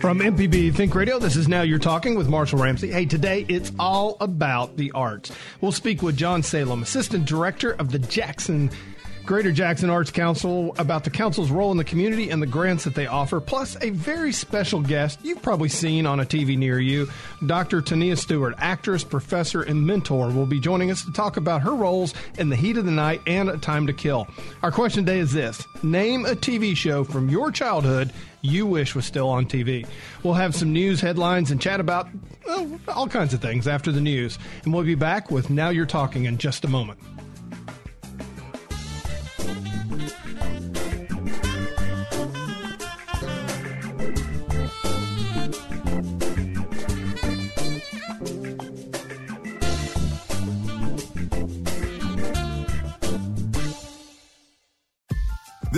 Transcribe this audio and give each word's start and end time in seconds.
From 0.00 0.18
MPB 0.18 0.74
Think 0.74 0.94
Radio, 0.94 1.20
this 1.20 1.36
is 1.36 1.46
Now 1.46 1.62
You're 1.62 1.78
Talking 1.78 2.16
with 2.16 2.28
Marshall 2.28 2.58
Ramsey. 2.58 2.90
Hey, 2.90 3.06
today 3.06 3.46
it's 3.48 3.70
all 3.78 4.16
about 4.20 4.76
the 4.76 4.90
arts. 4.92 5.30
We'll 5.60 5.70
speak 5.70 6.02
with 6.02 6.16
John 6.16 6.42
Salem, 6.42 6.82
Assistant 6.82 7.24
Director 7.24 7.70
of 7.72 7.92
the 7.92 8.00
Jackson 8.00 8.70
Greater 9.24 9.52
Jackson 9.52 9.88
Arts 9.88 10.10
Council 10.10 10.74
about 10.76 11.02
the 11.02 11.08
council's 11.08 11.50
role 11.50 11.70
in 11.72 11.78
the 11.78 11.84
community 11.84 12.28
and 12.28 12.42
the 12.42 12.46
grants 12.46 12.84
that 12.84 12.94
they 12.94 13.06
offer, 13.06 13.40
plus 13.40 13.74
a 13.80 13.88
very 13.88 14.32
special 14.32 14.82
guest 14.82 15.18
you've 15.22 15.40
probably 15.40 15.70
seen 15.70 16.04
on 16.04 16.20
a 16.20 16.26
TV 16.26 16.58
near 16.58 16.78
you. 16.78 17.08
Dr. 17.46 17.80
Tania 17.80 18.16
Stewart, 18.16 18.54
actress, 18.58 19.02
professor, 19.02 19.62
and 19.62 19.86
mentor, 19.86 20.28
will 20.28 20.44
be 20.44 20.60
joining 20.60 20.90
us 20.90 21.06
to 21.06 21.12
talk 21.12 21.38
about 21.38 21.62
her 21.62 21.74
roles 21.74 22.12
in 22.36 22.50
The 22.50 22.56
Heat 22.56 22.76
of 22.76 22.84
the 22.84 22.90
Night 22.90 23.22
and 23.26 23.48
A 23.48 23.56
Time 23.56 23.86
to 23.86 23.94
Kill. 23.94 24.28
Our 24.62 24.70
question 24.70 25.06
today 25.06 25.20
is 25.20 25.32
this 25.32 25.66
Name 25.82 26.26
a 26.26 26.34
TV 26.34 26.76
show 26.76 27.02
from 27.02 27.30
your 27.30 27.50
childhood 27.50 28.12
you 28.42 28.66
wish 28.66 28.94
was 28.94 29.06
still 29.06 29.30
on 29.30 29.46
TV. 29.46 29.86
We'll 30.22 30.34
have 30.34 30.54
some 30.54 30.70
news 30.70 31.00
headlines 31.00 31.50
and 31.50 31.58
chat 31.58 31.80
about 31.80 32.08
well, 32.46 32.78
all 32.88 33.08
kinds 33.08 33.32
of 33.32 33.40
things 33.40 33.66
after 33.66 33.90
the 33.90 34.02
news. 34.02 34.38
And 34.64 34.74
we'll 34.74 34.84
be 34.84 34.94
back 34.94 35.30
with 35.30 35.48
Now 35.48 35.70
You're 35.70 35.86
Talking 35.86 36.26
in 36.26 36.36
just 36.36 36.62
a 36.66 36.68
moment. 36.68 36.98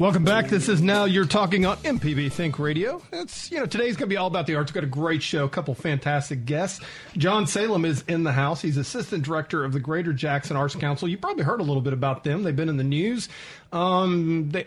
Welcome 0.00 0.24
back. 0.24 0.48
This 0.48 0.70
is 0.70 0.80
now 0.80 1.04
you're 1.04 1.26
talking 1.26 1.66
on 1.66 1.76
MPB 1.76 2.32
Think 2.32 2.58
Radio. 2.58 3.02
It's 3.12 3.50
you 3.50 3.58
know 3.58 3.66
today's 3.66 3.96
going 3.96 4.08
to 4.08 4.14
be 4.14 4.16
all 4.16 4.28
about 4.28 4.46
the 4.46 4.54
arts. 4.54 4.70
We've 4.70 4.76
got 4.76 4.84
a 4.84 4.86
great 4.86 5.22
show, 5.22 5.44
a 5.44 5.48
couple 5.50 5.74
fantastic 5.74 6.46
guests. 6.46 6.80
John 7.18 7.46
Salem 7.46 7.84
is 7.84 8.02
in 8.08 8.22
the 8.22 8.32
house. 8.32 8.62
He's 8.62 8.78
assistant 8.78 9.24
director 9.24 9.62
of 9.62 9.74
the 9.74 9.78
Greater 9.78 10.14
Jackson 10.14 10.56
Arts 10.56 10.74
Council. 10.74 11.06
You 11.06 11.18
probably 11.18 11.44
heard 11.44 11.60
a 11.60 11.64
little 11.64 11.82
bit 11.82 11.92
about 11.92 12.24
them. 12.24 12.44
They've 12.44 12.56
been 12.56 12.70
in 12.70 12.78
the 12.78 12.82
news. 12.82 13.28
Um, 13.72 14.48
they 14.50 14.64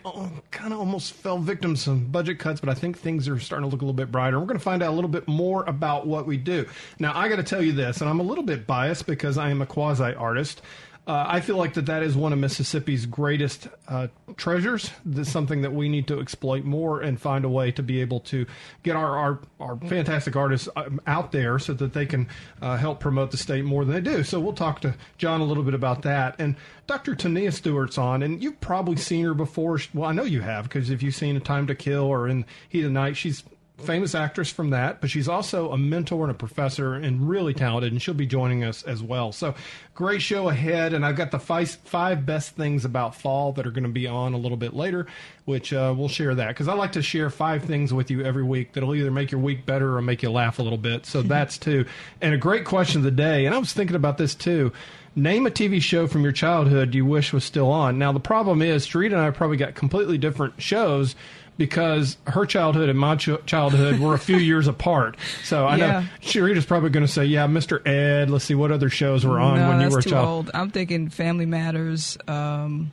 kind 0.52 0.72
of 0.72 0.78
almost 0.78 1.14
fell 1.14 1.38
victim 1.38 1.74
to 1.74 1.80
some 1.80 2.04
budget 2.04 2.38
cuts, 2.38 2.60
but 2.60 2.68
I 2.68 2.74
think 2.74 2.96
things 2.96 3.26
are 3.28 3.40
starting 3.40 3.68
to 3.68 3.74
look 3.74 3.82
a 3.82 3.84
little 3.84 3.92
bit 3.92 4.12
brighter. 4.12 4.38
We're 4.38 4.46
going 4.46 4.58
to 4.60 4.64
find 4.64 4.84
out 4.84 4.92
a 4.92 4.94
little 4.94 5.10
bit 5.10 5.26
more 5.26 5.64
about 5.64 6.06
what 6.06 6.28
we 6.28 6.36
do. 6.36 6.64
Now, 7.00 7.12
I 7.12 7.28
got 7.28 7.36
to 7.36 7.42
tell 7.42 7.60
you 7.60 7.72
this, 7.72 8.00
and 8.00 8.08
I'm 8.08 8.20
a 8.20 8.22
little 8.24 8.44
bit 8.44 8.68
biased 8.68 9.04
because 9.04 9.36
I 9.36 9.50
am 9.50 9.60
a 9.62 9.66
quasi 9.66 10.14
artist. 10.14 10.62
Uh, 11.06 11.24
I 11.28 11.40
feel 11.40 11.58
like 11.58 11.74
that 11.74 11.84
that 11.86 12.02
is 12.02 12.16
one 12.16 12.32
of 12.32 12.38
Mississippi's 12.38 13.04
greatest 13.04 13.68
uh, 13.88 14.06
treasures. 14.38 14.90
This 15.04 15.26
is 15.26 15.32
something 15.32 15.60
that 15.60 15.74
we 15.74 15.90
need 15.90 16.06
to 16.08 16.18
exploit 16.18 16.64
more 16.64 17.02
and 17.02 17.20
find 17.20 17.44
a 17.44 17.48
way 17.48 17.72
to 17.72 17.82
be 17.82 18.00
able 18.00 18.20
to 18.20 18.46
get 18.82 18.96
our 18.96 19.18
our, 19.18 19.38
our 19.60 19.76
fantastic 19.76 20.34
artists 20.34 20.66
um, 20.76 21.02
out 21.06 21.30
there 21.30 21.58
so 21.58 21.74
that 21.74 21.92
they 21.92 22.06
can 22.06 22.26
uh, 22.62 22.78
help 22.78 23.00
promote 23.00 23.32
the 23.32 23.36
state 23.36 23.66
more 23.66 23.84
than 23.84 23.94
they 23.94 24.00
do. 24.00 24.24
So 24.24 24.40
we'll 24.40 24.54
talk 24.54 24.80
to 24.80 24.94
John 25.18 25.42
a 25.42 25.44
little 25.44 25.62
bit 25.62 25.74
about 25.74 26.02
that. 26.02 26.36
And 26.38 26.56
Dr. 26.86 27.14
Tania 27.14 27.52
Stewart's 27.52 27.98
on, 27.98 28.22
and 28.22 28.42
you've 28.42 28.60
probably 28.62 28.96
seen 28.96 29.26
her 29.26 29.34
before. 29.34 29.78
Well, 29.92 30.08
I 30.08 30.12
know 30.12 30.24
you 30.24 30.40
have 30.40 30.64
because 30.64 30.88
if 30.88 31.02
you've 31.02 31.14
seen 31.14 31.36
A 31.36 31.40
Time 31.40 31.66
to 31.66 31.74
Kill 31.74 32.04
or 32.04 32.28
in 32.28 32.46
Heat 32.70 32.84
of 32.84 32.92
Night, 32.92 33.18
she's 33.18 33.44
famous 33.78 34.14
actress 34.14 34.50
from 34.50 34.70
that, 34.70 35.00
but 35.00 35.10
she's 35.10 35.28
also 35.28 35.72
a 35.72 35.78
mentor 35.78 36.22
and 36.22 36.30
a 36.30 36.34
professor 36.34 36.94
and 36.94 37.28
really 37.28 37.52
talented, 37.52 37.92
and 37.92 38.00
she'll 38.00 38.14
be 38.14 38.26
joining 38.26 38.62
us 38.62 38.84
as 38.84 39.02
well. 39.02 39.32
So, 39.32 39.54
great 39.94 40.22
show 40.22 40.48
ahead, 40.48 40.92
and 40.92 41.04
I've 41.04 41.16
got 41.16 41.32
the 41.32 41.40
five, 41.40 41.70
five 41.84 42.24
best 42.24 42.54
things 42.54 42.84
about 42.84 43.16
fall 43.16 43.52
that 43.52 43.66
are 43.66 43.72
going 43.72 43.84
to 43.84 43.90
be 43.90 44.06
on 44.06 44.32
a 44.32 44.38
little 44.38 44.56
bit 44.56 44.74
later, 44.74 45.06
which 45.44 45.72
uh, 45.72 45.92
we'll 45.96 46.08
share 46.08 46.34
that 46.36 46.48
because 46.48 46.68
I 46.68 46.74
like 46.74 46.92
to 46.92 47.02
share 47.02 47.30
five 47.30 47.64
things 47.64 47.92
with 47.92 48.10
you 48.10 48.22
every 48.22 48.44
week 48.44 48.72
that'll 48.72 48.94
either 48.94 49.10
make 49.10 49.32
your 49.32 49.40
week 49.40 49.66
better 49.66 49.96
or 49.96 50.02
make 50.02 50.22
you 50.22 50.30
laugh 50.30 50.60
a 50.60 50.62
little 50.62 50.78
bit. 50.78 51.04
So 51.04 51.22
that's 51.22 51.58
two. 51.58 51.84
and 52.20 52.32
a 52.32 52.38
great 52.38 52.64
question 52.64 52.98
of 52.98 53.04
the 53.04 53.10
day, 53.10 53.44
and 53.44 53.54
I 53.54 53.58
was 53.58 53.72
thinking 53.72 53.96
about 53.96 54.18
this 54.18 54.34
too. 54.34 54.72
Name 55.16 55.46
a 55.46 55.50
TV 55.50 55.80
show 55.80 56.08
from 56.08 56.22
your 56.22 56.32
childhood 56.32 56.92
you 56.92 57.04
wish 57.04 57.32
was 57.32 57.44
still 57.44 57.70
on. 57.70 57.98
Now 57.98 58.10
the 58.10 58.18
problem 58.18 58.62
is, 58.62 58.84
Sharita 58.84 59.12
and 59.12 59.20
I 59.20 59.30
probably 59.30 59.56
got 59.56 59.76
completely 59.76 60.18
different 60.18 60.60
shows 60.60 61.14
because 61.56 62.16
her 62.26 62.46
childhood 62.46 62.88
and 62.88 62.98
my 62.98 63.16
ch- 63.16 63.28
childhood 63.46 63.98
were 64.00 64.14
a 64.14 64.18
few 64.18 64.36
years 64.52 64.66
apart. 64.66 65.16
So 65.44 65.66
I 65.66 65.76
Yeah. 65.76 65.86
know 66.00 66.06
Sharita's 66.20 66.66
probably 66.66 66.90
going 66.90 67.06
to 67.06 67.12
say, 67.12 67.24
"Yeah, 67.24 67.46
Mr. 67.46 67.86
Ed." 67.86 68.30
Let's 68.30 68.44
see 68.44 68.54
what 68.54 68.72
other 68.72 68.90
shows 68.90 69.24
were 69.24 69.38
on 69.38 69.56
no, 69.58 69.68
when 69.68 69.80
you 69.80 69.88
were 69.90 69.98
a 69.98 70.02
child. 70.02 70.28
old. 70.28 70.50
I'm 70.54 70.70
thinking 70.70 71.08
Family 71.10 71.46
Matters. 71.46 72.18
Um, 72.26 72.90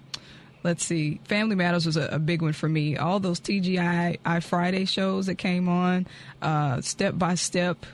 let's 0.63 0.83
see, 0.85 1.19
Family 1.25 1.55
Matters 1.55 1.85
was 1.87 1.97
a, 1.97 2.07
a 2.07 2.19
big 2.19 2.41
one 2.43 2.53
for 2.53 2.69
me. 2.69 2.97
All 2.97 3.19
those 3.19 3.39
TGI 3.39 4.19
I 4.23 4.39
Friday 4.41 4.85
shows 4.85 5.25
that 5.25 5.35
came 5.35 5.67
on, 5.67 6.05
uh, 6.41 6.81
Step 6.81 7.17
by 7.17 7.33
Step, 7.35 7.85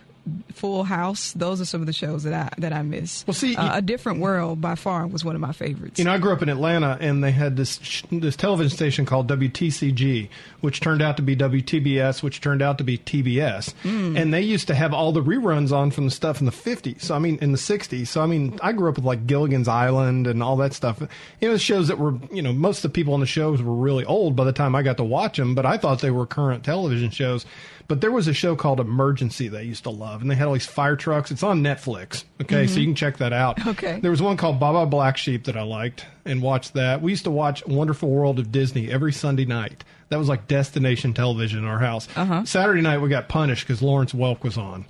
Full 0.53 0.83
House. 0.83 1.33
Those 1.33 1.61
are 1.61 1.65
some 1.65 1.81
of 1.81 1.87
the 1.87 1.93
shows 1.93 2.23
that 2.23 2.33
I 2.33 2.49
that 2.61 2.73
I 2.73 2.81
miss. 2.81 3.25
Well, 3.27 3.33
see, 3.33 3.55
uh, 3.55 3.77
A 3.77 3.81
Different 3.81 4.19
World 4.19 4.61
by 4.61 4.75
far 4.75 5.07
was 5.07 5.23
one 5.23 5.35
of 5.35 5.41
my 5.41 5.51
favorites. 5.51 5.99
You 5.99 6.05
know, 6.05 6.13
I 6.13 6.17
grew 6.17 6.33
up 6.33 6.41
in 6.41 6.49
Atlanta, 6.49 6.97
and 6.99 7.23
they 7.23 7.31
had 7.31 7.55
this 7.57 7.79
sh- 7.81 8.03
this 8.11 8.35
television 8.35 8.75
station 8.75 9.05
called 9.05 9.27
WTCG, 9.27 10.29
which 10.61 10.79
turned 10.79 11.01
out 11.01 11.17
to 11.17 11.23
be 11.23 11.35
WTBS, 11.35 12.23
which 12.23 12.41
turned 12.41 12.61
out 12.61 12.77
to 12.77 12.83
be 12.83 12.97
TBS. 12.97 13.73
And 13.83 14.33
they 14.33 14.41
used 14.41 14.67
to 14.67 14.75
have 14.75 14.93
all 14.93 15.11
the 15.11 15.21
reruns 15.23 15.71
on 15.71 15.91
from 15.91 16.05
the 16.05 16.11
stuff 16.11 16.39
in 16.39 16.45
the 16.45 16.51
50s. 16.51 17.01
So 17.01 17.15
I 17.15 17.19
mean, 17.19 17.37
in 17.41 17.51
the 17.51 17.57
60s. 17.57 18.07
So 18.07 18.21
I 18.21 18.25
mean, 18.25 18.59
I 18.61 18.71
grew 18.71 18.89
up 18.89 18.95
with 18.95 19.05
like 19.05 19.27
Gilligan's 19.27 19.67
Island 19.67 20.27
and 20.27 20.41
all 20.43 20.57
that 20.57 20.73
stuff. 20.73 21.01
You 21.41 21.49
know, 21.49 21.57
shows 21.57 21.87
that 21.87 21.97
were 21.99 22.15
you 22.31 22.41
know 22.41 22.53
most 22.53 22.83
of 22.83 22.91
the 22.91 22.95
people 22.95 23.13
on 23.13 23.19
the 23.19 23.25
shows 23.25 23.61
were 23.61 23.73
really 23.73 24.05
old 24.05 24.35
by 24.35 24.43
the 24.43 24.53
time 24.53 24.75
I 24.75 24.81
got 24.83 24.97
to 24.97 25.03
watch 25.03 25.37
them, 25.37 25.55
but 25.55 25.65
I 25.65 25.77
thought 25.77 26.01
they 26.01 26.11
were 26.11 26.25
current 26.25 26.63
television 26.63 27.09
shows. 27.09 27.45
But 27.87 28.01
there 28.01 28.11
was 28.11 28.27
a 28.27 28.33
show 28.33 28.55
called 28.55 28.79
Emergency 28.81 29.47
that 29.47 29.59
I 29.59 29.61
used 29.61 29.83
to 29.83 29.89
love, 29.89 30.21
and 30.21 30.29
they 30.29 30.35
had 30.35 30.47
all 30.47 30.53
these 30.53 30.65
fire 30.65 30.97
trucks. 30.97 31.31
It's 31.31 31.43
on 31.43 31.63
Netflix, 31.63 32.25
okay, 32.41 32.67
so 32.67 32.79
you 32.79 32.85
can 32.85 32.95
check 32.95 33.17
that 33.17 33.31
out. 33.31 33.65
Okay. 33.65 33.99
There 34.01 34.11
was 34.11 34.21
one 34.21 34.35
called 34.35 34.59
Baa 34.59 34.73
Baa 34.73 34.85
Black 34.85 35.15
Sheep 35.15 35.45
that 35.45 35.55
I 35.55 35.61
liked 35.61 36.05
and 36.25 36.41
watched 36.41 36.73
that. 36.73 37.01
We 37.01 37.11
used 37.11 37.23
to 37.23 37.31
watch 37.31 37.65
Wonderful 37.65 38.09
World 38.09 38.39
of 38.39 38.51
Disney 38.51 38.91
every 38.91 39.13
Sunday 39.13 39.45
night. 39.45 39.85
That 40.09 40.17
was 40.17 40.27
like 40.27 40.47
destination 40.47 41.13
television 41.13 41.59
in 41.59 41.65
our 41.65 41.79
house. 41.79 42.07
Uh-huh. 42.15 42.45
Saturday 42.45 42.81
night 42.81 42.97
we 42.99 43.09
got 43.09 43.29
punished 43.29 43.65
because 43.65 43.81
Lawrence 43.81 44.13
Welk 44.13 44.43
was 44.43 44.57
on. 44.57 44.85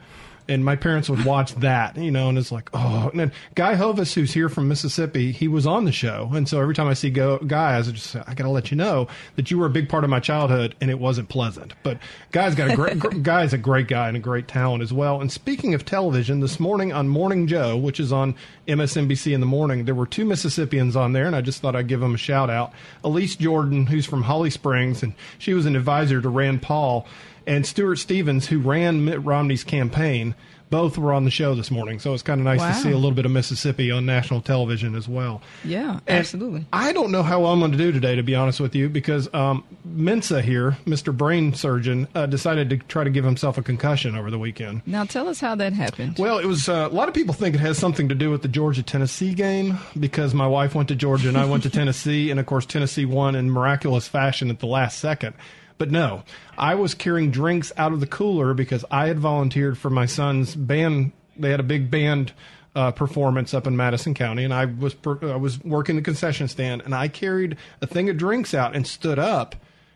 And 0.50 0.64
my 0.64 0.76
parents 0.76 1.10
would 1.10 1.26
watch 1.26 1.56
that, 1.56 1.98
you 1.98 2.12
know, 2.12 2.30
and 2.30 2.38
it's 2.38 2.52
like, 2.52 2.70
oh. 2.74 3.10
And 3.10 3.20
then 3.20 3.32
Guy 3.56 3.76
Hovis, 3.76 4.14
who's 4.14 4.34
here 4.34 4.48
from 4.48 4.68
Mississippi, 4.68 5.32
he 5.32 5.48
was 5.48 5.68
on 5.68 5.86
the 5.86 5.92
show. 5.92 6.32
And 6.34 6.48
so 6.48 6.62
every 6.62 6.74
time 6.74 6.88
I 6.88 6.94
see 6.94 7.10
go, 7.10 7.38
Guy, 7.40 7.78
I 7.78 7.82
just 7.82 8.08
say, 8.08 8.24
I 8.26 8.34
got 8.34 8.46
to 8.46 8.50
let 8.50 8.72
you 8.72 8.78
know 8.78 9.08
that 9.36 9.52
you 9.52 9.58
were 9.58 9.66
a 9.66 9.70
big 9.70 9.90
part 9.90 10.04
of 10.04 10.10
my 10.10 10.20
childhood 10.20 10.76
and 10.80 10.90
it 10.90 11.00
wasn't 11.00 11.30
pleasant. 11.30 11.74
But 11.84 12.00
Guy's 12.32 12.56
got 12.56 12.72
a 12.72 12.76
great, 12.76 13.00
gr- 13.00 13.10
Guy's 13.22 13.54
a 13.54 13.58
great 13.58 13.88
guy 13.88 14.08
and 14.08 14.16
a 14.16 14.22
great 14.22 14.48
talent 14.48 14.84
as 14.84 14.94
well. 14.94 15.20
And 15.20 15.32
speaking 15.32 15.74
of 15.74 15.84
television, 15.84 16.40
this 16.40 16.60
morning 16.60 16.94
on 16.94 17.08
Morning 17.10 17.48
Joe, 17.48 17.76
which 17.76 18.00
is 18.00 18.12
on 18.14 18.36
MSNBC 18.68 19.34
in 19.34 19.40
the 19.40 19.46
morning, 19.46 19.86
there 19.86 19.96
were 19.96 20.06
two 20.06 20.26
Mississippians 20.26 20.96
on 20.96 21.14
there, 21.14 21.26
and 21.26 21.36
I 21.36 21.42
just 21.42 21.62
thought 21.62 21.76
I'd 21.76 21.88
give 21.88 22.00
them 22.00 22.16
a 22.16 22.18
shout 22.18 22.50
out. 22.50 22.74
Elise 23.04 23.36
Jordan, 23.36 23.86
who's 23.86 24.06
from 24.06 24.24
Holly 24.24 24.50
Springs, 24.50 25.04
and 25.04 25.14
she 25.38 25.54
was 25.54 25.66
an 25.66 25.76
advisor 25.76 26.22
to 26.22 26.30
Rand 26.30 26.62
Paul, 26.62 27.08
and 27.48 27.66
Stuart 27.66 27.96
Stevens, 27.96 28.46
who 28.48 28.60
ran 28.60 29.04
Mitt 29.06 29.24
Romney's 29.26 29.64
campaign. 29.64 30.36
Both 30.70 30.98
were 30.98 31.14
on 31.14 31.24
the 31.24 31.32
show 31.32 31.56
this 31.56 31.72
morning, 31.72 31.98
so 31.98 32.14
it's 32.14 32.22
kind 32.22 32.42
of 32.42 32.44
nice 32.44 32.60
Wow. 32.60 32.68
to 32.74 32.76
see 32.76 32.92
a 32.92 32.96
little 32.96 33.14
bit 33.14 33.26
of 33.26 33.32
Mississippi 33.32 33.90
on 33.90 34.06
national 34.06 34.42
television 34.42 34.96
as 34.96 35.08
well. 35.08 35.42
yeah, 35.64 36.02
And 36.06 36.20
absolutely. 36.20 36.66
I 36.74 36.92
don't 36.92 37.10
know 37.10 37.24
how 37.24 37.46
I'm 37.46 37.60
going 37.60 37.72
to 37.72 37.78
do 37.78 37.94
today, 37.94 38.16
to 38.16 38.22
be 38.22 38.36
honest 38.36 38.60
with 38.60 38.76
you, 38.76 38.90
because 38.90 39.34
um, 39.34 39.64
Mensa 39.86 40.42
here, 40.42 40.76
Mr. 40.86 41.16
Brain 41.16 41.54
Surgeon, 41.54 42.10
uh, 42.14 42.26
decided 42.26 42.70
to 42.72 42.78
try 42.80 43.06
to 43.06 43.10
give 43.10 43.24
himself 43.24 43.58
a 43.58 43.64
concussion 43.64 44.18
over 44.18 44.30
the 44.30 44.38
weekend. 44.38 44.82
Now 44.86 45.06
tell 45.06 45.30
us 45.30 45.40
how 45.40 45.56
that 45.56 45.72
happened. 45.72 46.18
Well, 46.20 46.38
it 46.38 46.46
was 46.48 46.68
uh, 46.68 46.90
a 46.92 46.94
lot 46.94 47.08
of 47.08 47.14
people 47.14 47.34
think 47.34 47.56
it 47.56 47.62
has 47.62 47.78
something 47.78 48.10
to 48.10 48.16
do 48.16 48.30
with 48.30 48.42
the 48.42 48.50
Georgia 48.50 48.84
Tennessee 48.84 49.34
game 49.34 49.78
because 49.98 50.34
my 50.34 50.48
wife 50.48 50.76
went 50.76 50.90
to 50.90 50.96
Georgia 50.96 51.30
and 51.30 51.38
I 51.38 51.46
went 51.46 51.64
to 51.64 51.70
Tennessee, 51.80 52.30
and 52.30 52.42
of 52.42 52.46
course 52.46 52.66
Tennessee 52.66 53.06
won 53.06 53.36
in 53.36 53.50
miraculous 53.50 54.10
fashion 54.10 54.50
at 54.50 54.60
the 54.60 54.68
last 54.68 55.00
second. 55.00 55.34
But 55.78 55.92
no, 55.92 56.24
I 56.58 56.76
was 56.76 56.94
carrying 56.94 57.32
drinks 57.32 57.72
out 57.78 57.94
of 57.94 58.00
the 58.00 58.08
cooler 58.08 58.54
because 58.54 58.84
I 58.90 59.08
had 59.08 59.20
volunteered 59.20 59.78
for 59.78 59.90
my 59.90 60.06
son's 60.06 60.56
band. 60.56 61.12
They 61.38 61.52
had 61.52 61.60
a 61.60 61.64
big 61.64 61.92
band 61.92 62.34
uh, 62.76 62.92
performance 62.92 63.54
up 63.54 63.68
in 63.68 63.76
Madison 63.76 64.14
County, 64.14 64.44
and 64.44 64.54
I 64.54 64.66
was 64.66 64.94
per- 64.94 65.20
I 65.22 65.36
was 65.36 65.64
working 65.64 65.96
the 65.96 66.02
concession 66.02 66.48
stand, 66.48 66.82
and 66.84 66.94
I 66.94 67.08
carried 67.08 67.58
a 67.82 67.88
thing 67.88 68.10
of 68.10 68.18
drinks 68.18 68.54
out 68.54 68.76
and 68.76 68.86
stood 68.86 69.20
up 69.20 69.56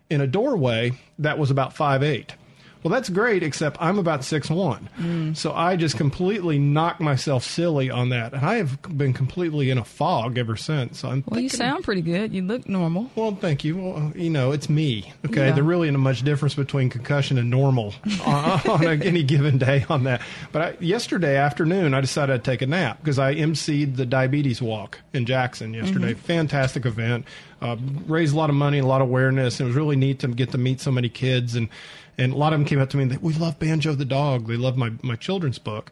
in 0.10 0.22
a 0.22 0.28
doorway 0.28 0.94
that 1.20 1.38
was 1.38 1.52
about 1.52 1.74
five 1.74 2.04
eight. 2.04 2.36
Well, 2.84 2.92
that's 2.92 3.10
great, 3.10 3.44
except 3.44 3.78
I'm 3.80 4.00
about 4.00 4.24
six 4.24 4.50
one, 4.50 4.90
Mm. 5.00 5.38
so 5.38 5.54
I 5.54 5.76
just 5.76 5.98
completely 5.98 6.58
knocked 6.58 7.00
myself 7.00 7.44
silly 7.44 7.90
on 7.92 8.10
that, 8.10 8.34
and 8.34 8.44
I 8.46 8.56
have 8.56 8.82
been 8.98 9.14
completely 9.14 9.70
in 9.70 9.78
a 9.78 9.84
fog 9.84 10.38
ever 10.38 10.56
since. 10.56 11.00
So 11.00 11.10
I'm 11.10 11.24
Well, 11.28 11.40
you 11.40 11.50
sound 11.50 11.84
pretty 11.84 12.02
good. 12.02 12.34
You 12.34 12.42
look 12.42 12.68
normal. 12.68 13.12
Well, 13.16 13.36
thank 13.40 13.64
you. 13.64 13.78
Well, 13.78 14.12
you 14.16 14.30
know, 14.32 14.52
it's 14.52 14.70
me. 14.70 15.14
Okay, 15.28 15.48
Yeah. 15.48 15.52
there 15.54 15.64
really 15.64 15.90
isn't 15.90 16.00
much 16.00 16.24
difference 16.24 16.56
between 16.56 16.90
concussion 16.90 17.38
and 17.38 17.50
normal 17.50 17.94
on, 18.26 18.62
on 18.68 18.84
a, 18.86 18.92
any 19.06 19.22
given 19.24 19.58
day 19.60 19.86
on 19.90 20.04
that. 20.06 20.22
But 20.52 20.62
I, 20.62 20.76
yesterday 20.80 21.38
afternoon, 21.38 21.94
I 21.94 22.02
decided 22.02 22.34
I'd 22.34 22.44
take 22.44 22.62
a 22.62 22.68
nap 22.68 22.98
because 23.02 23.20
I 23.20 23.36
emceed 23.36 23.96
the 23.96 24.06
diabetes 24.06 24.62
walk 24.62 25.00
in 25.14 25.26
Jackson 25.28 25.74
yesterday. 25.74 26.14
Fantastic 26.16 26.86
event, 26.86 27.26
uh, 27.62 27.76
raised 28.08 28.34
a 28.34 28.38
lot 28.38 28.50
of 28.50 28.56
money, 28.56 28.80
a 28.80 28.86
lot 28.88 29.02
of 29.02 29.08
awareness. 29.08 29.60
It 29.60 29.66
was 29.66 29.76
really 29.76 29.96
neat 29.96 30.20
to 30.20 30.28
get 30.30 30.52
to 30.52 30.58
meet 30.58 30.82
so 30.82 30.92
many 30.92 31.10
kids 31.10 31.56
and. 31.56 31.70
And 32.18 32.34
a 32.34 32.36
lot 32.36 32.54
of 32.54 32.60
them 32.60 32.66
came 32.66 32.80
up 32.80 32.90
to 32.92 32.98
me 32.98 33.04
and 33.04 33.12
they, 33.12 33.18
we 33.18 33.34
love 33.34 33.60
Banjo 33.60 33.94
the 33.96 34.06
dog. 34.06 34.48
They 34.48 34.58
love 34.58 34.78
my, 34.78 34.92
my 35.02 35.16
children's 35.16 35.60
book 35.60 35.92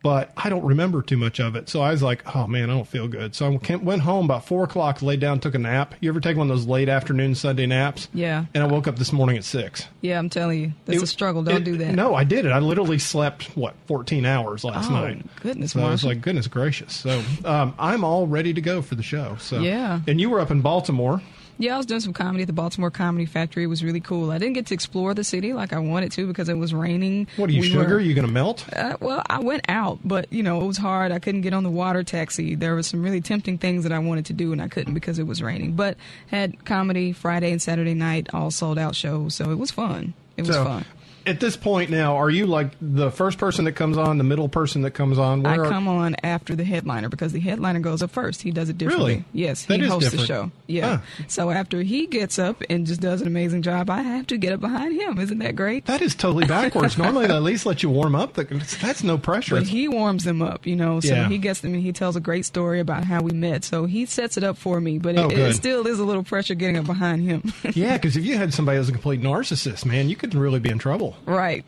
but 0.00 0.30
I 0.36 0.48
don't 0.48 0.64
remember 0.64 1.02
too 1.02 1.16
much 1.16 1.40
of 1.40 1.56
it. 1.56 1.68
So 1.68 1.80
I 1.82 1.90
was 1.90 2.04
like, 2.04 2.36
oh 2.36 2.46
man, 2.46 2.70
I 2.70 2.74
don't 2.74 2.86
feel 2.86 3.08
good. 3.08 3.34
So 3.34 3.52
I 3.52 3.56
came- 3.56 3.84
went 3.84 4.02
home 4.02 4.26
about 4.26 4.46
four 4.46 4.62
o'clock, 4.62 5.02
laid 5.02 5.18
down, 5.18 5.40
took 5.40 5.56
a 5.56 5.58
nap. 5.58 5.96
You 6.00 6.08
ever 6.08 6.20
take 6.20 6.36
one 6.36 6.48
of 6.48 6.56
those 6.56 6.68
late 6.68 6.88
afternoon 6.88 7.34
Sunday 7.34 7.66
naps? 7.66 8.06
Yeah. 8.14 8.44
And 8.54 8.62
I 8.62 8.66
woke 8.68 8.86
up 8.86 8.96
this 8.96 9.12
morning 9.12 9.36
at 9.36 9.42
six. 9.42 9.88
Yeah, 10.00 10.20
I'm 10.20 10.30
telling 10.30 10.60
you, 10.60 10.72
that's 10.84 10.98
It- 10.98 11.02
a 11.02 11.06
struggle. 11.08 11.42
Don't 11.42 11.62
it- 11.62 11.64
do 11.64 11.76
that. 11.78 11.96
No, 11.96 12.14
I 12.14 12.22
did 12.22 12.46
it. 12.46 12.50
I 12.52 12.60
literally 12.60 13.00
slept 13.00 13.56
what 13.56 13.74
14 13.88 14.24
hours 14.24 14.62
last 14.62 14.88
Oh, 14.88 14.94
night. 14.94 15.26
goodness, 15.40 15.72
So 15.72 15.80
I 15.84 15.90
was 15.90 16.04
like, 16.04 16.20
goodness 16.20 16.46
gracious. 16.46 16.94
So 16.94 17.20
um, 17.44 17.74
I'm 17.76 18.04
all 18.04 18.28
ready 18.28 18.54
to 18.54 18.60
go 18.60 18.82
for 18.82 18.94
the 18.94 19.02
show. 19.02 19.34
So 19.40 19.58
Yeah. 19.58 19.98
And 20.06 20.20
you 20.20 20.30
were 20.30 20.38
up 20.38 20.52
in 20.52 20.60
Baltimore. 20.60 21.20
Yeah, 21.60 21.74
I 21.74 21.76
was 21.76 21.86
doing 21.86 22.00
some 22.00 22.12
comedy 22.12 22.42
at 22.42 22.46
the 22.46 22.52
Baltimore 22.52 22.90
Comedy 22.90 23.26
Factory. 23.26 23.64
It 23.64 23.66
was 23.66 23.82
really 23.82 24.00
cool. 24.00 24.30
I 24.30 24.38
didn't 24.38 24.54
get 24.54 24.66
to 24.66 24.74
explore 24.74 25.12
the 25.12 25.24
city 25.24 25.52
like 25.52 25.72
I 25.72 25.78
wanted 25.80 26.12
to 26.12 26.26
because 26.28 26.48
it 26.48 26.54
was 26.54 26.72
raining. 26.72 27.26
What 27.36 27.50
are 27.50 27.52
you 27.52 27.62
We 27.62 27.68
sugar? 27.70 27.94
were- 27.94 28.00
you 28.00 28.14
gonna 28.14 28.28
melt? 28.28 28.64
Uh, 28.72 28.96
well, 29.00 29.22
I 29.28 29.40
went 29.40 29.64
out, 29.68 29.98
but 30.04 30.32
you 30.32 30.42
know 30.44 30.60
it 30.62 30.66
was 30.66 30.76
hard. 30.78 31.10
I 31.10 31.18
couldn't 31.18 31.40
get 31.40 31.52
on 31.52 31.64
the 31.64 31.70
water 31.70 32.02
taxi. 32.04 32.54
There 32.54 32.74
were 32.74 32.82
some 32.84 33.02
really 33.02 33.20
tempting 33.20 33.58
things 33.58 33.82
that 33.82 33.92
I 33.92 33.98
wanted 33.98 34.26
to 34.26 34.32
do, 34.32 34.52
and 34.52 34.62
I 34.62 34.68
couldn't 34.68 34.94
because 34.94 35.18
it 35.18 35.26
was 35.26 35.42
raining. 35.42 35.72
But 35.72 35.96
had 36.28 36.64
comedy 36.64 37.12
Friday 37.12 37.50
and 37.50 37.60
Saturday 37.60 37.94
night, 37.94 38.28
all 38.32 38.50
sold 38.52 38.78
out 38.78 38.94
shows, 38.94 39.34
so 39.34 39.50
it 39.50 39.58
was 39.58 39.70
fun. 39.72 40.14
It 40.36 40.46
was 40.46 40.54
so 40.54 40.64
fun. 40.64 40.84
At 41.28 41.40
this 41.40 41.56
point 41.56 41.90
now, 41.90 42.16
are 42.16 42.30
you 42.30 42.46
like 42.46 42.72
the 42.80 43.10
first 43.10 43.38
person 43.38 43.64
that 43.66 43.72
comes 43.72 43.96
on, 43.96 44.18
the 44.18 44.24
middle 44.24 44.48
person 44.48 44.82
that 44.82 44.92
comes 44.92 45.18
on? 45.18 45.44
I 45.46 45.56
Where 45.56 45.64
are- 45.66 45.68
come 45.70 45.88
on 45.88 46.16
after 46.22 46.54
the 46.56 46.64
headliner 46.64 47.08
because 47.08 47.32
the 47.32 47.40
headliner 47.40 47.80
goes 47.80 48.02
up 48.02 48.10
first. 48.10 48.42
He 48.42 48.50
does 48.50 48.68
it 48.68 48.78
differently. 48.78 49.12
Really? 49.12 49.24
Yes, 49.32 49.64
That 49.66 49.80
he 49.80 49.86
hosts 49.86 50.10
the 50.10 50.24
show. 50.26 50.50
Yeah. 50.66 51.00
So 51.28 51.50
after 51.50 51.82
he 51.82 52.06
gets 52.06 52.38
up 52.38 52.62
and 52.68 52.86
just 52.86 53.00
does 53.00 53.20
an 53.20 53.26
amazing 53.26 53.62
job, 53.62 53.90
I 53.90 54.02
have 54.02 54.26
to 54.28 54.36
get 54.36 54.52
up 54.52 54.60
behind 54.60 55.00
him. 55.00 55.18
Isn't 55.18 55.38
that 55.38 55.56
great? 55.56 55.86
That 55.86 56.02
is 56.02 56.14
totally 56.14 56.46
backwards. 56.46 56.98
Normally, 56.98 57.26
they 57.26 57.34
at 57.34 57.42
least 57.42 57.66
let 57.66 57.82
you 57.82 57.90
warm 57.90 58.14
up. 58.14 58.34
That's 58.34 59.02
no 59.02 59.18
pressure. 59.18 59.56
But 59.56 59.66
he 59.66 59.88
warms 59.88 60.24
them 60.24 60.42
up, 60.42 60.66
you 60.66 60.76
know. 60.76 61.00
So 61.00 61.14
Yeah. 61.14 61.28
he 61.28 61.38
gets 61.38 61.60
them 61.60 61.74
and 61.74 61.82
he 61.82 61.92
tells 61.92 62.16
a 62.16 62.20
great 62.20 62.44
story 62.46 62.80
about 62.80 63.04
how 63.04 63.22
we 63.22 63.32
met. 63.32 63.64
So 63.64 63.86
he 63.86 64.06
sets 64.06 64.36
it 64.36 64.44
up 64.44 64.56
for 64.56 64.80
me, 64.80 64.98
but 64.98 65.16
Oh, 65.18 65.26
it, 65.26 65.34
good. 65.34 65.50
it 65.50 65.54
still 65.54 65.86
is 65.86 65.98
a 65.98 66.04
little 66.04 66.22
pressure 66.24 66.54
getting 66.54 66.76
up 66.78 66.86
behind 66.86 67.22
him. 67.22 67.52
yeah, 67.74 67.96
because 67.96 68.16
if 68.16 68.24
you 68.24 68.36
had 68.36 68.52
somebody 68.54 68.78
who's 68.78 68.88
a 68.88 68.92
complete 68.92 69.20
narcissist, 69.20 69.84
man, 69.84 70.08
you 70.08 70.16
could 70.16 70.34
really 70.34 70.58
be 70.60 70.70
in 70.70 70.78
trouble. 70.78 71.16
Right. 71.26 71.64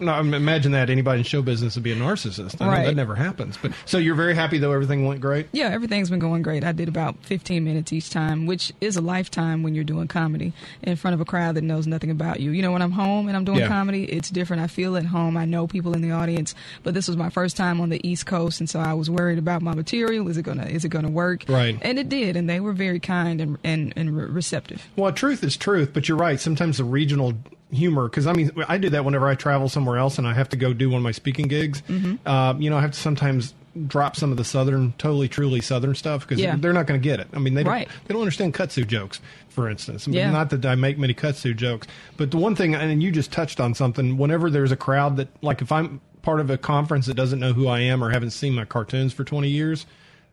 No, 0.00 0.18
imagine 0.20 0.72
that 0.72 0.90
anybody 0.90 1.20
in 1.20 1.24
show 1.24 1.42
business 1.42 1.74
would 1.74 1.82
be 1.84 1.92
a 1.92 1.96
narcissist. 1.96 2.60
I 2.60 2.64
know 2.64 2.70
Right. 2.70 2.86
that 2.86 2.94
never 2.96 3.14
happens. 3.14 3.56
But 3.60 3.72
so 3.86 3.98
you're 3.98 4.14
very 4.14 4.34
happy 4.34 4.58
though 4.58 4.72
everything 4.72 5.06
went 5.06 5.20
great. 5.20 5.48
Yeah, 5.52 5.66
everything's 5.68 6.10
been 6.10 6.18
going 6.18 6.42
great. 6.42 6.64
I 6.64 6.72
did 6.72 6.88
about 6.88 7.16
15 7.24 7.64
minutes 7.64 7.92
each 7.92 8.10
time, 8.10 8.46
which 8.46 8.72
is 8.80 8.96
a 8.96 9.00
lifetime 9.00 9.62
when 9.62 9.74
you're 9.74 9.84
doing 9.84 10.08
comedy 10.08 10.52
in 10.82 10.96
front 10.96 11.14
of 11.14 11.20
a 11.20 11.24
crowd 11.24 11.54
that 11.56 11.62
knows 11.64 11.86
nothing 11.86 12.10
about 12.10 12.40
you. 12.40 12.50
You 12.50 12.62
know, 12.62 12.72
when 12.72 12.82
I'm 12.82 12.92
home 12.92 13.28
and 13.28 13.36
I'm 13.36 13.44
doing 13.44 13.58
Yeah. 13.60 13.68
comedy, 13.68 14.04
it's 14.04 14.30
different. 14.30 14.62
I 14.62 14.66
feel 14.66 14.96
at 14.96 15.06
home. 15.06 15.36
I 15.36 15.44
know 15.44 15.66
people 15.66 15.94
in 15.94 16.02
the 16.02 16.10
audience, 16.12 16.54
but 16.82 16.94
this 16.94 17.08
was 17.08 17.16
my 17.16 17.30
first 17.30 17.56
time 17.56 17.80
on 17.80 17.88
the 17.88 18.00
East 18.08 18.26
Coast, 18.26 18.60
and 18.60 18.68
so 18.68 18.80
I 18.80 18.92
was 18.94 19.08
worried 19.10 19.38
about 19.38 19.62
my 19.62 19.74
material. 19.74 20.28
Is 20.28 20.36
it 20.36 20.42
gonna 20.42 20.66
Is 20.66 20.84
it 20.84 20.88
gonna 20.90 21.10
work? 21.10 21.44
Right. 21.48 21.78
And 21.82 21.98
it 21.98 22.08
did, 22.08 22.36
and 22.36 22.48
they 22.48 22.60
were 22.60 22.72
very 22.72 23.00
kind 23.00 23.40
and 23.40 23.58
and, 23.64 23.92
and 23.96 24.16
re- 24.16 24.26
receptive. 24.26 24.86
Well, 24.96 25.12
truth 25.12 25.42
is 25.42 25.56
truth, 25.56 25.90
but 25.92 26.08
you're 26.08 26.18
right. 26.18 26.38
Sometimes 26.40 26.78
the 26.78 26.84
regional 26.84 27.34
humor, 27.70 28.08
because 28.08 28.26
I 28.26 28.32
mean, 28.32 28.50
I 28.68 28.78
do 28.78 28.90
that 28.90 29.04
whenever 29.04 29.26
I 29.28 29.34
travel 29.34 29.68
somewhere 29.68 29.98
else 29.98 30.18
and 30.18 30.26
I 30.26 30.34
have 30.34 30.48
to 30.50 30.56
go 30.56 30.72
do 30.72 30.90
one 30.90 30.98
of 30.98 31.02
my 31.02 31.12
speaking 31.12 31.48
gigs. 31.48 31.82
Mm-hmm. 31.82 32.26
Uh, 32.26 32.54
you 32.58 32.70
know, 32.70 32.78
I 32.78 32.80
have 32.80 32.92
to 32.92 32.98
sometimes 32.98 33.54
drop 33.86 34.16
some 34.16 34.30
of 34.30 34.36
the 34.36 34.44
southern, 34.44 34.92
totally, 34.98 35.28
truly 35.28 35.60
southern 35.60 35.94
stuff 35.94 36.22
because 36.26 36.40
Yeah. 36.40 36.56
they're 36.56 36.72
not 36.72 36.86
going 36.86 37.00
to 37.00 37.04
get 37.04 37.20
it. 37.20 37.28
I 37.32 37.38
mean, 37.38 37.54
they 37.54 37.62
don't, 37.62 37.72
Right. 37.72 37.88
they 38.06 38.12
don't 38.14 38.22
understand 38.22 38.54
kudzu 38.54 38.86
jokes, 38.86 39.20
for 39.50 39.68
instance. 39.68 40.08
Yeah. 40.08 40.30
Not 40.30 40.50
that 40.50 40.66
I 40.66 40.74
make 40.74 40.98
many 40.98 41.14
kudzu 41.14 41.54
jokes, 41.54 41.86
but 42.16 42.30
the 42.32 42.38
one 42.38 42.56
thing, 42.56 42.74
and 42.74 43.02
you 43.02 43.12
just 43.12 43.30
touched 43.30 43.60
on 43.60 43.74
something. 43.74 44.16
Whenever 44.18 44.50
there's 44.50 44.72
a 44.72 44.76
crowd 44.76 45.16
that, 45.18 45.28
like, 45.42 45.62
if 45.62 45.70
I'm 45.70 46.00
part 46.22 46.40
of 46.40 46.50
a 46.50 46.58
conference 46.58 47.06
that 47.06 47.14
doesn't 47.14 47.38
know 47.38 47.52
who 47.52 47.68
I 47.68 47.80
am 47.80 48.02
or 48.02 48.10
haven't 48.10 48.30
seen 48.30 48.54
my 48.54 48.64
cartoons 48.64 49.12
for 49.12 49.22
20 49.24 49.48
years. 49.48 49.86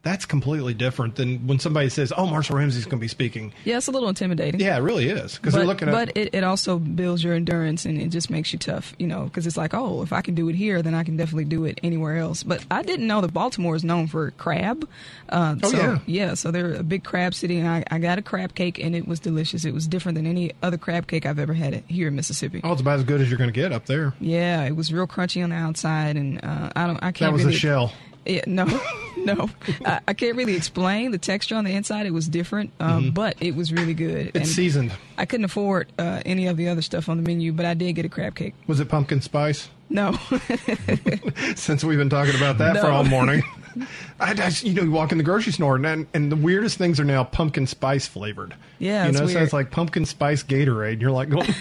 That's 0.05 0.25
completely 0.25 0.75
different 0.75 1.15
than 1.15 1.47
when 1.47 1.57
somebody 1.57 1.89
says, 1.89 2.13
"Oh, 2.15 2.27
Marshall 2.27 2.55
Ramsey's 2.57 2.85
going 2.85 2.99
to 2.99 3.01
be 3.01 3.07
speaking." 3.07 3.51
Yeah, 3.65 3.77
it's 3.77 3.87
a 3.87 3.91
little 3.91 4.07
intimidating. 4.07 4.61
Yeah, 4.61 4.77
it 4.77 4.81
really 4.81 5.09
is 5.09 5.35
because 5.35 5.55
they're 5.55 5.65
looking 5.65 5.89
at. 5.89 5.91
but 5.91 6.15
it, 6.15 6.29
it 6.35 6.43
also 6.43 6.77
builds 6.77 7.23
your 7.23 7.33
endurance 7.33 7.85
and 7.85 7.99
it 7.99 8.09
just 8.09 8.29
makes 8.29 8.53
you 8.53 8.59
tough, 8.59 8.93
you 8.99 9.07
know, 9.07 9.23
because 9.23 9.47
it's 9.47 9.57
like, 9.57 9.73
oh, 9.73 10.03
if 10.03 10.13
I 10.13 10.21
can 10.21 10.35
do 10.35 10.47
it 10.47 10.53
here, 10.55 10.83
then 10.83 10.93
I 10.93 11.03
can 11.03 11.17
definitely 11.17 11.45
do 11.45 11.65
it 11.65 11.79
anywhere 11.81 12.17
else. 12.17 12.43
But 12.43 12.63
I 12.69 12.83
didn't 12.83 13.07
know 13.07 13.19
that 13.21 13.33
Baltimore 13.33 13.75
is 13.75 13.83
known 13.83 14.05
for 14.07 14.29
crab. 14.31 14.87
Uh, 15.27 15.55
Oh, 15.63 15.69
so, 15.71 15.99
yeah. 16.05 16.35
so 16.35 16.51
they're 16.51 16.75
a 16.75 16.83
big 16.83 17.03
crab 17.03 17.33
city, 17.33 17.57
and 17.57 17.67
I, 17.67 17.83
I 17.89 17.97
got 17.97 18.19
a 18.19 18.21
crab 18.21 18.53
cake, 18.53 18.77
and 18.77 18.95
it 18.95 19.07
was 19.07 19.19
delicious. 19.19 19.65
It 19.65 19.73
was 19.73 19.87
different 19.87 20.15
than 20.17 20.27
any 20.27 20.51
other 20.61 20.77
crab 20.77 21.07
cake 21.07 21.25
I've 21.25 21.39
ever 21.39 21.53
had 21.55 21.83
here 21.87 22.09
in 22.09 22.15
Mississippi. 22.15 22.61
Oh, 22.63 22.71
it's 22.73 22.81
about 22.81 22.99
as 22.99 23.05
good 23.05 23.21
as 23.21 23.29
you're 23.29 23.39
going 23.39 23.49
to 23.49 23.59
get 23.59 23.71
up 23.71 23.87
there. 23.87 24.13
Yeah, 24.19 24.63
it 24.65 24.75
was 24.75 24.93
real 24.93 25.07
crunchy 25.07 25.43
on 25.43 25.49
the 25.49 25.55
outside, 25.55 26.15
and 26.15 26.43
uh, 26.45 26.69
I 26.75 26.85
don't, 26.85 26.97
I 26.97 27.11
can't. 27.11 27.19
That 27.19 27.33
was 27.33 27.43
really, 27.43 27.55
a 27.55 27.59
shell. 27.59 27.91
Yeah, 28.25 28.41
no, 28.47 28.65
no, 29.17 29.49
I, 29.85 29.99
I 30.07 30.13
can't 30.13 30.35
really 30.35 30.55
explain 30.55 31.11
the 31.11 31.17
texture 31.17 31.55
on 31.55 31.63
the 31.63 31.71
inside. 31.71 32.05
It 32.05 32.13
was 32.13 32.27
different, 32.27 32.71
um, 32.79 33.11
but 33.11 33.35
it 33.39 33.55
was 33.55 33.71
really 33.71 33.93
good. 33.93 34.27
Mm-hmm. 34.27 34.37
It's 34.37 34.51
seasoned. 34.51 34.91
I 35.17 35.25
couldn't 35.25 35.45
afford 35.45 35.91
uh, 35.99 36.21
any 36.25 36.47
of 36.47 36.57
the 36.57 36.69
other 36.69 36.81
stuff 36.81 37.07
on 37.09 37.17
the 37.17 37.23
menu, 37.23 37.53
but 37.53 37.65
I 37.65 37.73
did 37.73 37.93
get 37.93 38.05
a 38.05 38.09
crab 38.09 38.35
cake. 38.35 38.53
Was 38.67 38.79
it 38.79 38.89
pumpkin 38.89 39.21
spice? 39.21 39.69
No, 39.89 40.13
Since 41.55 41.83
we've 41.83 41.97
been 41.97 42.09
talking 42.09 42.35
about 42.35 42.57
that 42.57 42.77
for 42.81 42.87
all 42.87 43.03
morning. 43.03 43.43
I, 44.19 44.31
I- 44.33 44.51
you 44.61 44.73
know, 44.73 44.83
you 44.83 44.91
walk 44.91 45.11
in 45.11 45.17
the 45.17 45.23
grocery 45.23 45.51
store 45.53 45.75
and, 45.75 46.07
and 46.13 46.31
the 46.31 46.35
weirdest 46.35 46.77
things 46.77 46.99
are 46.99 47.03
now 47.05 47.23
pumpkin 47.23 47.67
spice 47.67 48.07
flavored. 48.07 48.55
Yeah, 48.79 49.03
you 49.03 49.09
it's 49.11 49.19
know, 49.19 49.27
so 49.27 49.39
it's 49.41 49.53
like 49.53 49.71
pumpkin 49.71 50.05
spice 50.05 50.43
Gatorade. 50.43 50.93
And 50.93 51.01
you're 51.01 51.11
like, 51.11 51.29
going, 51.29 51.45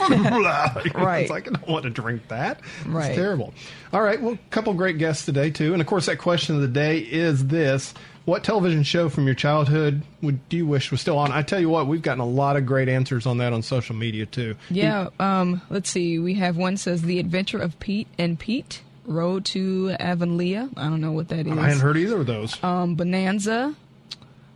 Right. 0.95 1.23
It's 1.23 1.31
like 1.31 1.49
I 1.49 1.53
don't 1.53 1.69
want 1.69 1.85
to 1.85 1.91
drink 1.91 2.29
that. 2.29 2.61
Right. 2.87 3.09
It's 3.11 3.17
terrible. 3.17 3.55
All 3.93 4.03
right, 4.03 4.21
well, 4.21 4.35
a 4.35 4.39
couple 4.51 4.75
great 4.75 4.99
guests 4.99 5.25
today 5.25 5.51
too, 5.51 5.73
and 5.73 5.81
of 5.81 5.87
course, 5.87 6.07
that 6.07 6.17
question 6.19 6.57
of 6.57 6.63
the 6.63 6.69
day 6.69 6.99
is 6.99 7.47
this: 7.47 7.95
What 8.25 8.43
television 8.43 8.83
show 8.83 9.09
from 9.09 9.27
your 9.27 9.37
childhood 9.37 10.03
would 10.21 10.49
do 10.49 10.57
you 10.57 10.67
wish 10.67 10.91
was 10.91 11.01
still 11.01 11.17
on? 11.19 11.31
I 11.31 11.43
tell 11.43 11.61
you 11.61 11.69
what, 11.69 11.87
we've 11.87 12.03
gotten 12.03 12.21
a 12.21 12.27
lot 12.27 12.57
of 12.57 12.67
great 12.67 12.89
answers 12.89 13.25
on 13.27 13.39
that 13.39 13.53
on 13.53 13.63
social 13.63 13.95
media 13.95 14.27
too. 14.27 14.57
yeah. 14.71 15.09
Um, 15.21 15.63
let's 15.71 15.91
see. 15.91 16.19
We 16.19 16.35
have 16.35 16.57
one 16.57 16.77
says 16.77 17.03
the 17.03 17.21
Adventure 17.21 17.59
of 17.59 17.79
Pete 17.79 18.09
and 18.19 18.37
Pete. 18.39 18.83
Road 19.05 19.45
to 19.47 19.95
Avonlea. 20.01 20.69
I 20.77 20.83
don't 20.85 21.01
know 21.01 21.13
what 21.13 21.29
that 21.29 21.47
is. 21.47 21.53
I 21.59 21.69
hadn't 21.69 21.81
heard 21.81 21.97
either 21.97 22.21
of 22.21 22.27
those. 22.27 22.63
um, 22.65 22.95
Bonanza, 22.95 23.75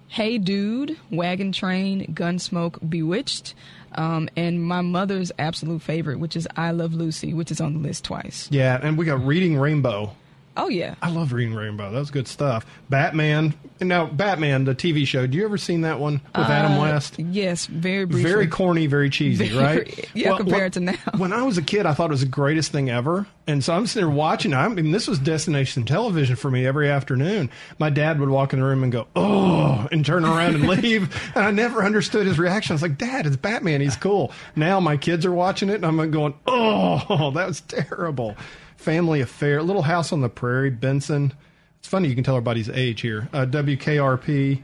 Hey 0.08 0.38
Dude, 0.38 0.96
Wagon 1.10 1.52
Train, 1.52 2.12
Gunsmoke, 2.14 2.78
Bewitched, 2.88 3.54
um, 3.92 4.28
and 4.36 4.62
my 4.62 4.80
mother's 4.80 5.30
absolute 5.38 5.82
favorite, 5.82 6.18
which 6.18 6.34
is 6.36 6.48
I 6.56 6.70
Love 6.70 6.94
Lucy, 6.94 7.34
which 7.34 7.50
is 7.50 7.60
on 7.60 7.74
the 7.74 7.80
list 7.80 8.04
twice. 8.04 8.48
yeah, 8.50 8.78
and 8.82 8.96
we 8.96 9.04
got 9.04 9.24
Reading 9.26 9.58
Rainbow. 9.58 10.12
Oh 10.60 10.68
yeah, 10.68 10.96
I 11.00 11.10
love 11.10 11.32
Reading 11.32 11.54
Rainbow. 11.54 11.90
That 11.92 11.98
was 11.98 12.10
good 12.10 12.26
stuff. 12.28 12.66
Batman. 12.90 13.54
Now, 13.80 14.06
Batman, 14.06 14.64
the 14.64 14.74
TV 14.74 15.06
show. 15.06 15.24
Do 15.28 15.38
you 15.38 15.44
ever 15.44 15.56
seen 15.56 15.82
that 15.82 16.00
one 16.00 16.14
with 16.36 16.46
Adam 16.48 16.72
Uh, 16.72 16.80
West? 16.82 17.16
Yes, 17.16 17.66
very 17.66 18.04
briefly. 18.06 18.28
Very 18.28 18.46
corny, 18.48 18.88
very 18.88 19.08
cheesy, 19.08 19.50
Very- 19.50 19.64
right? 19.64 20.10
yeah, 20.14 20.36
compared 20.36 20.72
to 20.72 20.80
now. 20.80 20.94
When 21.16 21.32
I 21.32 21.42
was 21.44 21.58
a 21.58 21.62
kid, 21.62 21.86
I 21.86 21.94
thought 21.94 22.06
it 22.06 22.10
was 22.10 22.22
the 22.22 22.26
greatest 22.26 22.72
thing 22.72 22.90
ever. 22.90 23.24
And 23.46 23.62
so 23.62 23.72
I'm 23.74 23.86
sitting 23.86 24.08
there 24.08 24.14
watching. 24.14 24.52
I 24.52 24.66
mean, 24.66 24.90
this 24.90 25.06
was 25.06 25.20
destination 25.20 25.84
television 25.84 26.34
for 26.34 26.50
me 26.50 26.66
every 26.66 26.90
afternoon. 26.90 27.50
My 27.78 27.88
dad 27.88 28.18
would 28.18 28.28
walk 28.28 28.52
in 28.52 28.58
the 28.58 28.66
room 28.66 28.82
and 28.82 28.90
go, 28.90 29.06
oh, 29.14 29.86
and 29.92 30.04
turn 30.04 30.24
around 30.24 30.56
and 30.56 30.68
leave. 30.82 31.14
And 31.36 31.44
I 31.44 31.52
never 31.52 31.84
understood 31.84 32.26
his 32.26 32.36
reaction. 32.36 32.72
I 32.72 32.74
was 32.74 32.82
like, 32.82 32.98
Dad, 32.98 33.26
it's 33.26 33.36
Batman. 33.36 33.80
He's 33.80 33.96
cool. 33.96 34.32
Now 34.56 34.80
my 34.80 34.96
kids 34.96 35.24
are 35.24 35.32
watching 35.32 35.68
it 35.70 35.76
and 35.76 35.86
I'm 35.86 36.10
going, 36.10 36.34
oh, 36.48 37.30
that 37.34 37.46
was 37.46 37.60
terrible. 37.60 38.36
Family 38.78 39.20
Affair, 39.20 39.60
Little 39.62 39.82
House 39.82 40.12
on 40.12 40.20
the 40.20 40.28
Prairie, 40.28 40.70
Benson. 40.70 41.34
It's 41.80 41.88
funny 41.88 42.08
you 42.08 42.14
can 42.14 42.24
tell 42.24 42.36
everybody's 42.36 42.70
age 42.70 43.00
here. 43.00 43.28
Uh, 43.32 43.44
WKRP. 43.44 44.62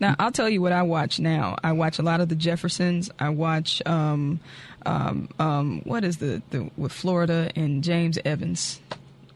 Now 0.00 0.16
I'll 0.18 0.32
tell 0.32 0.48
you 0.48 0.60
what 0.60 0.72
I 0.72 0.82
watch 0.82 1.20
now. 1.20 1.56
I 1.62 1.72
watch 1.72 2.00
a 2.00 2.02
lot 2.02 2.20
of 2.20 2.28
the 2.28 2.34
Jeffersons. 2.34 3.10
I 3.18 3.28
watch 3.28 3.80
um, 3.86 4.40
um, 4.84 5.28
um, 5.38 5.82
what 5.84 6.04
is 6.04 6.18
the, 6.18 6.42
the 6.50 6.68
with 6.76 6.92
Florida 6.92 7.50
and 7.54 7.82
James 7.82 8.18
Evans. 8.24 8.80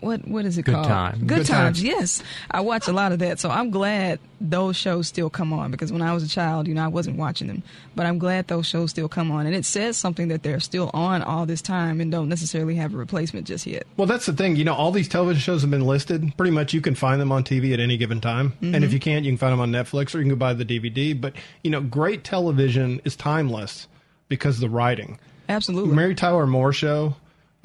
What 0.01 0.27
what 0.29 0.45
is 0.45 0.59
it 0.59 0.63
Good 0.65 0.75
called? 0.75 0.87
Times. 0.87 1.19
Good, 1.19 1.29
Good 1.29 1.47
times. 1.47 1.79
Times. 1.79 1.83
Yes, 1.83 2.23
I 2.51 2.61
watch 2.61 2.87
a 2.89 2.93
lot 2.93 3.13
of 3.13 3.19
that, 3.21 3.41
so 3.41 3.51
I'm 3.51 3.71
glad 3.71 4.21
those 4.41 4.77
shows 4.77 5.09
still 5.09 5.29
come 5.29 5.53
on 5.53 5.71
because 5.73 5.91
when 5.91 6.03
I 6.03 6.13
was 6.15 6.23
a 6.23 6.29
child, 6.29 6.69
you 6.69 6.75
know, 6.75 6.85
I 6.85 6.89
wasn't 6.89 7.17
watching 7.17 7.49
them, 7.49 7.63
but 7.97 8.07
I'm 8.07 8.19
glad 8.19 8.47
those 8.47 8.67
shows 8.67 8.91
still 8.91 9.09
come 9.09 9.31
on, 9.33 9.47
and 9.47 9.55
it 9.57 9.65
says 9.65 9.97
something 9.97 10.29
that 10.29 10.43
they're 10.45 10.61
still 10.61 10.91
on 10.95 11.23
all 11.23 11.45
this 11.47 11.61
time 11.61 12.01
and 12.01 12.13
don't 12.13 12.29
necessarily 12.29 12.77
have 12.77 12.95
a 12.95 12.97
replacement 12.97 13.47
just 13.47 13.67
yet. 13.67 13.85
Well, 13.97 14.07
that's 14.07 14.27
the 14.27 14.33
thing. 14.33 14.55
You 14.57 14.65
know, 14.65 14.75
all 14.75 14.93
these 14.93 15.09
television 15.09 15.41
shows 15.41 15.63
have 15.63 15.71
been 15.71 15.87
listed. 15.87 16.37
Pretty 16.37 16.53
much, 16.53 16.73
you 16.73 16.81
can 16.81 16.95
find 16.95 17.21
them 17.21 17.33
on 17.33 17.43
TV 17.43 17.73
at 17.75 17.81
any 17.81 17.97
given 17.97 18.21
time. 18.21 18.53
And 18.61 18.75
Mm-hmm. 18.75 18.85
if 18.85 18.93
you 18.93 19.01
can't, 19.01 19.25
you 19.25 19.33
can 19.33 19.39
find 19.39 19.53
them 19.53 19.61
on 19.61 19.73
Netflix 19.73 20.15
or 20.15 20.19
you 20.19 20.25
can 20.25 20.31
go 20.31 20.37
buy 20.37 20.55
the 20.55 20.65
DVD. 20.65 21.21
But 21.21 21.35
you 21.65 21.71
know, 21.71 21.81
great 21.81 22.23
television 22.23 23.01
is 23.05 23.17
timeless 23.17 23.89
because 24.29 24.57
of 24.57 24.61
the 24.61 24.71
writing. 24.71 25.19
Absolutely. 25.49 25.97
Mary 25.97 26.15
Tyler 26.15 26.47
Moore 26.47 26.73
show, 26.73 27.17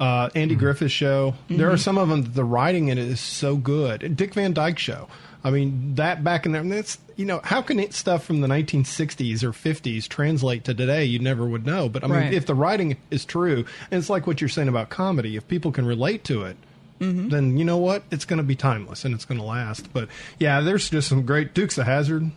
uh, 0.04 0.28
Andy 0.34 0.54
Griffith 0.54 0.92
show. 0.92 1.34
There 1.48 1.70
are 1.70 1.76
some 1.76 1.98
of 1.98 2.08
them. 2.08 2.22
that 2.22 2.34
The 2.34 2.44
writing 2.44 2.88
in 2.88 2.98
it 2.98 3.06
is 3.08 3.20
so 3.20 3.56
good. 3.56 4.16
Dick 4.16 4.34
Van 4.34 4.52
Dyke 4.52 4.78
show. 4.78 5.08
I 5.42 5.50
mean, 5.50 5.94
that 5.96 6.24
back 6.24 6.46
in 6.46 6.52
there. 6.52 6.62
That's 6.62 6.98
you 7.16 7.26
know, 7.26 7.40
how 7.44 7.62
can 7.62 7.78
it, 7.78 7.92
stuff 7.94 8.24
from 8.24 8.40
the 8.40 8.48
1960s 8.48 9.42
or 9.44 9.52
50s 9.52 10.08
translate 10.08 10.64
to 10.64 10.74
today? 10.74 11.04
You 11.04 11.18
never 11.20 11.46
would 11.46 11.64
know. 11.66 11.88
But 11.88 12.02
I 12.02 12.06
mean, 12.08 12.16
Right. 12.16 12.32
if 12.34 12.46
the 12.46 12.54
writing 12.54 12.96
is 13.10 13.24
true, 13.24 13.64
and 13.90 13.98
it's 13.98 14.10
like 14.10 14.26
what 14.26 14.40
you're 14.40 14.48
saying 14.48 14.68
about 14.68 14.88
comedy, 14.88 15.36
if 15.36 15.46
people 15.46 15.70
can 15.70 15.86
relate 15.86 16.24
to 16.24 16.42
it. 16.44 16.56
Then 17.00 17.58
you 17.58 17.66
know 17.66 17.76
what? 17.76 18.02
It's 18.10 18.24
going 18.24 18.38
to 18.38 18.42
be 18.42 18.56
timeless 18.56 19.04
and 19.04 19.14
it's 19.14 19.26
going 19.26 19.38
to 19.38 19.44
last. 19.44 19.92
But 19.92 20.08
yeah, 20.38 20.62
there's 20.62 20.88
just 20.88 21.06
some 21.06 21.26
great 21.26 21.52
Dukes 21.52 21.76
of 21.76 21.84
Hazzard. 21.84 22.30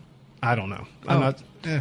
I 0.44 0.56
don't 0.56 0.70
know. 0.70 0.86
I'm 1.08 1.18
Oh. 1.18 1.20
not. 1.22 1.42
Eh. 1.64 1.80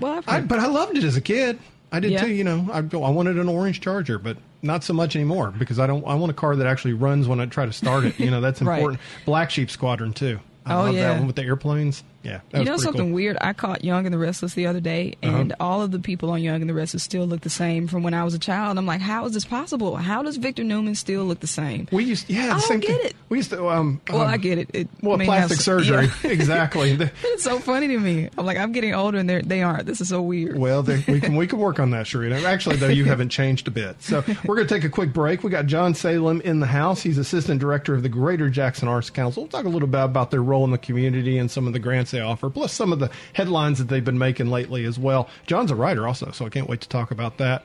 well, 0.00 0.14
I've 0.26 0.28
I, 0.28 0.40
but 0.40 0.58
I 0.58 0.66
loved 0.68 0.96
it 0.96 1.04
as 1.04 1.16
a 1.16 1.20
kid. 1.20 1.58
I 1.92 2.00
did 2.00 2.12
Yeah. 2.12 2.22
too. 2.22 2.30
You 2.30 2.44
know, 2.44 2.70
I. 2.72 2.78
I 2.78 3.10
wanted 3.10 3.36
an 3.38 3.46
orange 3.48 3.82
Charger, 3.82 4.18
but 4.18 4.38
not 4.64 4.82
so 4.82 4.92
much 4.94 5.14
anymore 5.14 5.52
because 5.56 5.78
I 5.78 5.86
don't. 5.86 6.04
I 6.06 6.14
want 6.14 6.30
a 6.30 6.34
car 6.34 6.56
that 6.56 6.66
actually 6.66 6.94
runs 6.94 7.28
when 7.28 7.38
I 7.40 7.46
try 7.46 7.66
to 7.66 7.72
start 7.72 8.04
it. 8.04 8.18
You 8.18 8.30
know, 8.30 8.40
that's 8.40 8.60
Right. 8.62 8.78
important. 8.78 9.00
Black 9.26 9.50
Sheep 9.50 9.70
Squadron 9.70 10.12
too. 10.12 10.40
I 10.66 10.74
Oh, 10.74 10.82
love 10.84 10.94
yeah. 10.94 11.08
that 11.10 11.18
one 11.18 11.26
with 11.26 11.36
the 11.36 11.42
airplanes. 11.44 12.02
Yeah, 12.24 12.40
you 12.54 12.64
know 12.64 12.76
something 12.78 12.92
cool. 13.02 13.06
Uh-huh. 13.08 13.14
weird? 13.14 13.36
I 13.40 13.52
caught 13.52 13.84
Young 13.84 14.06
and 14.06 14.12
the 14.14 14.18
Restless 14.18 14.54
the 14.54 14.66
other 14.66 14.80
day, 14.80 15.14
and 15.22 15.54
all 15.60 15.82
of 15.82 15.90
the 15.90 15.98
people 15.98 16.30
on 16.30 16.42
Young 16.42 16.60
and 16.62 16.68
the 16.68 16.74
Restless 16.74 17.02
still 17.02 17.26
look 17.26 17.42
the 17.42 17.50
same 17.50 17.86
from 17.86 18.02
when 18.02 18.14
I 18.14 18.24
was 18.24 18.34
a 18.34 18.38
child. 18.38 18.78
I'm 18.78 18.86
like, 18.86 19.00
how 19.02 19.26
is 19.26 19.32
this 19.34 19.44
possible? 19.44 19.96
How 19.96 20.22
does 20.22 20.36
Victor 20.38 20.64
Newman 20.64 20.94
still 20.94 21.24
look 21.24 21.40
the 21.40 21.46
same? 21.46 21.86
We 21.92 22.04
used, 22.04 22.28
yeah, 22.30 22.46
the 22.46 22.48
I 22.48 22.52
don't 22.54 22.60
same 22.62 22.80
get 22.80 22.96
thing. 22.96 23.06
it. 23.10 23.16
We 23.28 23.36
used 23.38 23.50
to. 23.50 23.68
Um, 23.68 24.00
Well, 24.10 24.22
um, 24.22 24.28
I 24.28 24.36
get 24.38 24.58
it. 24.58 24.70
it 24.72 24.88
Well, 25.02 25.16
may 25.18 25.26
have 25.26 25.48
plastic 25.48 25.60
surgery, 25.60 26.06
yeah. 26.06 26.12
exactly. 26.30 26.92
It's 27.24 27.42
so 27.44 27.58
funny 27.58 27.88
to 27.88 27.98
me. 27.98 28.30
I'm 28.38 28.46
like, 28.46 28.56
I'm 28.58 28.72
getting 28.72 28.94
older, 28.94 29.18
and 29.18 29.28
they're, 29.28 29.42
they 29.42 29.62
aren't. 29.62 29.86
This 29.86 30.00
is 30.00 30.08
so 30.08 30.22
weird. 30.22 30.56
Well, 30.58 30.82
they, 30.82 31.04
we 31.06 31.20
can 31.20 31.36
we 31.36 31.46
can 31.46 31.58
work 31.58 31.78
on 31.78 31.90
that, 31.90 32.06
Sharita. 32.06 32.42
Actually, 32.44 32.76
though, 32.76 32.88
you 32.88 33.04
haven't 33.14 33.28
changed 33.28 33.68
a 33.68 33.70
bit. 33.70 34.02
So 34.02 34.24
we're 34.46 34.56
going 34.56 34.66
to 34.66 34.74
take 34.74 34.84
a 34.84 34.88
quick 34.88 35.12
break. 35.12 35.42
We 35.44 35.50
got 35.50 35.66
John 35.66 35.94
Salem 35.94 36.40
in 36.40 36.60
the 36.60 36.66
house. 36.66 37.02
He's 37.02 37.18
assistant 37.18 37.60
director 37.60 37.94
of 37.94 38.02
the 38.02 38.08
Greater 38.08 38.48
Jackson 38.48 38.88
Arts 38.88 39.10
Council. 39.10 39.42
We'll 39.42 39.50
talk 39.50 39.66
a 39.66 39.68
little 39.68 39.88
bit 39.88 40.00
about 40.04 40.30
their 40.30 40.42
role 40.42 40.64
in 40.64 40.70
the 40.70 40.78
community 40.78 41.36
and 41.38 41.50
some 41.50 41.66
of 41.66 41.72
the 41.72 41.78
grants 41.78 42.13
they 42.14 42.20
offer, 42.20 42.48
plus 42.48 42.72
some 42.72 42.92
of 42.92 42.98
the 42.98 43.10
headlines 43.34 43.78
that 43.78 43.88
they've 43.88 44.04
been 44.04 44.18
making 44.18 44.46
lately 44.46 44.84
as 44.84 44.98
well. 44.98 45.28
John's 45.46 45.70
a 45.70 45.74
writer 45.74 46.06
also, 46.06 46.30
so 46.30 46.46
I 46.46 46.48
can't 46.48 46.68
wait 46.68 46.80
to 46.82 46.88
talk 46.88 47.10
about 47.10 47.38
that. 47.38 47.64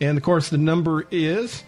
And 0.00 0.16
of 0.16 0.22
course, 0.22 0.50
the 0.50 0.58
number 0.58 1.06
is. 1.10 1.64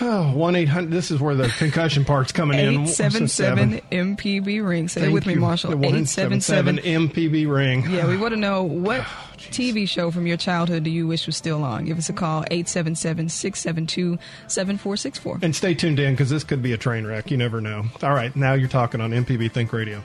Oh, 0.00 0.32
1 0.36 0.54
800. 0.56 0.90
This 0.90 1.10
is 1.10 1.20
where 1.20 1.34
the 1.34 1.48
concussion 1.58 2.04
part's 2.04 2.32
coming 2.32 2.58
in. 2.58 2.68
877 2.82 3.80
MPB 3.90 4.64
ring. 4.66 4.88
Say 4.88 5.00
it 5.00 5.04
Thank 5.04 5.14
with 5.14 5.26
me. 5.26 5.34
Marshall. 5.34 5.70
The 5.70 5.76
177 5.76 6.78
877. 6.78 7.08
MPB 7.08 7.52
ring. 7.52 7.90
Yeah, 7.90 8.06
we 8.06 8.16
want 8.16 8.34
to 8.34 8.40
know 8.40 8.62
what 8.62 9.04
Oh, 9.38 9.50
TV 9.50 9.88
show 9.88 10.10
from 10.10 10.26
your 10.26 10.36
childhood 10.36 10.82
do 10.82 10.90
you 10.90 11.06
wish 11.06 11.26
was 11.26 11.36
still 11.36 11.62
on? 11.62 11.84
Give 11.84 11.98
us 11.98 12.08
a 12.08 12.12
call, 12.12 12.44
877 12.50 13.28
672 13.28 14.18
7464. 14.48 15.38
And 15.42 15.54
stay 15.54 15.74
tuned 15.74 15.98
in 15.98 16.14
because 16.14 16.30
this 16.30 16.44
could 16.44 16.62
be 16.62 16.72
a 16.72 16.76
train 16.76 17.06
wreck. 17.06 17.30
You 17.30 17.36
never 17.36 17.60
know. 17.60 17.84
All 18.02 18.14
right, 18.14 18.34
now 18.34 18.54
you're 18.54 18.68
talking 18.68 19.00
on 19.00 19.10
MPB 19.10 19.52
Think 19.52 19.72
Radio. 19.72 20.04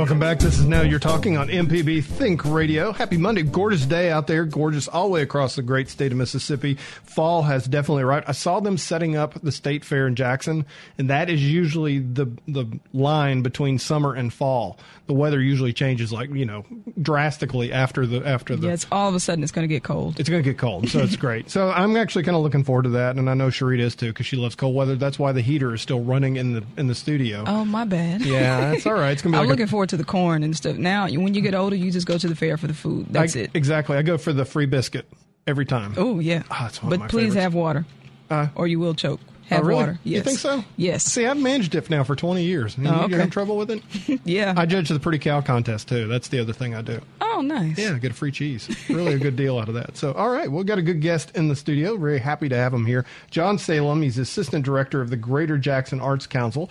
Welcome 0.00 0.18
back. 0.18 0.38
This 0.38 0.58
is 0.58 0.64
Now 0.64 0.80
You're 0.80 0.98
Talking 0.98 1.36
on 1.36 1.48
MPB 1.48 2.02
Think 2.02 2.46
Radio. 2.46 2.90
Happy 2.90 3.18
Monday. 3.18 3.42
Gorgeous 3.42 3.84
day 3.84 4.10
out 4.10 4.26
there. 4.26 4.46
Gorgeous 4.46 4.88
all 4.88 5.08
the 5.08 5.12
way 5.12 5.20
across 5.20 5.56
the 5.56 5.62
great 5.62 5.90
state 5.90 6.10
of 6.10 6.16
Mississippi. 6.16 6.76
Fall 7.04 7.42
has 7.42 7.66
definitely 7.66 8.04
arrived. 8.04 8.24
I 8.26 8.32
saw 8.32 8.60
them 8.60 8.78
setting 8.78 9.14
up 9.14 9.34
the 9.42 9.52
state 9.52 9.84
fair 9.84 10.06
in 10.06 10.16
Jackson, 10.16 10.64
and 10.96 11.10
that 11.10 11.28
is 11.28 11.46
usually 11.46 11.98
the 11.98 12.24
the 12.48 12.80
line 12.94 13.42
between 13.42 13.78
summer 13.78 14.14
and 14.14 14.32
fall. 14.32 14.78
The 15.06 15.12
weather 15.12 15.38
usually 15.38 15.74
changes 15.74 16.14
like, 16.14 16.30
you 16.30 16.46
know, 16.46 16.64
drastically 17.02 17.70
after 17.70 18.06
the 18.06 18.26
after 18.26 18.56
the 18.56 18.68
Yeah, 18.68 18.72
it's 18.72 18.86
all 18.90 19.10
of 19.10 19.14
a 19.14 19.20
sudden 19.20 19.42
it's 19.42 19.52
going 19.52 19.68
to 19.68 19.74
get 19.74 19.82
cold. 19.84 20.18
it's 20.18 20.30
going 20.30 20.42
to 20.42 20.48
get 20.48 20.56
cold, 20.56 20.88
so 20.88 21.00
it's 21.00 21.16
great. 21.16 21.50
So 21.50 21.68
I'm 21.68 21.94
actually 21.98 22.24
kind 22.24 22.38
of 22.38 22.42
looking 22.42 22.64
forward 22.64 22.84
to 22.84 22.90
that, 22.90 23.16
and 23.16 23.28
I 23.28 23.34
know 23.34 23.48
Sharita 23.48 23.80
is 23.80 23.96
too 23.96 24.06
because 24.06 24.24
she 24.24 24.36
loves 24.36 24.54
cold 24.54 24.74
weather. 24.74 24.96
That's 24.96 25.18
why 25.18 25.32
the 25.32 25.42
heater 25.42 25.74
is 25.74 25.82
still 25.82 26.00
running 26.00 26.36
in 26.36 26.54
the 26.54 26.64
in 26.78 26.86
the 26.86 26.94
studio. 26.94 27.44
Oh, 27.46 27.66
my 27.66 27.84
bad. 27.84 28.22
Yeah, 28.22 28.70
that's 28.70 28.86
all 28.86 28.94
right. 28.94 29.10
It's 29.10 29.20
gonna 29.20 29.36
be. 29.36 29.38
I'm 29.40 29.42
like 29.44 29.48
a- 29.48 29.50
looking 29.50 29.66
forward 29.66 29.89
to 29.90 29.96
the 29.96 30.04
corn 30.04 30.42
and 30.42 30.56
stuff. 30.56 30.76
Now, 30.76 31.06
when 31.08 31.34
you 31.34 31.40
get 31.40 31.54
older, 31.54 31.76
you 31.76 31.90
just 31.90 32.06
go 32.06 32.18
to 32.18 32.28
the 32.28 32.34
fair 32.36 32.56
for 32.56 32.66
the 32.66 32.74
food. 32.74 33.06
That's 33.10 33.36
I- 33.36 33.40
it. 33.40 33.50
Exactly. 33.54 33.96
I 33.96 34.02
go 34.02 34.18
for 34.18 34.32
the 34.32 34.44
free 34.44 34.66
biscuit 34.66 35.06
every 35.46 35.66
time. 35.66 35.94
Oh, 35.96 36.18
yeah. 36.18 36.42
Ah, 36.50 36.66
of 36.68 36.80
but 36.88 37.08
please 37.08 37.34
favorites. 37.34 37.34
have 37.36 37.54
water, 37.54 37.84
Uh, 38.30 38.48
or 38.54 38.66
you 38.66 38.78
will 38.80 38.94
choke. 38.94 39.20
Have 39.48 39.64
oh, 39.64 39.66
really? 39.66 39.80
water. 39.80 39.98
Yes. 40.04 40.16
You 40.18 40.22
think 40.22 40.38
so? 40.38 40.64
Yes. 40.76 41.02
See, 41.02 41.26
I've 41.26 41.36
managed 41.36 41.74
it 41.74 41.90
now 41.90 42.04
for 42.04 42.14
20 42.14 42.44
years. 42.44 42.76
And 42.76 42.86
Oh, 42.86 42.90
okay. 42.92 43.08
You're 43.08 43.18
having 43.18 43.32
trouble 43.32 43.56
with 43.56 43.68
it? 43.72 43.82
yeah. 44.24 44.54
I 44.56 44.64
judge 44.64 44.88
the 44.88 45.00
Pretty 45.00 45.18
Cow 45.18 45.40
contest, 45.40 45.88
too. 45.88 46.06
That's 46.06 46.28
the 46.28 46.38
other 46.38 46.52
thing 46.52 46.72
I 46.72 46.82
do. 46.82 47.00
oh, 47.20 47.40
nice. 47.40 47.76
Yeah, 47.76 47.98
get 47.98 48.12
a 48.12 48.14
free 48.14 48.30
cheese. 48.30 48.68
Really 48.88 49.14
a 49.14 49.18
good 49.18 49.34
deal 49.34 49.58
out 49.58 49.66
of 49.68 49.74
that. 49.74 49.96
So, 49.96 50.12
all 50.12 50.30
right, 50.30 50.48
we've 50.50 50.66
got 50.66 50.78
a 50.78 50.82
good 50.82 51.00
guest 51.00 51.32
in 51.34 51.48
the 51.48 51.56
studio. 51.56 51.96
Very 51.96 52.20
happy 52.20 52.48
to 52.48 52.54
have 52.56 52.72
him 52.72 52.86
here. 52.86 53.04
John 53.32 53.58
Salem, 53.58 54.02
he's 54.02 54.18
assistant 54.18 54.64
director 54.64 55.00
of 55.00 55.10
the 55.10 55.16
Greater 55.16 55.58
Jackson 55.58 56.00
Arts 56.00 56.28
Council. 56.28 56.70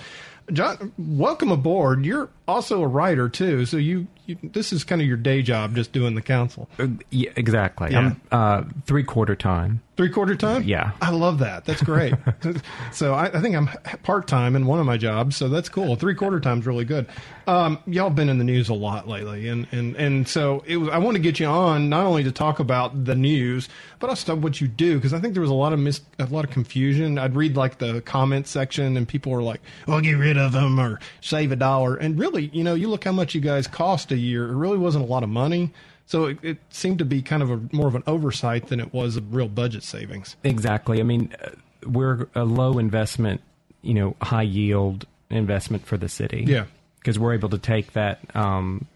John, 0.54 0.92
welcome 0.98 1.52
aboard. 1.52 2.06
You're 2.06 2.30
also 2.48 2.82
a 2.82 2.88
writer 2.88 3.30
too, 3.30 3.66
so 3.66 3.78
you, 3.78 4.08
you 4.26 4.38
this 4.44 4.74
is 4.74 4.84
kind 4.84 5.02
of 5.02 5.08
your 5.08 5.18
day 5.18 5.42
job, 5.42 5.76
just 5.76 5.92
doing 5.92 6.16
the 6.16 6.22
council. 6.22 6.70
Uh, 6.78 6.88
yeah, 7.10 7.32
exactly. 7.36 7.92
Yeah. 7.92 8.00
I'm 8.00 8.22
uh, 8.32 8.64
three 8.86 9.04
quarter 9.04 9.36
time. 9.36 9.82
Three 10.00 10.08
quarter 10.08 10.34
time? 10.34 10.64
Yeah. 10.64 10.92
I 11.02 11.12
love 11.12 11.40
that. 11.40 11.66
That's 11.66 11.84
great. 11.84 12.14
so 12.94 13.14
I, 13.16 13.26
I 13.26 13.42
think 13.42 13.54
I'm 13.54 13.68
part 14.02 14.30
time 14.30 14.56
in 14.56 14.66
one 14.66 14.80
of 14.80 14.86
my 14.86 14.96
jobs, 14.96 15.36
so 15.36 15.50
that's 15.50 15.68
cool. 15.68 15.98
Three 15.98 16.16
quarter 16.16 16.40
time's 16.40 16.66
really 16.66 16.86
good. 16.86 17.06
Um, 17.48 17.80
y'all 17.86 18.10
been 18.10 18.30
in 18.30 18.38
the 18.38 18.46
news 18.46 18.70
a 18.70 18.74
lot 18.74 19.10
lately, 19.10 19.50
and 19.50 19.68
and 19.74 19.98
and 19.98 20.26
so 20.26 20.64
it 20.66 20.78
was. 20.78 20.88
I 20.88 21.00
want 21.00 21.16
to 21.16 21.22
get 21.22 21.38
you 21.38 21.48
on 21.48 21.90
not 21.90 22.06
only 22.06 22.24
to 22.24 22.32
talk 22.32 22.62
about 22.62 23.04
the 23.04 23.14
news, 23.14 23.68
but 24.00 24.10
also 24.10 24.36
what 24.36 24.62
you 24.62 24.70
do 24.70 24.96
because 24.96 25.14
I 25.14 25.20
think 25.20 25.34
there 25.34 25.42
was 25.42 25.52
a 25.52 25.54
lot 25.54 25.74
of 25.74 25.80
mis- 25.80 26.00
a 26.18 26.28
lot 26.28 26.46
of 26.46 26.52
confusion. 26.52 27.18
I'd 27.18 27.36
read 27.36 27.58
like 27.58 27.80
the 27.80 28.00
comment 28.00 28.48
section, 28.48 28.96
and 28.96 29.06
people 29.06 29.34
were 29.34 29.44
like, 29.44 29.60
"Well, 29.86 30.00
get 30.00 30.14
rid 30.14 30.38
of 30.38 30.54
them 30.54 30.80
or 30.80 31.02
save 31.20 31.52
a 31.52 31.58
dollar," 31.58 31.98
and 31.98 32.18
really, 32.18 32.50
you 32.54 32.64
know, 32.64 32.74
you 32.74 32.88
look 32.88 33.04
how 33.04 33.12
much 33.12 33.36
you 33.36 33.42
guys 33.42 33.68
cost 33.68 34.14
a 34.14 34.18
year. 34.18 34.48
It 34.48 34.56
really 34.56 34.78
wasn't 34.78 35.04
a 35.04 35.08
lot 35.10 35.24
of 35.24 35.30
money. 35.30 35.74
So 36.10 36.26
it, 36.26 36.40
it 36.42 36.58
seemed 36.72 36.98
to 36.98 37.06
be 37.06 37.22
kind 37.22 37.44
of 37.44 37.52
a 37.52 37.60
more 37.72 37.88
of 37.88 37.94
an 37.94 38.02
oversight 38.08 38.70
than 38.70 38.80
it 38.80 38.92
was 38.92 39.16
a 39.16 39.22
real 39.22 39.48
budget 39.48 39.84
savings. 39.84 40.36
Exactly. 40.44 41.00
I 41.00 41.04
mean, 41.04 41.32
uh, 41.40 41.50
we're 41.88 42.28
a 42.34 42.46
low 42.46 42.80
investment, 42.80 43.42
you 43.84 43.94
know, 43.94 44.16
high 44.20 44.42
yield 44.42 45.06
investment 45.30 45.86
for 45.86 45.98
the 45.98 46.10
city. 46.10 46.46
Yeah. 46.48 46.66
Because 46.98 47.20
we're 47.20 47.36
able 47.36 47.50
to 47.50 47.60
take 47.60 47.94
that 47.94 48.22
um, 48.36 48.88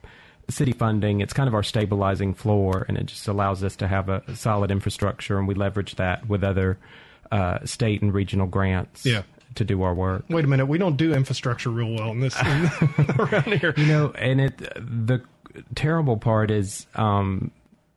city 0.49 0.71
funding. 0.71 1.21
It's 1.21 1.33
kind 1.33 1.47
of 1.47 1.53
our 1.53 1.61
stabilizing 1.61 2.33
floor, 2.33 2.83
and 2.87 2.97
it 2.97 3.05
just 3.05 3.27
allows 3.27 3.63
us 3.63 3.75
to 3.75 3.87
have 3.87 4.09
a 4.09 4.35
solid 4.35 4.71
infrastructure, 4.71 5.37
and 5.37 5.47
we 5.47 5.53
leverage 5.53 5.95
that 5.97 6.27
with 6.27 6.43
other 6.43 6.79
uh, 7.31 7.59
state 7.63 8.01
and 8.01 8.11
regional 8.11 8.47
grants. 8.47 9.05
Yeah. 9.05 9.21
To 9.57 9.63
do 9.63 9.83
our 9.83 9.93
work. 9.93 10.25
Wait 10.29 10.45
a 10.45 10.47
minute, 10.47 10.65
we 10.65 10.79
don't 10.79 10.97
do 10.97 11.13
infrastructure 11.13 11.69
real 11.69 11.93
well 11.93 12.09
in 12.09 12.21
this 12.21 12.35
in, 12.41 12.71
around 13.19 13.53
here. 13.53 13.75
You 13.77 13.85
know, 13.85 14.11
and 14.17 14.41
it 14.41 14.57
the 14.57 15.21
terrible 15.73 16.17
part 16.17 16.51
is, 16.51 16.87
um, 16.95 17.51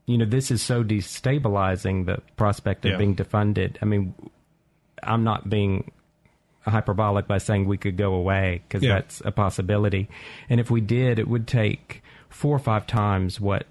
you 0.06 0.18
know, 0.18 0.24
this 0.24 0.50
is 0.50 0.62
so 0.62 0.84
destabilizing 0.84 2.06
the 2.06 2.20
prospect 2.36 2.84
of 2.84 2.92
Yeah. 2.92 2.98
being 2.98 3.16
defunded. 3.16 3.76
I 3.82 3.84
mean, 3.86 4.14
I'm 5.02 5.24
not 5.24 5.48
being 5.50 5.90
hyperbolic 6.62 7.26
by 7.28 7.38
saying 7.38 7.66
we 7.66 7.76
could 7.76 7.96
go 7.96 8.14
away 8.14 8.62
because 8.66 8.82
Yeah. 8.82 8.94
that's 8.94 9.22
a 9.24 9.30
possibility. 9.30 10.08
And 10.48 10.58
if 10.60 10.70
we 10.70 10.80
did, 10.80 11.18
it 11.18 11.28
would 11.28 11.46
take 11.46 12.02
four 12.28 12.54
or 12.56 12.58
five 12.58 12.86
times 12.86 13.40
what 13.40 13.66